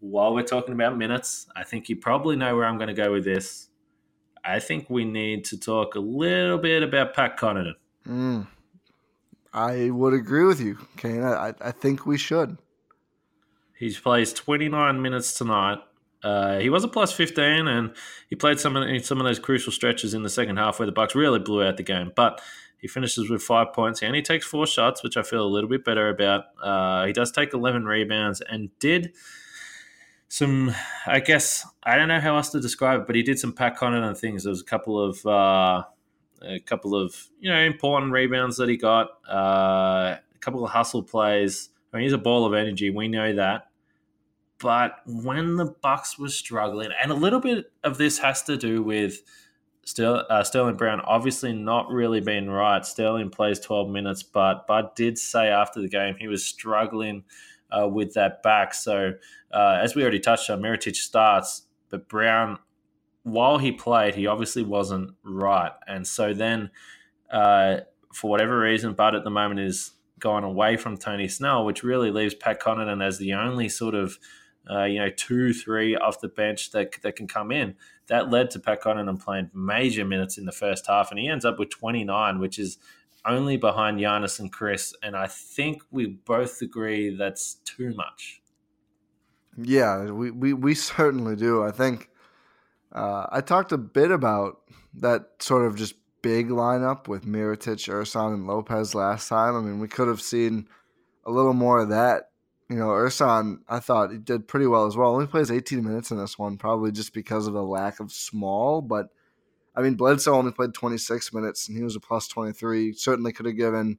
while 0.00 0.32
we're 0.32 0.42
talking 0.42 0.74
about 0.74 0.96
minutes, 0.96 1.46
I 1.56 1.64
think 1.64 1.88
you 1.88 1.96
probably 1.96 2.36
know 2.36 2.54
where 2.54 2.66
I'm 2.66 2.78
going 2.78 2.88
to 2.88 2.94
go 2.94 3.10
with 3.10 3.24
this. 3.24 3.68
I 4.44 4.60
think 4.60 4.90
we 4.90 5.04
need 5.04 5.44
to 5.46 5.58
talk 5.58 5.94
a 5.94 6.00
little 6.00 6.58
bit 6.58 6.82
about 6.82 7.14
Pat 7.14 7.38
Connaughton. 7.38 7.74
Mm, 8.06 8.46
I 9.54 9.90
would 9.90 10.14
agree 10.14 10.44
with 10.44 10.60
you, 10.60 10.78
Kane. 10.96 11.22
I, 11.22 11.54
I 11.60 11.70
think 11.70 12.06
we 12.06 12.18
should. 12.18 12.58
He 13.78 13.94
plays 13.94 14.32
29 14.32 15.00
minutes 15.00 15.38
tonight. 15.38 15.78
Uh, 16.24 16.58
he 16.58 16.70
was 16.70 16.82
a 16.82 16.88
plus 16.88 17.12
15 17.12 17.68
and 17.68 17.94
he 18.28 18.34
played 18.34 18.58
some 18.58 18.76
of, 18.76 19.04
some 19.04 19.20
of 19.20 19.24
those 19.24 19.38
crucial 19.38 19.70
stretches 19.72 20.14
in 20.14 20.22
the 20.22 20.30
second 20.30 20.56
half 20.56 20.78
where 20.78 20.86
the 20.86 20.92
Bucks 20.92 21.14
really 21.14 21.38
blew 21.38 21.62
out 21.62 21.76
the 21.76 21.82
game. 21.82 22.10
But 22.16 22.40
he 22.78 22.88
finishes 22.88 23.30
with 23.30 23.42
five 23.42 23.72
points. 23.72 24.00
He 24.00 24.06
only 24.06 24.22
takes 24.22 24.44
four 24.44 24.66
shots, 24.66 25.02
which 25.04 25.16
I 25.16 25.22
feel 25.22 25.44
a 25.44 25.46
little 25.46 25.70
bit 25.70 25.84
better 25.84 26.08
about. 26.08 26.46
Uh, 26.60 27.06
he 27.06 27.12
does 27.12 27.30
take 27.30 27.54
11 27.54 27.84
rebounds 27.84 28.40
and 28.40 28.70
did 28.80 29.12
some, 30.28 30.74
I 31.06 31.20
guess, 31.20 31.64
I 31.84 31.96
don't 31.96 32.08
know 32.08 32.20
how 32.20 32.36
else 32.36 32.50
to 32.50 32.60
describe 32.60 33.02
it, 33.02 33.06
but 33.06 33.14
he 33.14 33.22
did 33.22 33.38
some 33.38 33.52
Pat 33.52 33.76
Connaughton 33.76 34.18
things. 34.18 34.42
There 34.42 34.50
was 34.50 34.62
a 34.62 34.64
couple 34.64 34.98
of, 34.98 35.24
uh, 35.24 35.84
a 36.46 36.60
couple 36.60 36.94
of, 36.94 37.28
you 37.40 37.50
know, 37.50 37.58
important 37.58 38.12
rebounds 38.12 38.56
that 38.56 38.68
he 38.68 38.76
got, 38.76 39.18
uh, 39.28 40.16
a 40.34 40.38
couple 40.40 40.64
of 40.64 40.70
hustle 40.70 41.02
plays. 41.02 41.70
I 41.92 41.96
mean, 41.96 42.04
he's 42.04 42.12
a 42.12 42.18
ball 42.18 42.46
of 42.46 42.54
energy. 42.54 42.90
We 42.90 43.08
know 43.08 43.34
that. 43.34 43.68
But 44.58 45.00
when 45.06 45.56
the 45.56 45.66
Bucks 45.82 46.18
were 46.18 46.28
struggling, 46.28 46.90
and 47.02 47.10
a 47.10 47.14
little 47.14 47.40
bit 47.40 47.72
of 47.82 47.98
this 47.98 48.18
has 48.18 48.42
to 48.44 48.56
do 48.56 48.82
with 48.82 49.22
uh, 49.98 50.42
Sterling 50.42 50.76
Brown 50.76 51.00
obviously 51.00 51.52
not 51.52 51.90
really 51.90 52.20
being 52.20 52.48
right. 52.48 52.84
Sterling 52.84 53.30
plays 53.30 53.60
12 53.60 53.90
minutes, 53.90 54.22
but 54.22 54.66
Bud 54.66 54.94
did 54.94 55.18
say 55.18 55.48
after 55.48 55.80
the 55.80 55.88
game 55.88 56.16
he 56.18 56.28
was 56.28 56.44
struggling 56.44 57.24
uh, 57.70 57.88
with 57.88 58.14
that 58.14 58.42
back. 58.42 58.74
So, 58.74 59.14
uh, 59.52 59.78
as 59.82 59.94
we 59.94 60.02
already 60.02 60.20
touched 60.20 60.48
on, 60.50 60.60
Mirotic 60.60 60.96
starts, 60.96 61.62
but 61.90 62.08
Brown, 62.08 62.58
while 63.24 63.58
he 63.58 63.72
played, 63.72 64.14
he 64.14 64.26
obviously 64.26 64.62
wasn't 64.62 65.10
right. 65.22 65.72
And 65.86 66.06
so 66.06 66.32
then, 66.32 66.70
uh, 67.30 67.78
for 68.12 68.30
whatever 68.30 68.58
reason, 68.58 68.92
Bud 68.94 69.14
at 69.14 69.24
the 69.24 69.30
moment 69.30 69.60
is 69.60 69.92
gone 70.20 70.44
away 70.44 70.76
from 70.76 70.96
Tony 70.96 71.26
Snell, 71.26 71.64
which 71.64 71.82
really 71.82 72.10
leaves 72.10 72.34
Pat 72.34 72.60
Connaughton 72.60 73.04
as 73.04 73.18
the 73.18 73.34
only 73.34 73.68
sort 73.68 73.94
of 73.94 74.18
uh, 74.70 74.84
you 74.84 74.98
know, 74.98 75.10
two, 75.10 75.52
three 75.52 75.96
off 75.96 76.20
the 76.20 76.28
bench 76.28 76.70
that, 76.70 77.00
that 77.02 77.16
can 77.16 77.26
come 77.26 77.52
in. 77.52 77.74
That 78.06 78.30
led 78.30 78.50
to 78.52 78.60
Pat 78.60 78.82
Connaughton 78.82 79.22
playing 79.22 79.50
major 79.54 80.04
minutes 80.04 80.38
in 80.38 80.44
the 80.44 80.52
first 80.52 80.86
half, 80.86 81.10
and 81.10 81.18
he 81.18 81.28
ends 81.28 81.44
up 81.44 81.58
with 81.58 81.70
29, 81.70 82.38
which 82.38 82.58
is 82.58 82.78
only 83.26 83.56
behind 83.56 83.98
Giannis 83.98 84.38
and 84.38 84.52
Khris. 84.52 84.94
And 85.02 85.16
I 85.16 85.26
think 85.26 85.82
we 85.90 86.06
both 86.06 86.60
agree 86.62 87.14
that's 87.14 87.54
too 87.64 87.94
much. 87.94 88.42
Yeah, 89.56 90.10
we, 90.10 90.30
we, 90.30 90.52
we 90.52 90.74
certainly 90.74 91.36
do. 91.36 91.62
I 91.62 91.70
think 91.70 92.10
uh, 92.94 93.26
I 93.30 93.40
talked 93.40 93.72
a 93.72 93.78
bit 93.78 94.10
about 94.10 94.60
that 94.94 95.30
sort 95.40 95.66
of 95.66 95.76
just 95.76 95.94
big 96.22 96.48
lineup 96.48 97.08
with 97.08 97.26
Mirotic, 97.26 97.88
Ersan, 97.88 98.34
and 98.34 98.46
Lopez 98.46 98.94
last 98.94 99.28
time. 99.28 99.56
I 99.56 99.60
mean, 99.60 99.80
we 99.80 99.88
could 99.88 100.08
have 100.08 100.22
seen 100.22 100.68
a 101.24 101.30
little 101.30 101.54
more 101.54 101.80
of 101.80 101.88
that 101.90 102.30
you 102.68 102.76
know, 102.76 102.88
Ersan, 102.88 103.58
I 103.68 103.78
thought 103.78 104.10
he 104.10 104.18
did 104.18 104.48
pretty 104.48 104.66
well 104.66 104.86
as 104.86 104.96
well. 104.96 105.10
Only 105.10 105.26
plays 105.26 105.50
18 105.50 105.84
minutes 105.84 106.10
in 106.10 106.18
this 106.18 106.38
one, 106.38 106.56
probably 106.56 106.92
just 106.92 107.12
because 107.12 107.46
of 107.46 107.52
the 107.52 107.62
lack 107.62 108.00
of 108.00 108.10
small. 108.10 108.80
But 108.80 109.08
I 109.76 109.82
mean, 109.82 109.94
Bledsoe 109.94 110.34
only 110.34 110.52
played 110.52 110.72
26 110.72 111.32
minutes, 111.32 111.68
and 111.68 111.76
he 111.76 111.84
was 111.84 111.96
a 111.96 112.00
plus 112.00 112.26
23. 112.28 112.92
Certainly 112.94 113.32
could 113.32 113.46
have 113.46 113.56
given 113.56 113.98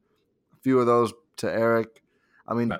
a 0.53 0.57
few 0.61 0.79
of 0.79 0.87
those 0.87 1.13
to 1.37 1.51
Eric. 1.51 2.01
I 2.47 2.53
mean, 2.53 2.71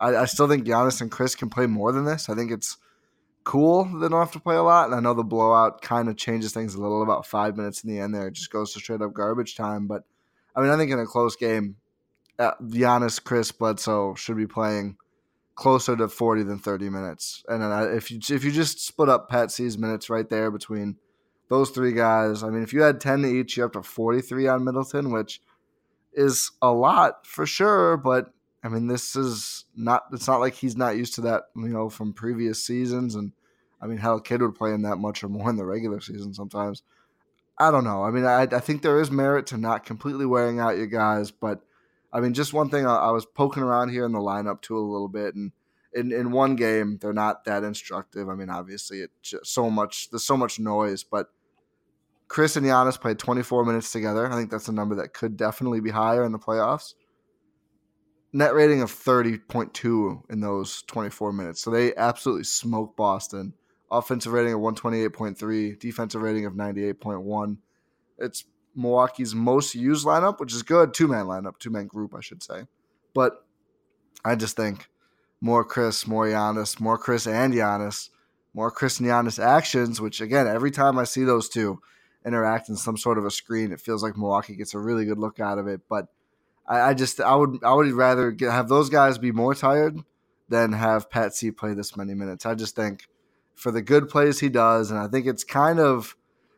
I, 0.00 0.16
I, 0.16 0.24
still 0.26 0.48
think 0.48 0.66
Giannis 0.66 1.00
and 1.00 1.10
Khris 1.10 1.36
can 1.36 1.48
play 1.48 1.66
more 1.66 1.92
than 1.92 2.04
this. 2.04 2.28
I 2.28 2.34
think 2.34 2.50
it's 2.50 2.76
cool 3.44 3.84
they 3.84 4.08
don't 4.08 4.20
have 4.20 4.32
to 4.32 4.40
play 4.40 4.56
a 4.56 4.62
lot, 4.62 4.86
and 4.86 4.94
I 4.94 5.00
know 5.00 5.14
the 5.14 5.22
blowout 5.22 5.82
kind 5.82 6.08
of 6.08 6.16
changes 6.16 6.52
things 6.52 6.74
a 6.74 6.80
little. 6.80 7.02
About 7.02 7.26
five 7.26 7.56
minutes 7.56 7.84
in 7.84 7.90
the 7.90 8.00
end, 8.00 8.14
there 8.14 8.26
it 8.28 8.34
just 8.34 8.50
goes 8.50 8.72
to 8.72 8.80
straight 8.80 9.02
up 9.02 9.12
garbage 9.12 9.54
time. 9.54 9.86
But 9.86 10.04
I 10.56 10.60
mean, 10.60 10.70
I 10.70 10.76
think 10.76 10.90
in 10.90 10.98
a 10.98 11.06
close 11.06 11.36
game, 11.36 11.76
uh, 12.38 12.52
Giannis, 12.62 13.22
Khris, 13.22 13.52
Bledsoe 13.52 14.14
should 14.14 14.36
be 14.36 14.46
playing 14.46 14.96
closer 15.54 15.96
to 15.96 16.08
40 16.08 16.42
than 16.42 16.58
30 16.58 16.90
minutes. 16.90 17.44
And 17.48 17.62
if 17.94 18.10
you 18.10 18.18
if 18.30 18.44
you 18.44 18.50
just 18.50 18.84
split 18.84 19.08
up 19.08 19.28
Pat 19.28 19.50
C's 19.50 19.78
minutes 19.78 20.10
right 20.10 20.28
there 20.28 20.50
between 20.50 20.96
those 21.48 21.70
three 21.70 21.92
guys, 21.92 22.42
I 22.42 22.50
mean, 22.50 22.62
if 22.62 22.72
you 22.72 22.82
had 22.82 23.00
10 23.00 23.22
to 23.22 23.28
each, 23.28 23.56
you're 23.56 23.66
up 23.66 23.74
to 23.74 23.82
43 23.82 24.48
on 24.48 24.64
Middleton, 24.64 25.12
which 25.12 25.40
is 26.12 26.50
a 26.62 26.72
lot 26.72 27.26
for 27.26 27.46
sure. 27.46 27.96
But 27.96 28.32
I 28.64 28.68
mean, 28.68 28.86
this 28.86 29.14
is 29.14 29.66
not. 29.76 30.04
It's 30.12 30.26
not 30.26 30.40
like 30.40 30.54
he's 30.54 30.76
not 30.76 30.96
used 30.96 31.14
to 31.16 31.20
that, 31.22 31.44
you 31.54 31.68
know, 31.68 31.90
from 31.90 32.14
previous 32.14 32.64
seasons. 32.64 33.14
And 33.14 33.32
I 33.80 33.86
mean, 33.86 33.98
hell, 33.98 34.18
kid 34.18 34.40
would 34.40 34.54
play 34.54 34.72
in 34.72 34.82
that 34.82 34.96
much 34.96 35.22
or 35.22 35.28
more 35.28 35.50
in 35.50 35.56
the 35.56 35.66
regular 35.66 36.00
season 36.00 36.32
sometimes. 36.32 36.82
I 37.58 37.70
don't 37.70 37.84
know. 37.84 38.02
I 38.02 38.10
mean, 38.10 38.24
I, 38.24 38.42
I 38.42 38.60
think 38.60 38.80
there 38.80 39.00
is 39.00 39.10
merit 39.10 39.46
to 39.48 39.58
not 39.58 39.84
completely 39.84 40.26
wearing 40.26 40.58
out 40.58 40.78
your 40.78 40.86
guys, 40.86 41.30
but 41.30 41.60
I 42.12 42.20
mean, 42.20 42.32
just 42.32 42.54
one 42.54 42.70
thing 42.70 42.86
I, 42.86 42.96
I 42.96 43.10
was 43.10 43.26
poking 43.26 43.62
around 43.62 43.90
here 43.90 44.06
in 44.06 44.12
the 44.12 44.18
lineup 44.18 44.62
too 44.62 44.78
a 44.78 44.80
little 44.80 45.08
bit, 45.08 45.34
and 45.34 45.52
in, 45.92 46.10
in 46.10 46.32
one 46.32 46.56
game 46.56 46.98
they're 47.00 47.12
not 47.12 47.44
that 47.44 47.64
instructive. 47.64 48.30
I 48.30 48.34
mean, 48.34 48.48
obviously 48.48 49.00
it's 49.00 49.34
so 49.42 49.70
much 49.70 50.10
there's 50.10 50.24
so 50.24 50.38
much 50.38 50.58
noise, 50.58 51.04
but 51.04 51.28
Khris 52.28 52.56
and 52.56 52.66
Giannis 52.66 53.00
played 53.00 53.18
24 53.18 53.66
minutes 53.66 53.92
together. 53.92 54.26
I 54.26 54.34
think 54.34 54.50
that's 54.50 54.68
a 54.68 54.72
number 54.72 54.94
that 54.96 55.12
could 55.12 55.36
definitely 55.36 55.80
be 55.80 55.90
higher 55.90 56.24
in 56.24 56.32
the 56.32 56.38
playoffs. 56.38 56.94
Net 58.34 58.52
rating 58.52 58.82
of 58.82 58.90
30.2 58.90 60.30
in 60.30 60.40
those 60.40 60.82
24 60.82 61.32
minutes. 61.32 61.62
So 61.62 61.70
they 61.70 61.94
absolutely 61.94 62.42
smoked 62.42 62.96
Boston. 62.96 63.54
Offensive 63.92 64.32
rating 64.32 64.54
of 64.54 64.60
128.3, 64.60 65.78
defensive 65.78 66.20
rating 66.20 66.44
of 66.44 66.54
98.1. 66.54 67.58
It's 68.18 68.44
Milwaukee's 68.74 69.36
most 69.36 69.76
used 69.76 70.04
lineup, 70.04 70.40
which 70.40 70.52
is 70.52 70.64
good. 70.64 70.92
Two 70.94 71.06
man 71.06 71.26
lineup, 71.26 71.58
two 71.60 71.70
man 71.70 71.86
group, 71.86 72.12
I 72.12 72.20
should 72.20 72.42
say. 72.42 72.66
But 73.14 73.46
I 74.24 74.34
just 74.34 74.56
think 74.56 74.88
more 75.40 75.64
Khris, 75.64 76.06
more 76.06 76.26
Giannis, 76.26 76.80
more 76.80 76.98
Khris 76.98 77.26
and 77.26 77.54
Giannis, 77.54 78.10
more 78.52 78.72
Khris 78.72 78.98
and 78.98 79.08
Giannis 79.08 79.40
actions, 79.40 80.00
which 80.00 80.20
again, 80.20 80.48
every 80.48 80.72
time 80.72 80.98
I 80.98 81.04
see 81.04 81.22
those 81.22 81.48
two 81.48 81.80
interact 82.26 82.68
in 82.68 82.76
some 82.76 82.96
sort 82.96 83.18
of 83.18 83.26
a 83.26 83.30
screen, 83.30 83.70
it 83.70 83.80
feels 83.80 84.02
like 84.02 84.16
Milwaukee 84.16 84.56
gets 84.56 84.74
a 84.74 84.78
really 84.80 85.04
good 85.04 85.18
look 85.18 85.38
out 85.38 85.58
of 85.58 85.68
it. 85.68 85.82
But 85.88 86.08
I, 86.66 86.80
I 86.80 86.94
just 86.94 87.20
I 87.20 87.34
would 87.34 87.62
I 87.62 87.72
would 87.72 87.90
rather 87.92 88.30
get, 88.30 88.50
have 88.50 88.68
those 88.68 88.88
guys 88.88 89.18
be 89.18 89.32
more 89.32 89.54
tired 89.54 89.98
than 90.48 90.72
have 90.72 91.10
Pat 91.10 91.34
C 91.34 91.50
play 91.50 91.74
this 91.74 91.96
many 91.96 92.14
minutes. 92.14 92.46
I 92.46 92.54
just 92.54 92.76
think 92.76 93.06
for 93.54 93.70
the 93.70 93.82
good 93.82 94.08
plays 94.08 94.40
he 94.40 94.48
does, 94.48 94.90
and 94.90 94.98
I 94.98 95.08
think 95.08 95.26
it's 95.26 95.44
kind 95.44 95.78
of 95.78 96.16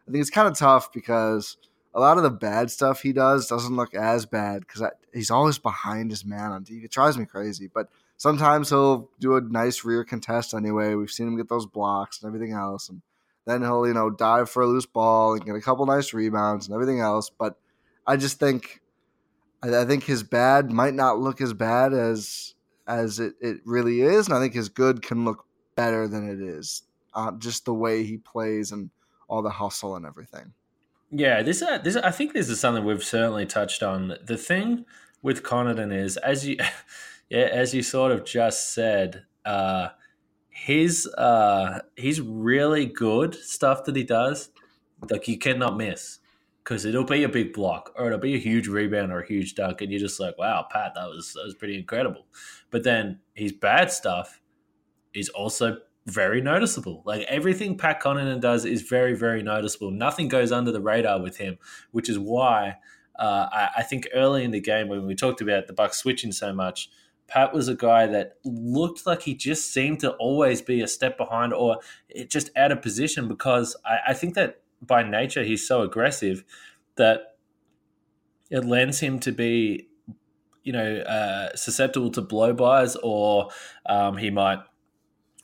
I 0.08 0.10
think 0.10 0.20
it's 0.20 0.30
kind 0.30 0.48
of 0.48 0.56
tough 0.56 0.92
because 0.92 1.56
a 1.94 2.00
lot 2.00 2.16
of 2.18 2.22
the 2.22 2.30
bad 2.30 2.70
stuff 2.70 3.02
he 3.02 3.12
does 3.12 3.48
doesn't 3.48 3.74
look 3.74 3.94
as 3.94 4.26
bad 4.26 4.60
because 4.60 4.82
he's 5.12 5.30
always 5.30 5.58
behind 5.58 6.10
his 6.10 6.24
man 6.24 6.52
on 6.52 6.64
TV. 6.64 6.84
It 6.84 6.90
drives 6.90 7.16
me 7.16 7.24
crazy, 7.24 7.68
but 7.72 7.88
sometimes 8.16 8.68
he'll 8.68 9.10
do 9.18 9.36
a 9.36 9.40
nice 9.40 9.84
rear 9.84 10.04
contest 10.04 10.54
anyway. 10.54 10.94
We've 10.94 11.10
seen 11.10 11.26
him 11.26 11.36
get 11.36 11.48
those 11.48 11.66
blocks 11.66 12.22
and 12.22 12.28
everything 12.28 12.54
else, 12.54 12.88
and 12.88 13.02
then 13.46 13.62
he'll 13.62 13.86
you 13.86 13.94
know 13.94 14.10
dive 14.10 14.50
for 14.50 14.62
a 14.62 14.66
loose 14.66 14.86
ball 14.86 15.34
and 15.34 15.44
get 15.44 15.54
a 15.54 15.60
couple 15.60 15.86
nice 15.86 16.12
rebounds 16.12 16.66
and 16.66 16.74
everything 16.74 17.00
else. 17.00 17.30
But 17.30 17.58
I 18.06 18.16
just 18.16 18.38
think 18.38 18.80
I, 19.74 19.84
think 19.84 20.04
his 20.04 20.22
bad 20.22 20.70
might 20.70 20.94
not 20.94 21.18
look 21.18 21.40
as 21.40 21.52
bad 21.52 21.92
as 21.92 22.54
as 22.86 23.18
it, 23.18 23.34
it 23.40 23.58
really 23.64 24.02
is, 24.02 24.26
and 24.26 24.36
I 24.36 24.40
think 24.40 24.54
his 24.54 24.68
good 24.68 25.02
can 25.02 25.24
look 25.24 25.44
better 25.74 26.06
than 26.06 26.28
it 26.28 26.40
is. 26.40 26.82
Uh, 27.14 27.32
just 27.38 27.64
the 27.64 27.74
way 27.74 28.04
he 28.04 28.18
plays 28.18 28.72
and 28.72 28.90
all 29.28 29.42
the 29.42 29.50
hustle 29.50 29.96
and 29.96 30.04
everything. 30.04 30.52
Yeah, 31.10 31.42
this 31.42 31.62
uh, 31.62 31.78
this 31.78 31.96
I 31.96 32.10
think 32.10 32.32
this 32.32 32.48
is 32.48 32.60
something 32.60 32.84
we've 32.84 33.02
certainly 33.02 33.46
touched 33.46 33.82
on. 33.82 34.16
The 34.24 34.36
thing 34.36 34.84
with 35.22 35.42
Connaughton 35.42 35.92
is, 35.94 36.16
as 36.18 36.46
you 36.46 36.56
yeah, 37.30 37.48
as 37.52 37.74
you 37.74 37.82
sort 37.82 38.12
of 38.12 38.24
just 38.24 38.74
said, 38.74 39.24
uh, 39.44 39.88
his 40.48 41.06
uh, 41.16 41.80
he's 41.96 42.20
really 42.20 42.86
good 42.86 43.34
stuff 43.34 43.84
that 43.84 43.96
he 43.96 44.04
does. 44.04 44.50
Like 45.08 45.28
you 45.28 45.38
cannot 45.38 45.76
miss 45.76 46.18
because 46.66 46.84
it'll 46.84 47.04
be 47.04 47.22
a 47.22 47.28
big 47.28 47.52
block 47.52 47.92
or 47.94 48.06
it'll 48.06 48.18
be 48.18 48.34
a 48.34 48.38
huge 48.38 48.66
rebound 48.66 49.12
or 49.12 49.20
a 49.20 49.26
huge 49.26 49.54
dunk, 49.54 49.80
and 49.80 49.92
you're 49.92 50.00
just 50.00 50.18
like, 50.18 50.36
wow, 50.36 50.66
Pat, 50.68 50.94
that 50.96 51.08
was 51.08 51.32
that 51.34 51.44
was 51.44 51.54
pretty 51.54 51.78
incredible. 51.78 52.26
But 52.70 52.82
then 52.82 53.20
his 53.34 53.52
bad 53.52 53.92
stuff 53.92 54.40
is 55.14 55.28
also 55.28 55.78
very 56.06 56.40
noticeable. 56.40 57.02
Like 57.06 57.22
everything 57.28 57.78
Pat 57.78 58.02
Connaughton 58.02 58.40
does 58.40 58.64
is 58.64 58.82
very, 58.82 59.14
very 59.14 59.42
noticeable. 59.42 59.92
Nothing 59.92 60.26
goes 60.28 60.50
under 60.50 60.72
the 60.72 60.80
radar 60.80 61.20
with 61.20 61.36
him, 61.36 61.58
which 61.92 62.08
is 62.08 62.18
why 62.18 62.76
uh, 63.18 63.48
I, 63.50 63.68
I, 63.78 63.82
think 63.82 64.06
early 64.14 64.44
in 64.44 64.50
the 64.50 64.60
game 64.60 64.88
when 64.88 65.06
we 65.06 65.14
talked 65.14 65.40
about 65.40 65.66
the 65.66 65.72
Bucks 65.72 65.96
switching 65.96 66.32
so 66.32 66.52
much, 66.52 66.90
Pat 67.28 67.54
was 67.54 67.66
a 67.66 67.74
guy 67.74 68.06
that 68.06 68.34
looked 68.44 69.06
like 69.06 69.22
he 69.22 69.34
just 69.34 69.72
seemed 69.72 70.00
to 70.00 70.12
always 70.12 70.62
be 70.62 70.80
a 70.80 70.86
step 70.86 71.16
behind 71.16 71.52
or 71.52 71.78
just 72.28 72.50
out 72.56 72.72
of 72.72 72.82
position 72.82 73.26
because 73.26 73.74
I, 73.84 73.98
I 74.08 74.14
think 74.14 74.34
that 74.34 74.60
by 74.82 75.02
nature 75.02 75.42
he's 75.42 75.66
so 75.66 75.82
aggressive 75.82 76.44
that 76.96 77.36
it 78.50 78.64
lends 78.64 79.00
him 79.00 79.18
to 79.20 79.32
be, 79.32 79.88
you 80.62 80.72
know, 80.72 80.98
uh, 80.98 81.54
susceptible 81.56 82.10
to 82.12 82.22
blow 82.22 82.52
bys 82.52 82.96
or 83.02 83.50
um, 83.88 84.16
he 84.16 84.30
might 84.30 84.60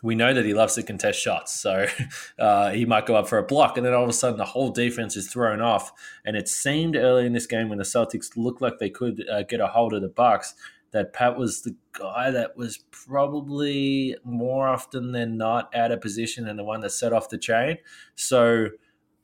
we 0.02 0.16
know 0.16 0.34
that 0.34 0.44
he 0.44 0.52
loves 0.52 0.74
to 0.74 0.82
contest 0.82 1.20
shots. 1.20 1.54
So 1.54 1.86
uh, 2.38 2.70
he 2.70 2.84
might 2.84 3.06
go 3.06 3.14
up 3.14 3.28
for 3.28 3.38
a 3.38 3.42
block, 3.42 3.76
and 3.76 3.86
then 3.86 3.94
all 3.94 4.02
of 4.02 4.08
a 4.08 4.12
sudden 4.12 4.36
the 4.36 4.44
whole 4.44 4.70
defense 4.70 5.16
is 5.16 5.30
thrown 5.30 5.60
off. 5.60 5.92
And 6.24 6.36
it 6.36 6.48
seemed 6.48 6.96
early 6.96 7.24
in 7.24 7.32
this 7.32 7.46
game 7.46 7.68
when 7.68 7.78
the 7.78 7.84
Celtics 7.84 8.36
looked 8.36 8.60
like 8.60 8.78
they 8.78 8.90
could 8.90 9.24
uh, 9.30 9.42
get 9.42 9.60
a 9.60 9.68
hold 9.68 9.94
of 9.94 10.02
the 10.02 10.08
Bucks 10.08 10.54
that 10.90 11.12
Pat 11.14 11.38
was 11.38 11.62
the 11.62 11.74
guy 11.92 12.30
that 12.30 12.56
was 12.56 12.84
probably 12.90 14.14
more 14.24 14.68
often 14.68 15.12
than 15.12 15.38
not 15.38 15.74
out 15.74 15.90
of 15.90 16.02
position 16.02 16.46
and 16.46 16.58
the 16.58 16.64
one 16.64 16.80
that 16.80 16.90
set 16.90 17.12
off 17.12 17.30
the 17.30 17.38
chain. 17.38 17.78
So 18.14 18.68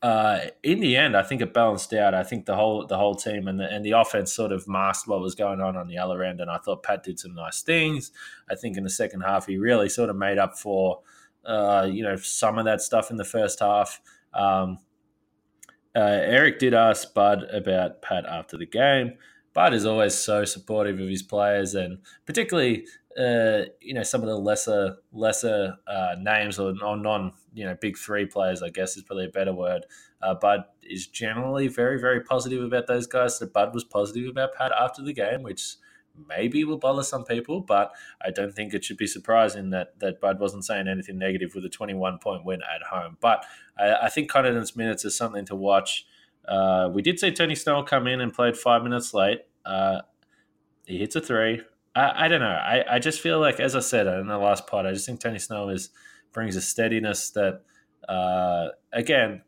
uh, 0.00 0.38
in 0.62 0.78
the 0.78 0.96
end, 0.96 1.16
I 1.16 1.22
think 1.22 1.40
it 1.40 1.52
balanced 1.52 1.92
out. 1.92 2.14
I 2.14 2.22
think 2.22 2.46
the 2.46 2.54
whole 2.54 2.86
the 2.86 2.96
whole 2.96 3.16
team 3.16 3.48
and 3.48 3.58
the 3.58 3.64
and 3.64 3.84
the 3.84 3.92
offense 3.92 4.32
sort 4.32 4.52
of 4.52 4.68
masked 4.68 5.08
what 5.08 5.20
was 5.20 5.34
going 5.34 5.60
on 5.60 5.76
on 5.76 5.88
the 5.88 5.98
other 5.98 6.22
end. 6.22 6.40
And 6.40 6.50
I 6.50 6.58
thought 6.58 6.84
Pat 6.84 7.02
did 7.02 7.18
some 7.18 7.34
nice 7.34 7.62
things. 7.62 8.12
I 8.48 8.54
think 8.54 8.76
in 8.76 8.84
the 8.84 8.90
second 8.90 9.22
half 9.22 9.46
he 9.46 9.58
really 9.58 9.88
sort 9.88 10.08
of 10.08 10.16
made 10.16 10.38
up 10.38 10.56
for 10.56 11.00
uh, 11.44 11.88
you 11.90 12.04
know 12.04 12.16
some 12.16 12.58
of 12.58 12.64
that 12.66 12.80
stuff 12.80 13.10
in 13.10 13.16
the 13.16 13.24
first 13.24 13.58
half. 13.58 14.00
Um, 14.32 14.78
uh, 15.96 16.20
Eric 16.22 16.60
did 16.60 16.74
ask 16.74 17.12
Bud 17.12 17.44
about 17.52 18.02
Pat 18.02 18.24
after 18.24 18.56
the 18.56 18.66
game. 18.66 19.14
Bud 19.52 19.74
is 19.74 19.84
always 19.84 20.14
so 20.14 20.44
supportive 20.44 21.00
of 21.00 21.08
his 21.08 21.24
players, 21.24 21.74
and 21.74 21.98
particularly 22.24 22.86
uh, 23.18 23.64
you 23.80 23.94
know 23.94 24.02
some 24.02 24.22
of 24.22 24.28
the 24.28 24.36
lesser 24.36 24.96
lesser 25.12 25.76
uh, 25.86 26.14
names 26.20 26.58
or, 26.58 26.74
or, 26.84 26.96
non 26.96 27.32
you 27.52 27.64
know 27.64 27.76
big 27.80 27.98
three 27.98 28.26
players, 28.26 28.62
I 28.62 28.70
guess 28.70 28.96
is 28.96 29.02
probably 29.02 29.26
a 29.26 29.30
better 29.30 29.52
word. 29.52 29.86
Uh, 30.22 30.34
Bud 30.34 30.64
is 30.82 31.06
generally 31.06 31.68
very 31.68 32.00
very 32.00 32.20
positive 32.20 32.62
about 32.62 32.86
those 32.86 33.06
guys. 33.06 33.38
So 33.38 33.46
Bud 33.46 33.74
was 33.74 33.84
positive 33.84 34.28
about 34.30 34.54
Pat 34.54 34.72
after 34.72 35.02
the 35.02 35.12
game, 35.12 35.42
which 35.42 35.76
maybe 36.28 36.64
will 36.64 36.78
bother 36.78 37.02
some 37.02 37.24
people, 37.24 37.60
but 37.60 37.92
I 38.24 38.30
don't 38.30 38.52
think 38.52 38.74
it 38.74 38.84
should 38.84 38.96
be 38.96 39.06
surprising 39.06 39.70
that 39.70 39.98
that 39.98 40.20
Bud 40.20 40.38
wasn't 40.38 40.64
saying 40.64 40.86
anything 40.88 41.18
negative 41.18 41.54
with 41.54 41.64
a 41.64 41.68
21 41.68 42.18
point 42.18 42.44
win 42.44 42.60
at 42.62 42.82
home. 42.82 43.16
But 43.20 43.44
I, 43.76 43.94
I 44.02 44.08
think 44.08 44.30
Connaughton's 44.30 44.76
minutes 44.76 45.04
is 45.04 45.16
something 45.16 45.44
to 45.46 45.56
watch. 45.56 46.06
Uh, 46.46 46.88
we 46.92 47.02
did 47.02 47.18
see 47.18 47.32
Tony 47.32 47.54
Snell 47.54 47.82
come 47.82 48.06
in 48.06 48.20
and 48.20 48.32
played 48.32 48.56
five 48.56 48.82
minutes 48.82 49.12
late. 49.12 49.40
Uh, 49.64 50.02
he 50.86 50.98
hits 50.98 51.16
a 51.16 51.20
three. 51.20 51.62
I, 51.98 52.24
I 52.24 52.28
don't 52.28 52.40
know. 52.40 52.46
I, 52.46 52.84
I 52.94 52.98
just 52.98 53.20
feel 53.20 53.40
like, 53.40 53.58
as 53.60 53.74
I 53.74 53.80
said 53.80 54.06
in 54.06 54.28
the 54.28 54.38
last 54.38 54.66
part, 54.66 54.86
I 54.86 54.92
just 54.92 55.06
think 55.06 55.20
Tony 55.20 55.38
Snell 55.38 55.68
is 55.70 55.90
brings 56.32 56.56
a 56.56 56.60
steadiness 56.60 57.30
that, 57.30 57.62
uh, 58.08 58.68
again, 58.92 59.42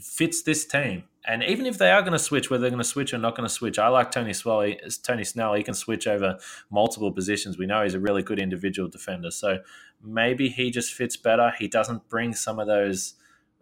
fits 0.00 0.42
this 0.42 0.64
team. 0.66 1.04
And 1.26 1.42
even 1.42 1.66
if 1.66 1.76
they 1.76 1.90
are 1.90 2.00
going 2.00 2.12
to 2.12 2.18
switch, 2.18 2.48
whether 2.48 2.62
they're 2.62 2.70
going 2.70 2.82
to 2.82 2.88
switch 2.88 3.12
or 3.12 3.18
not 3.18 3.36
going 3.36 3.46
to 3.46 3.52
switch, 3.52 3.78
I 3.78 3.88
like 3.88 4.10
Tony 4.10 4.32
Snell. 4.32 4.64
Tony 5.02 5.24
Snell, 5.24 5.54
he 5.54 5.62
can 5.62 5.74
switch 5.74 6.06
over 6.06 6.38
multiple 6.70 7.12
positions. 7.12 7.58
We 7.58 7.66
know 7.66 7.82
he's 7.82 7.94
a 7.94 8.00
really 8.00 8.22
good 8.22 8.38
individual 8.38 8.88
defender, 8.88 9.30
so 9.30 9.58
maybe 10.02 10.48
he 10.48 10.70
just 10.70 10.94
fits 10.94 11.16
better. 11.16 11.52
He 11.58 11.68
doesn't 11.68 12.08
bring 12.08 12.34
some 12.34 12.58
of 12.58 12.66
those, 12.66 13.14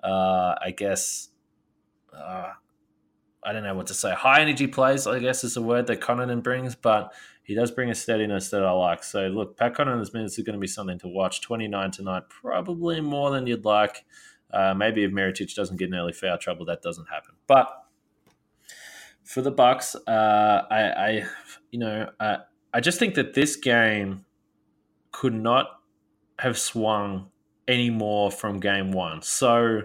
uh, 0.04 0.54
I 0.62 0.74
guess, 0.76 1.30
uh, 2.16 2.50
I 3.42 3.52
don't 3.52 3.62
know 3.62 3.74
what 3.74 3.86
to 3.88 3.94
say. 3.94 4.12
High 4.12 4.42
energy 4.42 4.66
plays, 4.66 5.06
I 5.06 5.18
guess, 5.18 5.44
is 5.44 5.56
a 5.56 5.62
word 5.62 5.86
that 5.86 6.00
Connaughton 6.00 6.42
brings, 6.42 6.74
but 6.74 7.12
he 7.46 7.54
does 7.54 7.70
bring 7.70 7.90
a 7.90 7.94
steadiness 7.94 8.50
that 8.50 8.64
I 8.64 8.72
like. 8.72 9.04
So, 9.04 9.28
look, 9.28 9.56
Pat 9.56 9.74
Connaughton's 9.74 10.12
minutes 10.12 10.36
are 10.36 10.42
going 10.42 10.54
to 10.54 10.60
be 10.60 10.66
something 10.66 10.98
to 10.98 11.08
watch. 11.08 11.40
29 11.40 11.92
tonight, 11.92 12.24
probably 12.28 13.00
more 13.00 13.30
than 13.30 13.46
you'd 13.46 13.64
like. 13.64 14.04
Uh, 14.52 14.74
maybe 14.74 15.04
if 15.04 15.12
Mirotic 15.12 15.54
doesn't 15.54 15.76
get 15.76 15.88
an 15.88 15.94
early 15.94 16.12
foul 16.12 16.38
trouble, 16.38 16.66
that 16.66 16.82
doesn't 16.82 17.06
happen. 17.06 17.34
But 17.46 17.68
for 19.22 19.42
the 19.42 19.52
Bucks, 19.52 19.94
uh, 19.94 20.62
I, 20.70 20.80
I, 20.80 21.26
you 21.70 21.78
know, 21.78 22.10
uh, 22.18 22.38
I 22.74 22.80
just 22.80 22.98
think 22.98 23.14
that 23.14 23.34
this 23.34 23.54
game 23.54 24.24
could 25.12 25.34
not 25.34 25.80
have 26.40 26.58
swung 26.58 27.30
any 27.68 27.90
more 27.90 28.32
from 28.32 28.58
game 28.58 28.90
one. 28.90 29.22
So 29.22 29.82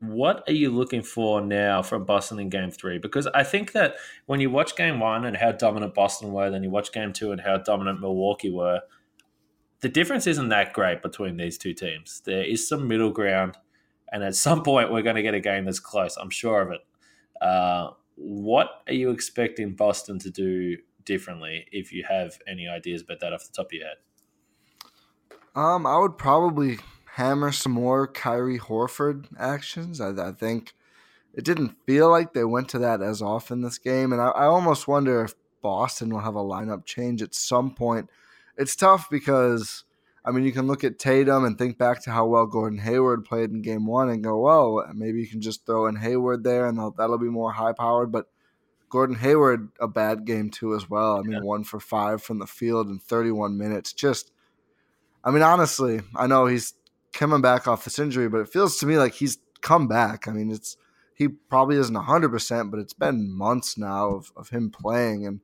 what 0.00 0.44
are 0.46 0.52
you 0.52 0.70
looking 0.70 1.02
for 1.02 1.40
now 1.40 1.82
from 1.82 2.04
Boston 2.04 2.38
in 2.38 2.50
game 2.50 2.70
three? 2.70 2.98
Because 2.98 3.26
I 3.28 3.42
think 3.42 3.72
that 3.72 3.96
when 4.26 4.40
you 4.40 4.50
watch 4.50 4.76
game 4.76 5.00
one 5.00 5.24
and 5.24 5.36
how 5.36 5.52
dominant 5.52 5.94
Boston 5.94 6.32
were, 6.32 6.50
then 6.50 6.62
you 6.62 6.70
watch 6.70 6.92
game 6.92 7.12
two 7.12 7.32
and 7.32 7.40
how 7.40 7.56
dominant 7.58 8.00
Milwaukee 8.00 8.50
were, 8.50 8.80
the 9.80 9.88
difference 9.88 10.26
isn't 10.26 10.50
that 10.50 10.72
great 10.72 11.02
between 11.02 11.36
these 11.36 11.56
two 11.56 11.72
teams. 11.72 12.22
There 12.24 12.44
is 12.44 12.68
some 12.68 12.88
middle 12.88 13.10
ground, 13.10 13.56
and 14.12 14.22
at 14.22 14.34
some 14.34 14.62
point, 14.64 14.92
we're 14.92 15.02
going 15.02 15.16
to 15.16 15.22
get 15.22 15.34
a 15.34 15.40
game 15.40 15.64
that's 15.64 15.80
close. 15.80 16.16
I'm 16.16 16.30
sure 16.30 16.60
of 16.60 16.72
it. 16.72 16.80
Uh, 17.40 17.90
what 18.16 18.82
are 18.86 18.94
you 18.94 19.10
expecting 19.10 19.74
Boston 19.74 20.18
to 20.20 20.30
do 20.30 20.76
differently 21.04 21.66
if 21.72 21.92
you 21.92 22.04
have 22.08 22.38
any 22.46 22.68
ideas 22.68 23.02
about 23.02 23.20
that 23.20 23.32
off 23.32 23.46
the 23.46 23.52
top 23.52 23.66
of 23.66 23.72
your 23.72 23.86
head? 23.86 23.96
Um, 25.54 25.86
I 25.86 25.98
would 25.98 26.18
probably 26.18 26.78
hammer 27.16 27.50
some 27.50 27.72
more 27.72 28.06
Kyrie 28.06 28.58
Horford 28.58 29.24
actions. 29.38 30.02
I, 30.02 30.10
I, 30.10 30.32
think 30.32 30.74
it 31.32 31.44
didn't 31.44 31.74
feel 31.86 32.10
like 32.10 32.34
they 32.34 32.44
went 32.44 32.68
to 32.70 32.78
that 32.80 33.00
as 33.00 33.22
often 33.22 33.62
this 33.62 33.78
game, 33.78 34.12
and 34.12 34.20
I, 34.20 34.28
I, 34.28 34.44
almost 34.44 34.86
wonder 34.86 35.24
if 35.24 35.32
Boston 35.62 36.10
will 36.10 36.20
have 36.20 36.34
a 36.34 36.44
lineup 36.44 36.84
change 36.84 37.22
at 37.22 37.34
some 37.34 37.74
point. 37.74 38.10
It's 38.58 38.76
tough 38.76 39.08
because 39.08 39.84
I 40.26 40.30
mean 40.30 40.44
you 40.44 40.52
can 40.52 40.66
look 40.66 40.84
at 40.84 40.98
Tatum 40.98 41.46
and 41.46 41.56
think 41.56 41.78
back 41.78 42.02
to 42.02 42.10
how 42.10 42.26
well 42.26 42.44
Gordon 42.44 42.80
Hayward 42.80 43.24
played 43.24 43.48
in 43.48 43.62
Game 43.62 43.86
One 43.86 44.10
and 44.10 44.22
go, 44.22 44.38
well, 44.38 44.84
maybe 44.94 45.20
you 45.20 45.26
can 45.26 45.40
just 45.40 45.64
throw 45.64 45.86
in 45.86 45.96
Hayward 45.96 46.44
there 46.44 46.66
and 46.66 46.78
that'll 46.98 47.16
be 47.16 47.30
more 47.30 47.52
high 47.52 47.72
powered, 47.72 48.12
but. 48.12 48.26
Gordon 48.88 49.16
Hayward, 49.16 49.70
a 49.80 49.88
bad 49.88 50.24
game 50.24 50.48
too 50.48 50.72
as 50.76 50.88
well. 50.88 51.16
I 51.16 51.22
mean, 51.22 51.32
yeah. 51.32 51.40
one 51.40 51.64
for 51.64 51.80
five 51.80 52.22
from 52.22 52.38
the 52.38 52.46
field 52.46 52.88
in 52.88 53.00
31 53.00 53.58
minutes. 53.58 53.92
Just, 53.92 54.30
I 55.24 55.32
mean, 55.32 55.42
honestly, 55.42 56.02
I 56.14 56.28
know 56.28 56.46
he's 56.46 56.72
coming 57.16 57.40
back 57.40 57.66
off 57.66 57.84
this 57.84 57.98
injury, 57.98 58.28
but 58.28 58.40
it 58.40 58.48
feels 58.48 58.78
to 58.78 58.86
me 58.86 58.98
like 58.98 59.14
he's 59.14 59.38
come 59.60 59.88
back. 59.88 60.28
I 60.28 60.32
mean, 60.32 60.50
it's 60.50 60.76
he 61.14 61.28
probably 61.28 61.76
isn't 61.78 61.94
hundred 61.94 62.30
percent, 62.30 62.70
but 62.70 62.78
it's 62.78 62.92
been 62.92 63.30
months 63.30 63.78
now 63.78 64.10
of, 64.10 64.32
of 64.36 64.50
him 64.50 64.70
playing. 64.70 65.26
And 65.26 65.40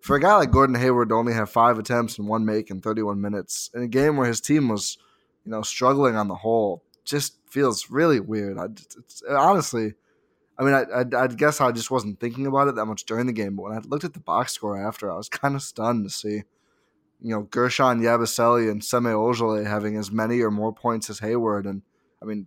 for 0.00 0.16
a 0.16 0.20
guy 0.20 0.36
like 0.36 0.50
Gordon 0.50 0.76
Hayward 0.76 1.08
to 1.08 1.14
only 1.14 1.32
have 1.32 1.50
five 1.50 1.78
attempts 1.78 2.18
and 2.18 2.28
one 2.28 2.44
make 2.44 2.70
in 2.70 2.80
31 2.80 3.20
minutes 3.20 3.70
in 3.74 3.82
a 3.82 3.88
game 3.88 4.16
where 4.16 4.28
his 4.28 4.40
team 4.40 4.68
was, 4.68 4.98
you 5.44 5.50
know, 5.50 5.62
struggling 5.62 6.14
on 6.14 6.28
the 6.28 6.34
whole, 6.34 6.84
just 7.04 7.38
feels 7.48 7.90
really 7.90 8.20
weird. 8.20 8.58
I, 8.58 8.68
honestly, 9.32 9.94
I 10.58 10.62
mean, 10.62 10.74
I, 10.74 10.82
I, 10.82 11.24
I, 11.24 11.26
guess 11.28 11.60
I 11.60 11.72
just 11.72 11.90
wasn't 11.90 12.20
thinking 12.20 12.46
about 12.46 12.68
it 12.68 12.74
that 12.76 12.84
much 12.84 13.04
during 13.04 13.26
the 13.26 13.32
game, 13.32 13.56
but 13.56 13.62
when 13.62 13.72
I 13.72 13.80
looked 13.80 14.04
at 14.04 14.12
the 14.12 14.20
box 14.20 14.52
score 14.52 14.76
after, 14.76 15.10
I 15.10 15.16
was 15.16 15.28
kind 15.30 15.54
of 15.54 15.62
stunned 15.62 16.04
to 16.04 16.10
see 16.10 16.42
you 17.20 17.30
know, 17.30 17.42
Gershon 17.42 18.00
Yabusele 18.00 18.70
and 18.70 18.84
Semi 18.84 19.10
Ojeleye 19.10 19.66
having 19.66 19.96
as 19.96 20.10
many 20.10 20.40
or 20.40 20.50
more 20.50 20.72
points 20.72 21.08
as 21.08 21.20
Hayward. 21.20 21.66
And 21.66 21.82
I 22.22 22.26
mean, 22.26 22.46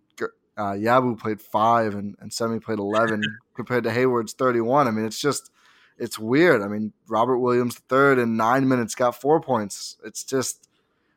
uh, 0.58 0.74
Yabu 0.74 1.20
played 1.20 1.42
five 1.42 1.96
and, 1.96 2.16
and 2.20 2.34
Semi 2.34 2.60
played 2.60 2.80
11 2.80 3.22
compared 3.56 3.84
to 3.84 3.92
Hayward's 3.92 4.34
31. 4.34 4.88
I 4.88 4.92
mean, 4.92 5.06
it's 5.06 5.20
just, 5.20 5.52
it's 5.98 6.20
weird. 6.20 6.62
I 6.62 6.68
mean, 6.68 6.94
Robert 7.08 7.40
Williams, 7.40 7.76
third 7.88 8.20
in 8.20 8.38
nine 8.38 8.68
minutes, 8.68 8.96
got 8.96 9.20
four 9.20 9.42
points. 9.42 9.98
It's 10.04 10.24
just 10.24 10.68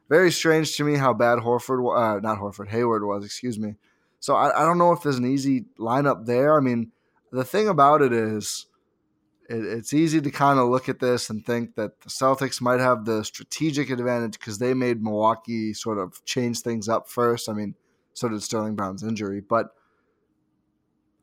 very 0.09 0.31
strange 0.31 0.77
to 0.77 0.85
me 0.85 0.97
how 0.97 1.15
bad 1.15 1.39
Horford, 1.39 1.97
uh, 1.97 2.21
not 2.21 2.39
Horford, 2.39 2.69
Hayward 2.69 3.05
was, 3.05 3.25
excuse 3.25 3.59
me. 3.59 3.77
So 4.19 4.35
I, 4.35 4.63
I 4.63 4.67
don't 4.67 4.79
know 4.79 4.93
if 4.93 5.03
there's 5.03 5.19
an 5.19 5.31
easy 5.31 5.67
lineup 5.79 6.27
there. 6.27 6.57
I 6.57 6.61
mean, 6.61 6.93
the 7.33 7.45
thing 7.45 7.69
about 7.69 8.03
it 8.03 8.13
is, 8.13 8.67
it, 9.51 9.65
it's 9.65 9.93
easy 9.93 10.21
to 10.21 10.31
kind 10.31 10.59
of 10.59 10.69
look 10.69 10.89
at 10.89 11.01
this 11.01 11.29
and 11.29 11.45
think 11.45 11.75
that 11.75 12.01
the 12.01 12.09
Celtics 12.09 12.61
might 12.61 12.81
have 12.81 13.05
the 13.05 13.25
strategic 13.25 13.91
advantage 13.91 14.39
because 14.39 14.59
they 14.59 14.73
made 14.75 15.03
Milwaukee 15.03 15.75
sort 15.75 15.99
of 15.99 16.25
change 16.25 16.61
things 16.61 16.89
up 16.89 17.09
first. 17.09 17.49
I 17.49 17.53
mean, 17.53 17.75
so 18.15 18.29
did 18.29 18.43
Sterling 18.43 18.77
Brown's 18.77 19.03
injury, 19.03 19.41
but 19.41 19.71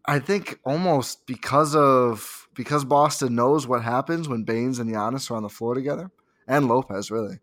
I 0.06 0.20
think 0.20 0.60
almost 0.66 1.26
because 1.26 1.76
of 1.76 2.48
because 2.54 2.86
Boston 2.86 3.36
knows 3.36 3.68
what 3.68 3.84
happens 3.84 4.28
when 4.28 4.44
Baynes 4.44 4.80
and 4.80 4.90
Giannis 4.94 5.30
are 5.32 5.36
on 5.36 5.44
the 5.44 5.50
floor 5.50 5.74
together, 5.74 6.12
and 6.48 6.68
Lopez 6.68 7.10
really. 7.10 7.40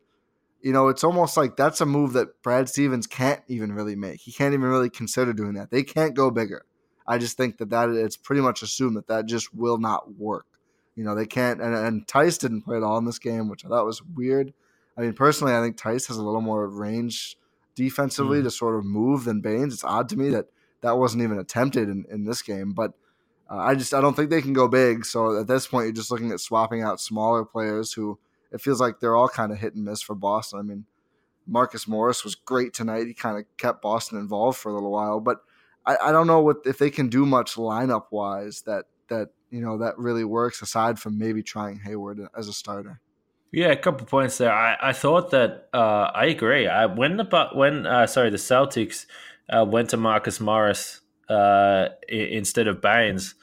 You 0.62 0.72
know, 0.72 0.88
it's 0.88 1.04
almost 1.04 1.36
like 1.36 1.56
that's 1.56 1.82
a 1.82 1.86
move 1.86 2.14
that 2.14 2.42
Brad 2.42 2.70
Stevens 2.70 3.06
can't 3.06 3.42
even 3.48 3.72
really 3.72 3.94
make. 3.96 4.20
He 4.20 4.32
can't 4.32 4.54
even 4.54 4.66
really 4.68 4.88
consider 4.88 5.34
doing 5.34 5.52
that. 5.54 5.70
They 5.70 5.82
can't 5.82 6.14
go 6.14 6.30
bigger. 6.30 6.64
I 7.06 7.18
just 7.18 7.36
think 7.36 7.58
that 7.58 7.68
that 7.68 7.90
it's 7.90 8.16
pretty 8.16 8.40
much 8.40 8.62
assumed 8.62 8.96
that 8.96 9.08
that 9.08 9.26
just 9.26 9.54
will 9.54 9.76
not 9.76 10.14
work. 10.14 10.46
You 10.96 11.04
know, 11.04 11.14
they 11.14 11.26
can't. 11.26 11.60
And, 11.60 11.74
and 11.74 12.06
Theis 12.06 12.38
didn't 12.38 12.62
play 12.62 12.76
at 12.76 12.82
all 12.82 12.98
in 12.98 13.04
this 13.04 13.18
game, 13.18 13.48
which 13.48 13.64
I 13.64 13.68
thought 13.68 13.86
was 13.86 14.02
weird. 14.02 14.52
I 14.96 15.00
mean, 15.00 15.12
personally, 15.12 15.54
I 15.54 15.60
think 15.60 15.76
Theis 15.76 16.06
has 16.06 16.16
a 16.16 16.22
little 16.22 16.40
more 16.40 16.68
range 16.68 17.36
defensively 17.74 18.40
mm. 18.40 18.44
to 18.44 18.50
sort 18.50 18.76
of 18.76 18.84
move 18.84 19.24
than 19.24 19.40
Baynes. 19.40 19.74
It's 19.74 19.84
odd 19.84 20.08
to 20.10 20.16
me 20.16 20.30
that 20.30 20.46
that 20.82 20.98
wasn't 20.98 21.22
even 21.22 21.38
attempted 21.38 21.88
in, 21.88 22.04
in 22.10 22.24
this 22.24 22.42
game, 22.42 22.72
but 22.72 22.92
uh, 23.50 23.56
I 23.56 23.74
just 23.74 23.94
I 23.94 24.00
don't 24.00 24.14
think 24.14 24.30
they 24.30 24.42
can 24.42 24.52
go 24.52 24.68
big. 24.68 25.04
So 25.04 25.40
at 25.40 25.46
this 25.46 25.66
point, 25.66 25.86
you're 25.86 25.94
just 25.94 26.10
looking 26.10 26.30
at 26.30 26.40
swapping 26.40 26.82
out 26.82 27.00
smaller 27.00 27.44
players 27.44 27.92
who 27.92 28.18
it 28.52 28.60
feels 28.60 28.80
like 28.80 29.00
they're 29.00 29.16
all 29.16 29.28
kind 29.28 29.50
of 29.50 29.58
hit 29.58 29.74
and 29.74 29.84
miss 29.84 30.00
for 30.00 30.14
Boston. 30.14 30.60
I 30.60 30.62
mean, 30.62 30.84
Marcus 31.46 31.88
Morris 31.88 32.24
was 32.24 32.34
great 32.34 32.72
tonight. 32.72 33.06
He 33.06 33.14
kind 33.14 33.38
of 33.38 33.44
kept 33.56 33.82
Boston 33.82 34.18
involved 34.18 34.58
for 34.58 34.70
a 34.70 34.74
little 34.74 34.92
while, 34.92 35.20
but 35.20 35.38
I, 35.84 35.96
I 35.96 36.12
don't 36.12 36.26
know 36.26 36.40
what 36.40 36.58
if 36.64 36.78
they 36.78 36.90
can 36.90 37.08
do 37.08 37.26
much 37.26 37.54
lineup 37.54 38.06
wise 38.10 38.62
that 38.62 38.86
that 39.08 39.30
you 39.54 39.60
know 39.60 39.78
that 39.78 39.96
really 39.96 40.24
works 40.24 40.62
aside 40.62 40.98
from 40.98 41.16
maybe 41.16 41.40
trying 41.40 41.78
Hayward 41.78 42.20
as 42.36 42.48
a 42.48 42.52
starter. 42.52 43.00
Yeah, 43.52 43.68
a 43.68 43.76
couple 43.76 44.04
points 44.04 44.38
there. 44.38 44.52
I, 44.52 44.76
I 44.82 44.92
thought 44.92 45.30
that 45.30 45.68
uh, 45.72 46.10
I 46.12 46.24
agree. 46.26 46.66
I, 46.66 46.86
when 46.86 47.16
the 47.16 47.48
when 47.52 47.86
uh, 47.86 48.08
sorry 48.08 48.30
the 48.30 48.36
Celtics 48.36 49.06
uh, 49.48 49.64
went 49.64 49.90
to 49.90 49.96
Marcus 49.96 50.40
Morris 50.40 51.02
uh, 51.28 51.86
instead 52.08 52.66
of 52.66 52.80
Baynes, 52.80 53.36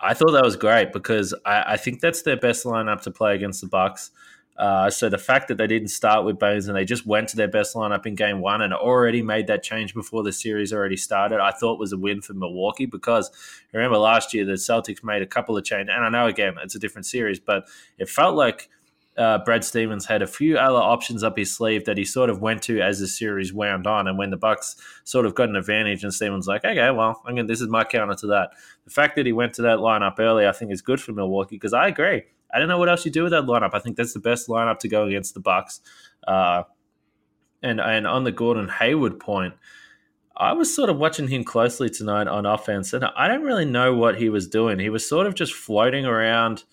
I 0.00 0.14
thought 0.14 0.32
that 0.32 0.42
was 0.42 0.56
great 0.56 0.94
because 0.94 1.34
I, 1.44 1.74
I, 1.74 1.76
think 1.76 2.00
that's 2.00 2.22
their 2.22 2.38
best 2.38 2.64
lineup 2.64 3.02
to 3.02 3.10
play 3.10 3.34
against 3.34 3.60
the 3.60 3.68
Bucks. 3.68 4.10
Uh, 4.58 4.90
so 4.90 5.08
the 5.08 5.18
fact 5.18 5.46
that 5.46 5.56
they 5.56 5.68
didn't 5.68 5.88
start 5.88 6.24
with 6.24 6.36
Baynes 6.38 6.66
and 6.66 6.76
they 6.76 6.84
just 6.84 7.06
went 7.06 7.28
to 7.28 7.36
their 7.36 7.46
best 7.46 7.76
lineup 7.76 8.06
in 8.06 8.16
game 8.16 8.40
one 8.40 8.60
and 8.60 8.74
already 8.74 9.22
made 9.22 9.46
that 9.46 9.62
change 9.62 9.94
before 9.94 10.24
the 10.24 10.32
series 10.32 10.72
already 10.72 10.96
started, 10.96 11.38
I 11.38 11.52
thought 11.52 11.78
was 11.78 11.92
a 11.92 11.96
win 11.96 12.20
for 12.20 12.34
Milwaukee 12.34 12.86
because 12.86 13.30
remember 13.72 13.98
last 13.98 14.34
year 14.34 14.44
the 14.44 14.54
Celtics 14.54 15.04
made 15.04 15.22
a 15.22 15.26
couple 15.26 15.56
of 15.56 15.64
changes, 15.64 15.94
and 15.94 16.04
I 16.04 16.08
know 16.08 16.26
again 16.26 16.54
it's 16.60 16.74
a 16.74 16.80
different 16.80 17.06
series, 17.06 17.38
but 17.38 17.68
it 17.98 18.08
felt 18.08 18.34
like 18.34 18.68
uh, 19.16 19.38
Brad 19.38 19.64
Stevens 19.64 20.06
had 20.06 20.22
a 20.22 20.26
few 20.26 20.56
other 20.56 20.78
options 20.78 21.22
up 21.22 21.36
his 21.36 21.54
sleeve 21.54 21.84
that 21.84 21.98
he 21.98 22.04
sort 22.04 22.30
of 22.30 22.40
went 22.40 22.62
to 22.62 22.80
as 22.80 23.00
the 23.00 23.08
series 23.08 23.52
wound 23.52 23.86
on. 23.86 24.06
And 24.06 24.16
when 24.16 24.30
the 24.30 24.36
Bucks 24.36 24.76
sort 25.04 25.26
of 25.26 25.34
got 25.34 25.48
an 25.48 25.56
advantage, 25.56 26.04
and 26.04 26.14
Stevens 26.14 26.46
like, 26.46 26.64
okay, 26.64 26.90
well, 26.90 27.20
I'm 27.26 27.34
gonna, 27.34 27.48
this 27.48 27.60
is 27.60 27.68
my 27.68 27.84
counter 27.84 28.14
to 28.14 28.26
that. 28.28 28.50
The 28.84 28.90
fact 28.90 29.16
that 29.16 29.26
he 29.26 29.32
went 29.32 29.54
to 29.54 29.62
that 29.62 29.78
lineup 29.78 30.20
early, 30.20 30.46
I 30.46 30.52
think, 30.52 30.72
is 30.72 30.82
good 30.82 31.00
for 31.00 31.12
Milwaukee 31.12 31.56
because 31.56 31.72
I 31.72 31.88
agree. 31.88 32.22
I 32.52 32.58
don't 32.58 32.68
know 32.68 32.78
what 32.78 32.88
else 32.88 33.04
you 33.04 33.10
do 33.10 33.22
with 33.22 33.32
that 33.32 33.44
lineup. 33.44 33.70
I 33.74 33.78
think 33.78 33.96
that's 33.96 34.14
the 34.14 34.20
best 34.20 34.48
lineup 34.48 34.78
to 34.80 34.88
go 34.88 35.06
against 35.06 35.34
the 35.34 35.40
Bucks. 35.40 35.80
Uh, 36.26 36.64
and 37.62 37.80
and 37.80 38.06
on 38.06 38.24
the 38.24 38.32
Gordon 38.32 38.68
Hayward 38.68 39.18
point, 39.18 39.54
I 40.36 40.52
was 40.52 40.74
sort 40.74 40.90
of 40.90 40.98
watching 40.98 41.28
him 41.28 41.44
closely 41.44 41.90
tonight 41.90 42.28
on 42.28 42.46
offense, 42.46 42.92
and 42.92 43.04
I 43.04 43.28
don't 43.28 43.42
really 43.42 43.64
know 43.64 43.94
what 43.94 44.18
he 44.18 44.28
was 44.28 44.48
doing. 44.48 44.78
He 44.78 44.90
was 44.90 45.08
sort 45.08 45.26
of 45.26 45.34
just 45.34 45.52
floating 45.52 46.06
around 46.06 46.64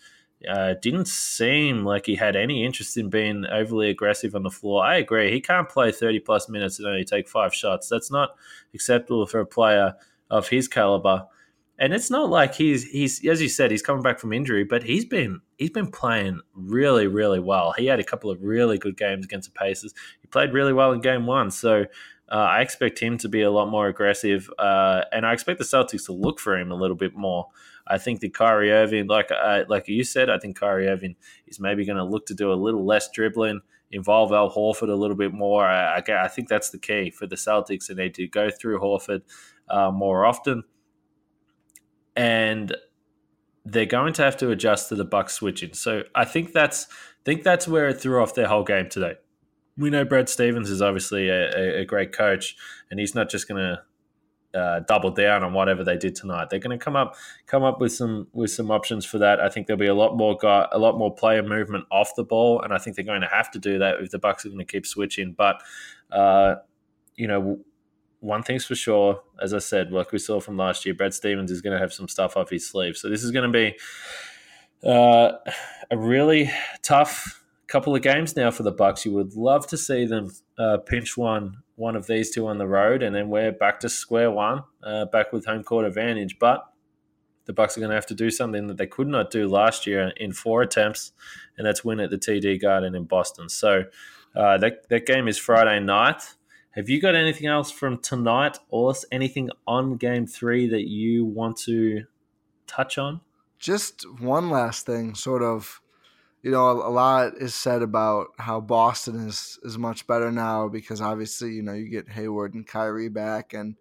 uh, 0.48 0.76
didn't 0.82 1.08
seem 1.08 1.84
like 1.84 2.06
he 2.06 2.16
had 2.16 2.36
any 2.36 2.64
interest 2.64 2.98
in 2.98 3.10
being 3.10 3.46
overly 3.46 3.90
aggressive 3.90 4.36
on 4.36 4.44
the 4.44 4.52
floor. 4.52 4.84
I 4.86 4.98
agree. 4.98 5.32
He 5.32 5.42
can't 5.42 5.70
play 5.70 5.92
30 5.92 6.20
plus 6.20 6.50
minutes 6.50 6.78
and 6.78 6.88
only 6.88 7.04
take 7.04 7.28
five 7.28 7.54
shots. 7.54 7.90
That's 7.90 8.12
not 8.12 8.36
acceptable 8.74 9.26
for 9.26 9.40
a 9.40 9.46
player 9.46 9.96
of 10.30 10.50
his 10.50 10.68
caliber. 10.68 11.26
And 11.80 11.94
it's 11.94 12.10
not 12.10 12.30
like 12.30 12.56
he's 12.56 12.84
he's 12.84 13.26
as 13.26 13.42
you 13.42 13.50
said 13.50 13.72
he's 13.72 13.82
coming 13.82 14.04
back 14.04 14.20
from 14.20 14.34
injury, 14.34 14.64
but 14.64 14.84
he's 14.84 15.06
been 15.06 15.42
he's 15.58 15.70
been 15.70 15.92
playing 15.92 16.42
really 16.54 17.08
really 17.08 17.40
well. 17.40 17.74
He 17.78 17.86
had 17.86 18.00
a 18.00 18.04
couple 18.04 18.30
of 18.30 18.42
really 18.42 18.78
good 18.78 18.98
games 18.98 19.26
against 19.26 19.54
the 19.54 19.60
Pacers. 19.60 19.94
He 20.22 20.28
played 20.28 20.54
really 20.54 20.74
well 20.74 20.92
in 20.92 21.02
game 21.02 21.26
one, 21.26 21.52
so 21.52 21.86
uh, 22.32 22.36
I 22.36 22.62
expect 22.62 23.00
him 23.00 23.18
to 23.20 23.30
be 23.30 23.44
a 23.44 23.52
lot 23.52 23.70
more 23.70 23.88
aggressive, 23.88 24.50
uh, 24.58 25.02
and 25.12 25.26
I 25.26 25.34
expect 25.34 25.60
the 25.60 25.66
Celtics 25.66 26.06
to 26.08 26.12
look 26.12 26.40
for 26.40 26.58
him 26.58 26.72
a 26.72 26.76
little 26.76 26.96
bit 26.96 27.16
more. 27.16 27.48
I 27.88 28.00
think 28.00 28.20
that 28.22 28.34
Kyrie 28.34 28.72
Irving, 28.72 29.08
like 29.08 29.30
uh, 29.32 29.64
like 29.70 29.88
you 29.88 30.04
said, 30.04 30.30
I 30.30 30.40
think 30.40 30.60
Kyrie 30.60 30.88
Irving 30.88 31.16
is 31.48 31.60
maybe 31.60 31.86
going 31.86 31.98
to 31.98 32.04
look 32.04 32.26
to 32.28 32.34
do 32.34 32.52
a 32.52 32.56
little 32.56 32.84
less 32.84 33.12
dribbling, 33.12 33.62
involve 33.92 34.32
Al 34.32 34.52
Horford 34.52 34.90
a 34.90 34.96
little 34.96 35.16
bit 35.16 35.34
more. 35.34 35.66
I, 35.66 36.00
I, 36.00 36.24
I 36.24 36.28
think 36.28 36.48
that's 36.48 36.72
the 36.72 36.80
key 36.80 37.12
for 37.12 37.28
the 37.28 37.36
Celtics. 37.36 37.88
They 37.88 37.94
need 37.94 38.16
to 38.16 38.28
go 38.28 38.50
through 38.50 38.80
Horford 38.80 39.22
uh, 39.70 39.92
more 39.92 40.26
often, 40.26 40.64
and 42.16 42.76
they're 43.66 43.86
going 43.86 44.14
to 44.14 44.24
have 44.24 44.38
to 44.38 44.52
adjust 44.52 44.90
to 44.90 44.96
the 44.96 45.06
Bucks 45.06 45.34
switching. 45.34 45.74
So 45.74 46.04
I 46.14 46.24
think 46.26 46.54
that's 46.54 46.88
think 47.24 47.44
that's 47.44 47.68
where 47.68 47.88
it 47.88 48.00
threw 48.00 48.22
off 48.22 48.36
their 48.36 48.48
whole 48.48 48.64
game 48.64 48.88
today. 48.90 49.16
We 49.78 49.90
know 49.90 50.06
Brad 50.06 50.30
Stevens 50.30 50.70
is 50.70 50.82
obviously 50.82 51.28
a, 51.28 51.82
a 51.82 51.86
great 51.86 52.14
coach, 52.14 52.56
and 52.90 53.00
he's 53.00 53.16
not 53.16 53.30
just 53.30 53.48
going 53.48 53.60
to 53.62 53.82
uh, 54.58 54.80
double 54.88 55.12
down 55.12 55.44
on 55.44 55.52
whatever 55.52 55.84
they 55.84 55.98
did 55.98 56.16
tonight. 56.16 56.50
They're 56.50 56.60
going 56.60 56.78
to 56.78 56.84
come 56.84 56.96
up 56.96 57.16
come 57.48 57.64
up 57.64 57.82
with 57.82 57.92
some 57.92 58.28
with 58.32 58.52
some 58.52 58.72
options 58.72 59.04
for 59.04 59.18
that. 59.18 59.42
I 59.42 59.50
think 59.50 59.68
there'll 59.68 59.80
be 59.80 59.88
a 59.88 59.96
lot 59.96 60.16
more 60.16 60.38
guy, 60.38 60.68
a 60.72 60.78
lot 60.78 60.98
more 60.98 61.14
player 61.14 61.44
movement 61.44 61.86
off 61.92 62.12
the 62.16 62.24
ball, 62.24 62.62
and 62.62 62.74
I 62.74 62.78
think 62.78 62.96
they're 62.96 63.04
going 63.04 63.22
to 63.22 63.28
have 63.28 63.52
to 63.52 63.60
do 63.60 63.80
that 63.80 63.96
if 64.00 64.12
the 64.12 64.20
Bucks 64.20 64.46
are 64.46 64.50
going 64.50 64.60
to 64.60 64.66
keep 64.66 64.86
switching. 64.86 65.34
But 65.34 65.62
uh, 66.12 66.56
you 67.16 67.28
know, 67.28 67.60
one 68.26 68.44
thing's 68.44 68.66
for 68.66 68.76
sure, 68.76 69.22
as 69.42 69.54
I 69.54 69.60
said, 69.60 69.92
like 69.92 70.12
we 70.12 70.20
saw 70.20 70.40
from 70.40 70.58
last 70.58 70.86
year, 70.86 70.96
Brad 70.96 71.14
Stevens 71.14 71.52
is 71.52 71.62
going 71.62 71.74
to 71.74 71.80
have 71.80 71.94
some 71.94 72.08
stuff 72.08 72.36
off 72.36 72.50
his 72.50 72.68
sleeve. 72.68 72.98
So 72.98 73.10
this 73.10 73.24
is 73.24 73.32
going 73.32 73.52
to 73.52 73.58
be 73.58 73.78
uh, 74.88 75.34
a 75.92 75.98
really 75.98 76.52
tough 76.82 77.44
couple 77.68 77.96
of 77.96 78.02
games 78.02 78.36
now 78.36 78.52
for 78.52 78.64
the 78.64 78.72
Bucks. 78.72 79.06
You 79.06 79.14
would 79.14 79.36
love 79.36 79.68
to 79.68 79.78
see 79.78 80.06
them 80.06 80.32
uh, 80.58 80.78
pinch 80.78 81.18
one 81.18 81.58
one 81.76 81.98
of 81.98 82.08
these 82.08 82.32
two 82.32 82.48
on 82.48 82.58
the 82.58 82.68
road, 82.68 83.04
and 83.04 83.14
then 83.14 83.28
we're 83.30 83.52
back 83.52 83.82
to 83.82 83.90
square 83.90 84.32
one, 84.32 84.64
uh, 84.82 85.06
back 85.06 85.34
with 85.34 85.46
home 85.46 85.62
court 85.62 85.86
advantage. 85.86 86.40
But 86.40 86.64
the 87.46 87.54
Bucks 87.54 87.78
are 87.78 87.82
going 87.82 87.90
to 87.90 87.96
have 87.96 88.06
to 88.08 88.16
do 88.16 88.32
something 88.32 88.68
that 88.68 88.78
they 88.78 88.88
could 88.88 89.08
not 89.08 89.30
do 89.30 89.48
last 89.48 89.86
year 89.86 90.14
in 90.18 90.32
four 90.32 90.62
attempts, 90.62 91.12
and 91.58 91.68
that's 91.68 91.84
win 91.84 92.00
at 92.00 92.10
the 92.10 92.18
TD 92.18 92.62
Garden 92.62 92.96
in 92.96 93.04
Boston. 93.04 93.50
So 93.50 93.84
uh, 94.36 94.58
that 94.60 94.88
that 94.90 95.06
game 95.06 95.28
is 95.28 95.38
Friday 95.38 95.80
night. 95.80 96.24
Have 96.76 96.90
you 96.90 97.00
got 97.00 97.16
anything 97.16 97.48
else 97.48 97.72
from 97.72 98.00
tonight, 98.00 98.60
or 98.70 98.94
anything 99.12 99.50
on 99.66 99.96
Game 99.96 100.28
Three 100.28 100.68
that 100.68 100.88
you 100.90 101.24
want 101.24 101.58
to 101.60 102.04
touch 102.68 102.98
on? 102.98 103.22
Just 103.60 104.06
one 104.20 104.50
last 104.50 104.86
thing, 104.86 105.16
sort 105.16 105.42
of 105.42 105.82
you 106.46 106.52
know, 106.52 106.70
a, 106.70 106.92
lot 106.92 107.34
is 107.40 107.56
said 107.56 107.82
about 107.82 108.28
how 108.38 108.62
Boston 108.62 109.28
is 109.28 109.58
is 109.64 109.80
much 109.80 110.06
better 110.06 110.32
now 110.32 110.68
because 110.68 111.02
obviously, 111.02 111.54
you 111.54 111.64
know, 111.64 111.74
you 111.74 111.90
get 111.90 112.10
Hayward 112.10 112.54
and 112.54 112.68
Kyrie 112.68 113.10
back, 113.10 113.54
and 113.54 113.76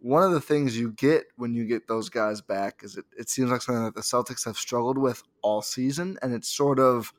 one 0.00 0.24
of 0.24 0.32
the 0.32 0.40
things 0.40 0.76
you 0.76 0.90
get 0.90 1.26
when 1.36 1.54
you 1.54 1.66
get 1.66 1.86
those 1.86 2.08
guys 2.08 2.40
back 2.40 2.80
is 2.82 2.96
it, 2.96 3.04
it 3.16 3.28
seems 3.28 3.50
like 3.50 3.62
something 3.62 3.84
that 3.84 3.94
the 3.94 4.00
Celtics 4.00 4.44
have 4.44 4.56
struggled 4.56 4.98
with 4.98 5.22
all 5.40 5.62
season, 5.62 6.18
and 6.20 6.32
it's 6.32 6.48
sort 6.48 6.80
of 6.80 7.12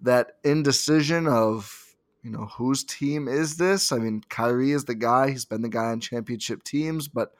that 0.00 0.38
indecision 0.42 1.28
of 1.28 1.83
you 2.24 2.30
know 2.30 2.46
whose 2.46 2.82
team 2.82 3.28
is 3.28 3.58
this? 3.58 3.92
I 3.92 3.98
mean, 3.98 4.24
Kyrie 4.30 4.72
is 4.72 4.86
the 4.86 4.94
guy; 4.94 5.30
he's 5.30 5.44
been 5.44 5.60
the 5.60 5.68
guy 5.68 5.90
on 5.90 6.00
championship 6.00 6.64
teams, 6.64 7.06
but 7.06 7.34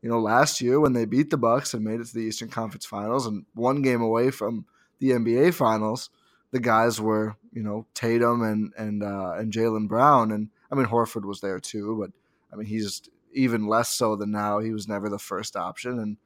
you 0.00 0.08
know, 0.08 0.18
last 0.18 0.60
year 0.60 0.80
when 0.80 0.94
they 0.94 1.04
beat 1.04 1.30
the 1.30 1.36
Bucks 1.36 1.74
and 1.74 1.84
made 1.84 2.00
it 2.00 2.06
to 2.06 2.14
the 2.14 2.22
Eastern 2.22 2.48
Conference 2.48 2.86
Finals 2.86 3.26
and 3.26 3.44
one 3.54 3.82
game 3.82 4.00
away 4.00 4.30
from 4.30 4.64
the 4.98 5.10
NBA 5.10 5.54
Finals, 5.54 6.08
the 6.50 6.60
guys 6.60 6.98
were 6.98 7.36
you 7.52 7.62
know 7.62 7.86
Tatum 7.92 8.42
and 8.42 8.72
and 8.78 9.02
uh, 9.02 9.34
and 9.36 9.52
Jaylen 9.52 9.86
Brown, 9.86 10.32
and 10.32 10.48
I 10.70 10.76
mean 10.76 10.86
Horford 10.86 11.26
was 11.26 11.40
there 11.40 11.60
too, 11.60 11.98
but 12.00 12.10
I 12.50 12.56
mean 12.56 12.66
he's 12.66 13.02
even 13.34 13.66
less 13.66 13.90
so 13.90 14.16
than 14.16 14.30
now. 14.30 14.60
He 14.60 14.72
was 14.72 14.88
never 14.88 15.10
the 15.10 15.18
first 15.18 15.56
option, 15.56 15.98
and 15.98 16.16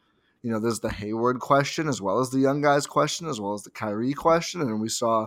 you 0.42 0.52
know 0.52 0.60
there's 0.60 0.80
the 0.80 0.92
Hayward 0.92 1.40
question 1.40 1.88
as 1.88 2.00
well 2.00 2.20
as 2.20 2.30
the 2.30 2.38
young 2.38 2.62
guys 2.62 2.86
question 2.86 3.26
as 3.26 3.40
well 3.40 3.54
as 3.54 3.64
the 3.64 3.70
Kyrie 3.70 4.14
question, 4.14 4.60
and 4.60 4.80
we 4.80 4.88
saw 4.88 5.26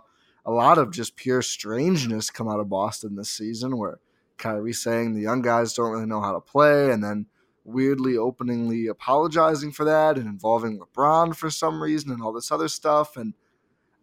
a 0.49 0.51
lot 0.51 0.79
of 0.79 0.89
just 0.89 1.15
pure 1.15 1.43
strangeness 1.43 2.31
come 2.31 2.49
out 2.49 2.59
of 2.59 2.69
Boston 2.69 3.15
this 3.15 3.29
season, 3.29 3.77
where 3.77 3.99
Kyrie 4.39 4.73
saying 4.73 5.13
the 5.13 5.21
young 5.21 5.43
guys 5.43 5.75
don't 5.75 5.91
really 5.91 6.07
know 6.07 6.21
how 6.21 6.33
to 6.33 6.39
play, 6.39 6.91
and 6.91 7.03
then 7.03 7.27
weirdly 7.63 8.17
openingly 8.17 8.87
apologizing 8.87 9.71
for 9.71 9.83
that 9.85 10.17
and 10.17 10.25
involving 10.25 10.79
LeBron 10.79 11.35
for 11.35 11.51
some 11.51 11.83
reason 11.83 12.11
and 12.11 12.23
all 12.23 12.33
this 12.33 12.51
other 12.51 12.67
stuff. 12.67 13.15
And 13.15 13.35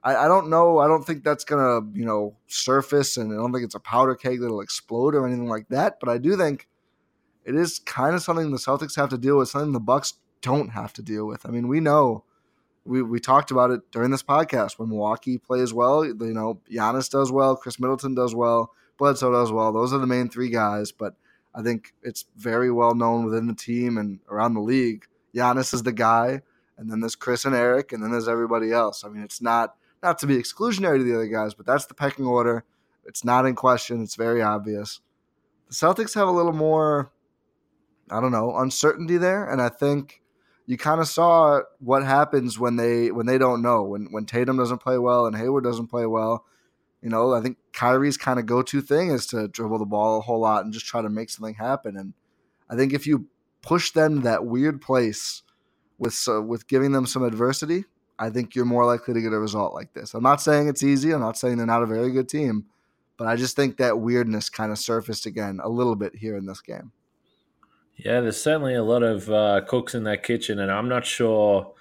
I, 0.05 0.15
I, 0.15 0.29
don't 0.29 0.49
know. 0.49 0.79
I 0.79 0.87
don't 0.87 1.03
think 1.03 1.25
that's 1.25 1.43
gonna, 1.43 1.85
you 1.93 2.05
know, 2.05 2.37
surface 2.47 3.17
and 3.17 3.33
I 3.33 3.37
don't 3.37 3.53
think 3.53 3.65
it's 3.65 3.75
a 3.75 3.81
powder 3.81 4.15
keg 4.15 4.41
that'll 4.41 4.61
explode 4.61 5.17
or 5.17 5.27
anything 5.27 5.49
like 5.49 5.67
that. 5.71 5.99
But 5.99 6.11
I 6.11 6.19
do 6.19 6.37
think 6.37 6.69
it 7.45 7.57
is 7.57 7.81
kind 7.81 8.15
of 8.15 8.23
something 8.23 8.53
the 8.53 8.59
Celtics 8.59 8.95
have 8.95 9.09
to 9.09 9.19
deal 9.19 9.37
with, 9.37 9.49
something 9.49 9.73
the 9.73 9.81
Bucks 9.81 10.15
don't 10.43 10.69
have 10.69 10.93
to 10.93 11.03
deal 11.03 11.27
with. 11.27 11.45
I 11.45 11.49
mean, 11.49 11.67
we 11.67 11.81
know 11.81 12.23
we, 12.87 13.03
we 13.03 13.21
talked 13.21 13.51
about 13.51 13.71
it 13.71 13.81
during 13.91 14.11
this 14.11 14.23
podcast. 14.23 14.79
When 14.79 14.89
Milwaukee 14.89 15.39
plays 15.39 15.75
well, 15.75 16.05
you 16.05 16.15
know, 16.15 16.61
Giannis 16.71 17.11
does 17.11 17.33
well, 17.33 17.57
Khris 17.57 17.81
Middleton 17.81 18.15
does 18.15 18.35
well, 18.35 18.73
Bledsoe 18.99 19.33
does 19.33 19.53
well. 19.53 19.73
Those 19.73 19.93
are 19.93 19.99
the 19.99 20.07
main 20.07 20.29
three 20.29 20.49
guys, 20.49 20.93
but 20.93 21.17
I 21.55 21.63
think 21.63 21.95
it's 22.03 22.27
very 22.37 22.71
well 22.71 22.95
known 22.95 23.25
within 23.25 23.47
the 23.47 23.55
team 23.55 23.99
and 23.99 24.21
around 24.29 24.55
the 24.55 24.61
league. 24.61 25.07
Giannis 25.35 25.75
is 25.75 25.83
the 25.83 25.93
guy, 25.93 26.43
and 26.79 26.91
then 26.91 27.01
there's 27.01 27.17
Khris 27.17 27.45
and 27.45 27.55
Eric, 27.55 27.93
and 27.93 28.03
then 28.03 28.11
there's 28.11 28.29
everybody 28.29 28.73
else. 28.73 29.05
I 29.05 29.09
mean, 29.09 29.23
it's 29.23 29.43
not 29.43 29.75
not 30.03 30.19
to 30.19 30.27
be 30.27 30.37
exclusionary 30.37 30.99
to 30.99 31.05
the 31.05 31.15
other 31.15 31.27
guys, 31.27 31.55
but 31.55 31.67
that's 31.67 31.87
the 31.87 31.95
pecking 31.95 32.27
order. 32.27 32.65
It's 33.05 33.25
not 33.25 33.47
in 33.47 33.55
question. 33.55 34.03
It's 34.03 34.15
very 34.15 34.43
obvious. 34.43 35.01
The 35.69 35.75
Celtics 35.75 36.15
have 36.15 36.29
a 36.29 36.33
little 36.33 36.53
more, 36.53 37.11
I 38.11 38.21
don't 38.21 38.33
know, 38.33 38.57
uncertainty 38.57 39.17
there, 39.17 39.49
and 39.49 39.61
I 39.61 39.69
think 39.69 40.21
you 40.67 40.77
kind 40.77 41.01
of 41.01 41.09
saw 41.09 41.61
what 41.79 42.05
happens 42.05 42.59
when 42.59 42.77
they 42.77 43.11
when 43.11 43.27
they 43.27 43.39
don't 43.39 43.63
know 43.63 43.83
when 43.85 44.07
when 44.11 44.27
Tatum 44.27 44.57
doesn't 44.57 44.83
play 44.83 44.99
well 44.99 45.27
and 45.27 45.37
Hayward 45.37 45.65
doesn't 45.65 45.89
play 45.89 46.07
well 46.07 46.45
You 47.03 47.11
know, 47.11 47.35
I 47.35 47.41
think 47.41 47.59
Kyrie's 47.73 48.17
kind 48.17 48.41
of 48.41 48.47
go 48.47 48.63
to 48.63 48.81
thing 48.81 49.11
is 49.11 49.27
to 49.29 49.49
dribble 49.49 49.79
the 49.79 49.85
ball 49.87 50.19
a 50.19 50.23
whole 50.23 50.41
lot 50.41 50.65
and 50.65 50.73
just 50.73 50.87
try 50.87 51.03
to 51.03 51.09
make 51.09 51.31
something 51.31 51.55
happen. 51.55 51.97
And 51.97 52.15
I 52.69 52.75
think 52.75 52.93
if 52.93 53.07
you 53.07 53.27
push 53.63 53.93
them 53.93 54.23
that 54.23 54.45
weird 54.45 54.81
place 54.81 55.43
with 55.99 56.19
with 56.27 56.67
giving 56.67 56.93
them 56.93 57.07
some 57.07 57.23
adversity, 57.23 57.85
I 58.19 58.31
think 58.31 58.55
you're 58.55 58.65
more 58.65 58.87
likely 58.87 59.15
to 59.15 59.21
get 59.21 59.33
a 59.33 59.39
result 59.39 59.75
like 59.75 59.93
this. 59.95 60.15
I'm 60.15 60.23
not 60.23 60.41
saying 60.41 60.69
it's 60.69 60.83
easy. 60.83 61.13
I'm 61.13 61.21
not 61.21 61.39
saying 61.39 61.59
they're 61.59 61.67
not 61.67 61.83
a 61.83 61.87
very 61.87 62.11
good 62.11 62.29
team, 62.29 62.67
but 63.19 63.29
I 63.29 63.37
just 63.37 63.55
think 63.55 63.77
that 63.77 64.01
weirdness 64.01 64.49
kind 64.49 64.73
of 64.73 64.79
surfaced 64.79 65.27
again 65.27 65.61
a 65.63 65.69
little 65.69 65.97
bit 65.97 66.17
here 66.17 66.37
in 66.37 66.47
this 66.47 66.61
game. 66.61 66.93
Yeah, 67.97 68.21
there's 68.21 68.41
certainly 68.41 68.75
a 68.75 68.83
lot 68.83 69.03
of 69.03 69.31
uh, 69.31 69.63
cooks 69.67 69.95
in 69.95 70.05
that 70.05 70.23
kitchen, 70.23 70.59
and 70.59 70.71
I'm 70.71 70.89
not 70.89 71.07
sure 71.07 71.73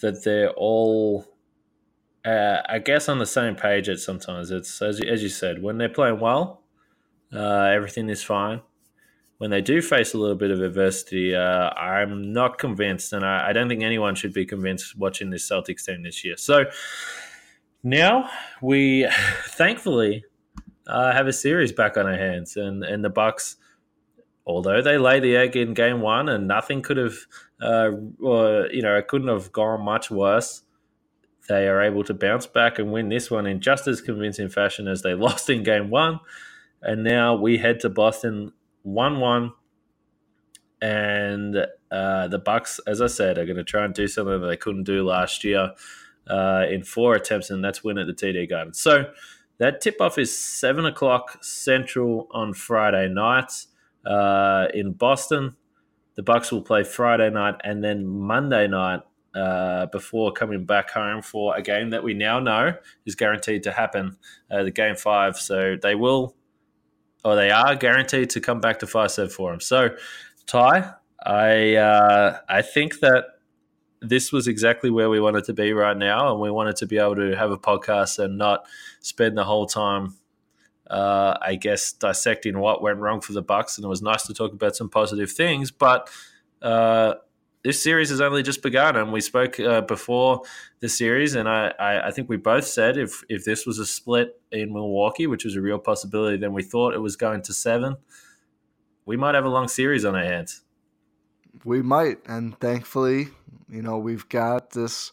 that 0.00 0.22
they're 0.24 0.50
all 0.50 1.26
uh, 2.26 2.60
I 2.68 2.80
guess 2.80 3.08
on 3.08 3.18
the 3.18 3.26
same 3.26 3.54
page 3.54 3.88
at 3.88 4.00
sometimes. 4.00 4.50
It's 4.50 4.82
as 4.82 4.98
you, 4.98 5.08
as 5.08 5.22
you 5.22 5.28
said, 5.28 5.62
when 5.62 5.78
they're 5.78 5.88
playing 5.88 6.18
well, 6.18 6.62
uh, 7.32 7.70
everything 7.72 8.08
is 8.08 8.22
fine. 8.22 8.60
When 9.38 9.50
they 9.50 9.60
do 9.60 9.80
face 9.80 10.14
a 10.14 10.18
little 10.18 10.34
bit 10.34 10.50
of 10.50 10.60
adversity, 10.60 11.34
uh, 11.34 11.70
I'm 11.70 12.32
not 12.32 12.58
convinced, 12.58 13.12
and 13.12 13.24
I, 13.24 13.50
I, 13.50 13.52
don't 13.52 13.68
think 13.68 13.82
anyone 13.82 14.14
should 14.14 14.32
be 14.32 14.46
convinced 14.46 14.96
watching 14.96 15.28
this 15.28 15.48
Celtics 15.48 15.84
team 15.84 16.02
this 16.02 16.24
year. 16.24 16.36
So 16.38 16.64
now 17.82 18.30
we, 18.62 19.06
thankfully, 19.50 20.24
uh, 20.86 21.12
have 21.12 21.26
a 21.26 21.32
series 21.32 21.70
back 21.70 21.96
on 21.96 22.06
our 22.06 22.16
hands, 22.16 22.56
and 22.56 22.82
and 22.82 23.04
the 23.04 23.10
Bucks 23.10 23.56
although 24.46 24.80
they 24.80 24.98
lay 24.98 25.20
the 25.20 25.36
egg 25.36 25.56
in 25.56 25.74
game 25.74 26.00
one 26.00 26.28
and 26.28 26.46
nothing 26.46 26.82
could 26.82 26.96
have, 26.96 27.16
uh, 27.60 27.90
or, 28.22 28.68
you 28.70 28.82
know, 28.82 28.96
it 28.96 29.08
couldn't 29.08 29.28
have 29.28 29.52
gone 29.52 29.84
much 29.84 30.10
worse 30.10 30.62
they 31.48 31.68
are 31.68 31.82
able 31.82 32.04
to 32.04 32.14
bounce 32.14 32.46
back 32.46 32.78
and 32.78 32.92
win 32.92 33.08
this 33.08 33.30
one 33.30 33.46
in 33.46 33.60
just 33.60 33.86
as 33.86 34.00
convincing 34.00 34.48
fashion 34.48 34.88
as 34.88 35.02
they 35.02 35.14
lost 35.14 35.48
in 35.50 35.62
game 35.62 35.90
one. 35.90 36.20
And 36.82 37.04
now 37.04 37.34
we 37.34 37.58
head 37.58 37.80
to 37.80 37.88
Boston 37.88 38.52
1 38.82 39.20
1. 39.20 39.52
And 40.82 41.56
uh, 41.90 42.28
the 42.28 42.38
Bucks, 42.38 42.80
as 42.86 43.00
I 43.00 43.06
said, 43.06 43.38
are 43.38 43.46
going 43.46 43.56
to 43.56 43.64
try 43.64 43.84
and 43.84 43.94
do 43.94 44.06
something 44.06 44.40
that 44.40 44.46
they 44.46 44.56
couldn't 44.56 44.84
do 44.84 45.04
last 45.04 45.42
year 45.42 45.72
uh, 46.28 46.64
in 46.68 46.82
four 46.82 47.14
attempts, 47.14 47.50
and 47.50 47.64
that's 47.64 47.82
win 47.82 47.98
at 47.98 48.06
the 48.06 48.12
TD 48.12 48.48
Garden. 48.48 48.74
So 48.74 49.10
that 49.58 49.80
tip 49.80 50.00
off 50.00 50.18
is 50.18 50.36
7 50.36 50.84
o'clock 50.84 51.42
Central 51.42 52.28
on 52.30 52.52
Friday 52.52 53.08
night 53.08 53.66
uh, 54.06 54.68
in 54.74 54.92
Boston. 54.92 55.56
The 56.14 56.22
Bucks 56.22 56.50
will 56.50 56.62
play 56.62 56.82
Friday 56.84 57.28
night 57.30 57.56
and 57.62 57.84
then 57.84 58.06
Monday 58.06 58.66
night 58.68 59.02
uh, 59.34 59.86
before 59.86 60.32
coming 60.32 60.64
back 60.64 60.90
home 60.90 61.20
for 61.20 61.54
a 61.54 61.60
game 61.60 61.90
that 61.90 62.02
we 62.02 62.14
now 62.14 62.38
know 62.38 62.72
is 63.04 63.14
guaranteed 63.14 63.62
to 63.64 63.72
happen, 63.72 64.16
uh, 64.50 64.62
the 64.62 64.70
game 64.70 64.96
five. 64.96 65.36
So 65.36 65.76
they 65.80 65.94
will, 65.94 66.34
or 67.22 67.36
they 67.36 67.50
are 67.50 67.76
guaranteed 67.76 68.30
to 68.30 68.40
come 68.40 68.60
back 68.60 68.78
to 68.78 68.86
Fiserv 68.86 69.30
Forum. 69.30 69.60
So, 69.60 69.90
Ti, 70.46 70.88
I 71.24 71.74
uh, 71.74 72.38
I 72.48 72.62
think 72.62 73.00
that 73.00 73.24
this 74.00 74.32
was 74.32 74.48
exactly 74.48 74.90
where 74.90 75.10
we 75.10 75.20
wanted 75.20 75.44
to 75.44 75.52
be 75.52 75.72
right 75.72 75.96
now, 75.96 76.32
and 76.32 76.40
we 76.40 76.50
wanted 76.50 76.76
to 76.76 76.86
be 76.86 76.98
able 76.98 77.16
to 77.16 77.36
have 77.36 77.50
a 77.50 77.58
podcast 77.58 78.18
and 78.18 78.38
not 78.38 78.64
spend 79.00 79.36
the 79.36 79.44
whole 79.44 79.66
time. 79.66 80.14
Uh, 80.88 81.36
I 81.42 81.56
guess 81.56 81.92
dissecting 81.92 82.58
what 82.58 82.82
went 82.82 82.98
wrong 82.98 83.20
for 83.20 83.32
the 83.32 83.42
Bucks, 83.42 83.76
and 83.76 83.84
it 83.84 83.88
was 83.88 84.02
nice 84.02 84.26
to 84.26 84.34
talk 84.34 84.52
about 84.52 84.76
some 84.76 84.88
positive 84.88 85.32
things. 85.32 85.70
But 85.70 86.08
uh, 86.62 87.14
this 87.66 87.82
series 87.82 88.10
has 88.10 88.20
only 88.20 88.44
just 88.44 88.62
begun, 88.62 88.94
and 88.94 89.12
we 89.12 89.20
spoke 89.20 89.58
uh, 89.58 89.80
before 89.80 90.42
the 90.78 90.88
series, 90.88 91.34
and 91.34 91.48
I, 91.48 91.72
I, 91.78 92.06
I, 92.06 92.10
think 92.12 92.28
we 92.28 92.36
both 92.36 92.64
said 92.64 92.96
if 92.96 93.24
if 93.28 93.44
this 93.44 93.66
was 93.66 93.80
a 93.80 93.86
split 93.86 94.40
in 94.52 94.72
Milwaukee, 94.72 95.26
which 95.26 95.44
was 95.44 95.56
a 95.56 95.60
real 95.60 95.80
possibility, 95.80 96.36
then 96.36 96.52
we 96.52 96.62
thought 96.62 96.94
it 96.94 97.00
was 97.00 97.16
going 97.16 97.42
to 97.42 97.52
seven. 97.52 97.96
We 99.04 99.16
might 99.16 99.34
have 99.34 99.44
a 99.44 99.48
long 99.48 99.66
series 99.66 100.04
on 100.04 100.14
our 100.14 100.22
hands. 100.22 100.62
We 101.64 101.82
might, 101.82 102.18
and 102.26 102.56
thankfully, 102.60 103.28
you 103.68 103.82
know, 103.82 103.98
we've 103.98 104.28
got 104.28 104.70
this 104.70 105.10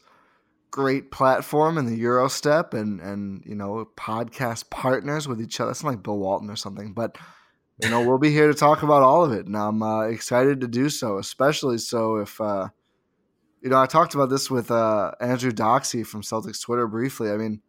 great 0.74 1.11
platform 1.11 1.78
in 1.78 1.86
the 1.86 1.95
Gyro 1.95 2.28
Step, 2.28 2.74
and 2.74 2.99
and 2.99 3.43
you 3.45 3.53
know, 3.53 3.88
podcast 3.95 4.71
partners 4.71 5.28
with 5.28 5.39
each 5.39 5.59
other. 5.59 5.69
It's 5.69 5.84
not 5.84 5.91
like 5.91 6.03
Bill 6.03 6.17
Walton 6.17 6.49
or 6.49 6.55
something, 6.55 6.93
but 6.93 7.15
you 7.82 7.89
know, 7.89 8.01
we'll 8.05 8.17
be 8.17 8.32
here 8.32 8.47
to 8.47 8.55
talk 8.55 8.82
about 8.82 9.03
all 9.03 9.24
of 9.24 9.32
it, 9.32 9.45
and 9.45 9.55
I'm 9.55 9.84
uh, 9.84 10.01
excited 10.01 10.61
to 10.61 10.67
do 10.67 10.89
so. 10.89 11.19
Especially 11.19 11.78
so 11.78 12.17
if, 12.17 12.41
uh, 12.41 12.69
you 13.61 13.69
know, 13.69 13.80
I 13.80 13.86
talked 13.86 14.15
about 14.15 14.30
this 14.30 14.49
with 14.49 14.71
uh, 14.71 15.11
Andrew 15.21 15.51
Doxy 15.51 16.05
from 16.05 16.24
Celtics 16.24 16.61
Twitter 16.61 16.88
briefly. 16.88 17.30
I 17.30 17.38
mean, 17.38 17.61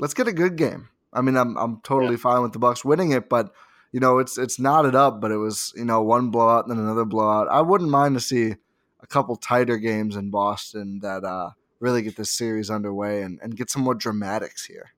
let's 0.00 0.14
get 0.14 0.26
a 0.26 0.32
good 0.32 0.56
game. 0.56 0.88
I 1.12 1.22
mean, 1.22 1.36
I'm 1.36 1.56
I'm 1.56 1.80
totally 1.82 2.12
yeah. 2.12 2.22
fine 2.22 2.42
with 2.42 2.52
the 2.52 2.58
Bucks 2.58 2.84
winning 2.84 3.12
it, 3.12 3.28
but 3.28 3.52
you 3.92 4.00
know, 4.00 4.18
it's 4.18 4.36
it's 4.36 4.58
knotted 4.58 4.96
up, 4.96 5.20
but 5.20 5.30
it 5.30 5.38
was 5.38 5.72
you 5.76 5.84
know 5.84 6.02
one 6.02 6.30
blowout 6.30 6.66
and 6.66 6.76
then 6.76 6.84
another 6.84 7.04
blowout. 7.04 7.46
I 7.48 7.60
wouldn't 7.60 7.88
mind 7.88 8.16
to 8.16 8.20
see 8.20 8.56
a 9.00 9.06
couple 9.06 9.36
tighter 9.36 9.76
games 9.76 10.16
in 10.16 10.32
Boston 10.32 10.98
that 11.02 11.22
uh, 11.22 11.50
really 11.80 12.02
get 12.02 12.16
this 12.16 12.30
series 12.30 12.70
underway 12.70 13.22
and, 13.22 13.38
and 13.42 13.56
get 13.56 13.70
some 13.70 13.82
more 13.82 13.94
dramatics 13.94 14.66
here. 14.66 14.92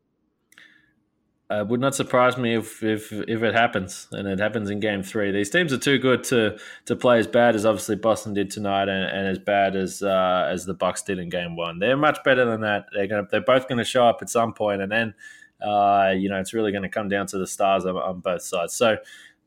Uh, 1.50 1.64
would 1.68 1.80
not 1.80 1.96
surprise 1.96 2.36
me 2.36 2.54
if, 2.54 2.80
if 2.84 3.10
if 3.12 3.42
it 3.42 3.54
happens, 3.54 4.06
and 4.12 4.28
it 4.28 4.38
happens 4.38 4.70
in 4.70 4.78
Game 4.78 5.02
Three. 5.02 5.32
These 5.32 5.50
teams 5.50 5.72
are 5.72 5.78
too 5.78 5.98
good 5.98 6.22
to 6.24 6.56
to 6.84 6.94
play 6.94 7.18
as 7.18 7.26
bad 7.26 7.56
as 7.56 7.66
obviously 7.66 7.96
Boston 7.96 8.34
did 8.34 8.52
tonight, 8.52 8.88
and, 8.88 9.04
and 9.04 9.26
as 9.26 9.40
bad 9.40 9.74
as 9.74 10.00
uh, 10.00 10.48
as 10.48 10.64
the 10.64 10.74
Bucks 10.74 11.02
did 11.02 11.18
in 11.18 11.28
Game 11.28 11.56
One. 11.56 11.80
They're 11.80 11.96
much 11.96 12.22
better 12.24 12.44
than 12.44 12.60
that. 12.60 12.86
They're 12.92 13.08
gonna 13.08 13.26
they're 13.28 13.40
both 13.40 13.66
going 13.66 13.78
to 13.78 13.84
show 13.84 14.06
up 14.06 14.18
at 14.22 14.30
some 14.30 14.54
point, 14.54 14.80
and 14.80 14.92
then 14.92 15.14
uh, 15.60 16.12
you 16.16 16.28
know 16.28 16.38
it's 16.38 16.54
really 16.54 16.70
going 16.70 16.84
to 16.84 16.88
come 16.88 17.08
down 17.08 17.26
to 17.26 17.38
the 17.38 17.48
stars 17.48 17.84
on, 17.84 17.96
on 17.96 18.20
both 18.20 18.42
sides. 18.42 18.74
So 18.74 18.98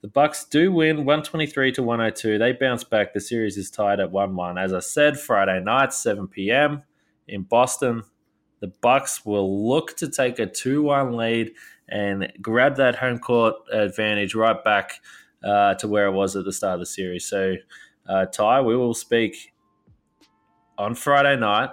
the 0.01 0.09
Bucks 0.09 0.43
do 0.43 0.73
win 0.73 1.05
123 1.05 1.71
to 1.71 1.83
102. 1.83 2.37
They 2.37 2.51
bounce 2.51 2.83
back. 2.83 3.13
The 3.13 3.21
series 3.21 3.55
is 3.55 3.71
tied 3.71 4.01
at 4.01 4.11
1-1. 4.11 4.61
As 4.61 4.73
I 4.73 4.81
said, 4.81 5.17
Friday 5.17 5.61
night, 5.63 5.93
7 5.93 6.27
p.m. 6.27 6.83
in 7.27 7.43
Boston. 7.43 8.03
The 8.59 8.71
Bucks 8.81 9.25
will 9.25 9.67
look 9.67 9.95
to 9.97 10.07
take 10.07 10.39
a 10.39 10.47
2-1 10.47 11.15
lead 11.15 11.51
and 11.89 12.31
grab 12.41 12.77
that 12.77 12.95
home 12.95 13.19
court 13.19 13.55
advantage 13.71 14.35
right 14.35 14.63
back 14.63 15.01
uh, 15.43 15.73
to 15.75 15.87
where 15.87 16.05
it 16.05 16.11
was 16.11 16.35
at 16.35 16.45
the 16.45 16.53
start 16.53 16.75
of 16.75 16.79
the 16.79 16.85
series. 16.85 17.25
So, 17.25 17.55
uh, 18.07 18.25
Ti, 18.27 18.65
we 18.65 18.75
will 18.75 18.93
speak 18.93 19.53
on 20.77 20.95
Friday 20.95 21.35
night. 21.37 21.69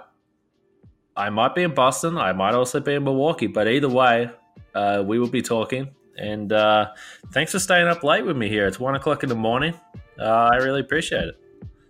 I 1.15 1.29
might 1.29 1.55
be 1.55 1.63
in 1.63 1.73
Boston. 1.73 2.17
I 2.17 2.33
might 2.33 2.53
also 2.53 2.79
be 2.79 2.93
in 2.93 3.03
Milwaukee. 3.03 3.47
But 3.47 3.67
either 3.67 3.89
way, 3.89 4.29
uh, 4.75 5.03
we 5.05 5.19
will 5.19 5.29
be 5.29 5.41
talking. 5.41 5.89
And 6.17 6.51
uh, 6.51 6.91
thanks 7.31 7.51
for 7.51 7.59
staying 7.59 7.87
up 7.87 8.03
late 8.03 8.25
with 8.25 8.37
me 8.37 8.49
here. 8.49 8.67
It's 8.67 8.79
one 8.79 8.95
o'clock 8.95 9.23
in 9.23 9.29
the 9.29 9.35
morning. 9.35 9.73
Uh, 10.19 10.49
I 10.51 10.57
really 10.57 10.81
appreciate 10.81 11.25
it. 11.25 11.35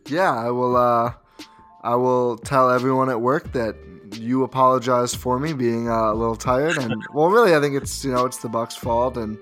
Yeah, 0.07 0.33
I 0.33 0.49
will. 0.51 1.15
I 1.83 1.95
will 1.95 2.37
tell 2.37 2.69
everyone 2.69 3.09
at 3.09 3.19
work 3.19 3.51
that 3.53 3.75
you 4.13 4.43
apologize 4.43 5.15
for 5.15 5.39
me 5.39 5.53
being 5.53 5.89
uh, 5.89 6.11
a 6.11 6.15
little 6.15 6.35
tired, 6.35 6.77
and 6.77 7.03
well, 7.13 7.29
really, 7.29 7.55
I 7.55 7.59
think 7.59 7.75
it's 7.75 8.03
you 8.03 8.11
know 8.11 8.25
it's 8.25 8.37
the 8.37 8.49
Bucks' 8.49 8.75
fault, 8.75 9.17
and 9.17 9.37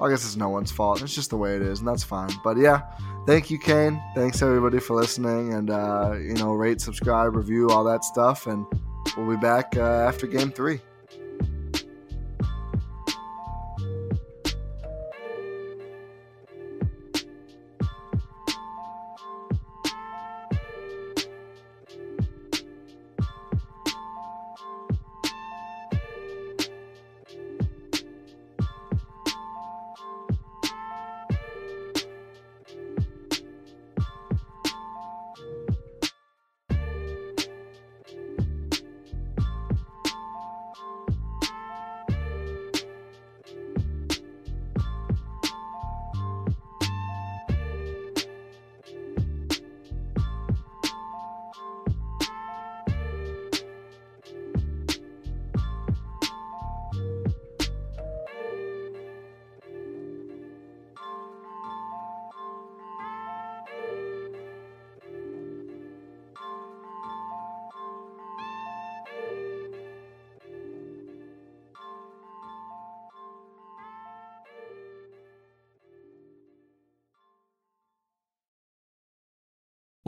I 0.00 0.08
guess 0.08 0.24
it's 0.24 0.36
no 0.36 0.48
one's 0.48 0.72
fault. 0.72 1.02
It's 1.02 1.14
just 1.14 1.30
the 1.30 1.36
way 1.36 1.54
it 1.56 1.62
is, 1.62 1.80
and 1.80 1.88
that's 1.88 2.04
fine. 2.04 2.30
But 2.42 2.56
yeah, 2.56 2.82
thank 3.26 3.50
you, 3.50 3.58
Kane. 3.58 4.02
Thanks 4.14 4.42
everybody 4.42 4.80
for 4.80 4.94
listening, 4.94 5.54
and 5.54 5.70
uh, 5.70 6.14
you 6.18 6.34
know, 6.34 6.52
rate, 6.52 6.80
subscribe, 6.80 7.36
review, 7.36 7.68
all 7.68 7.84
that 7.84 8.04
stuff, 8.04 8.46
and 8.46 8.66
we'll 9.16 9.28
be 9.28 9.36
back 9.36 9.76
uh, 9.76 9.80
after 9.80 10.26
Game 10.26 10.50
Three. 10.50 10.80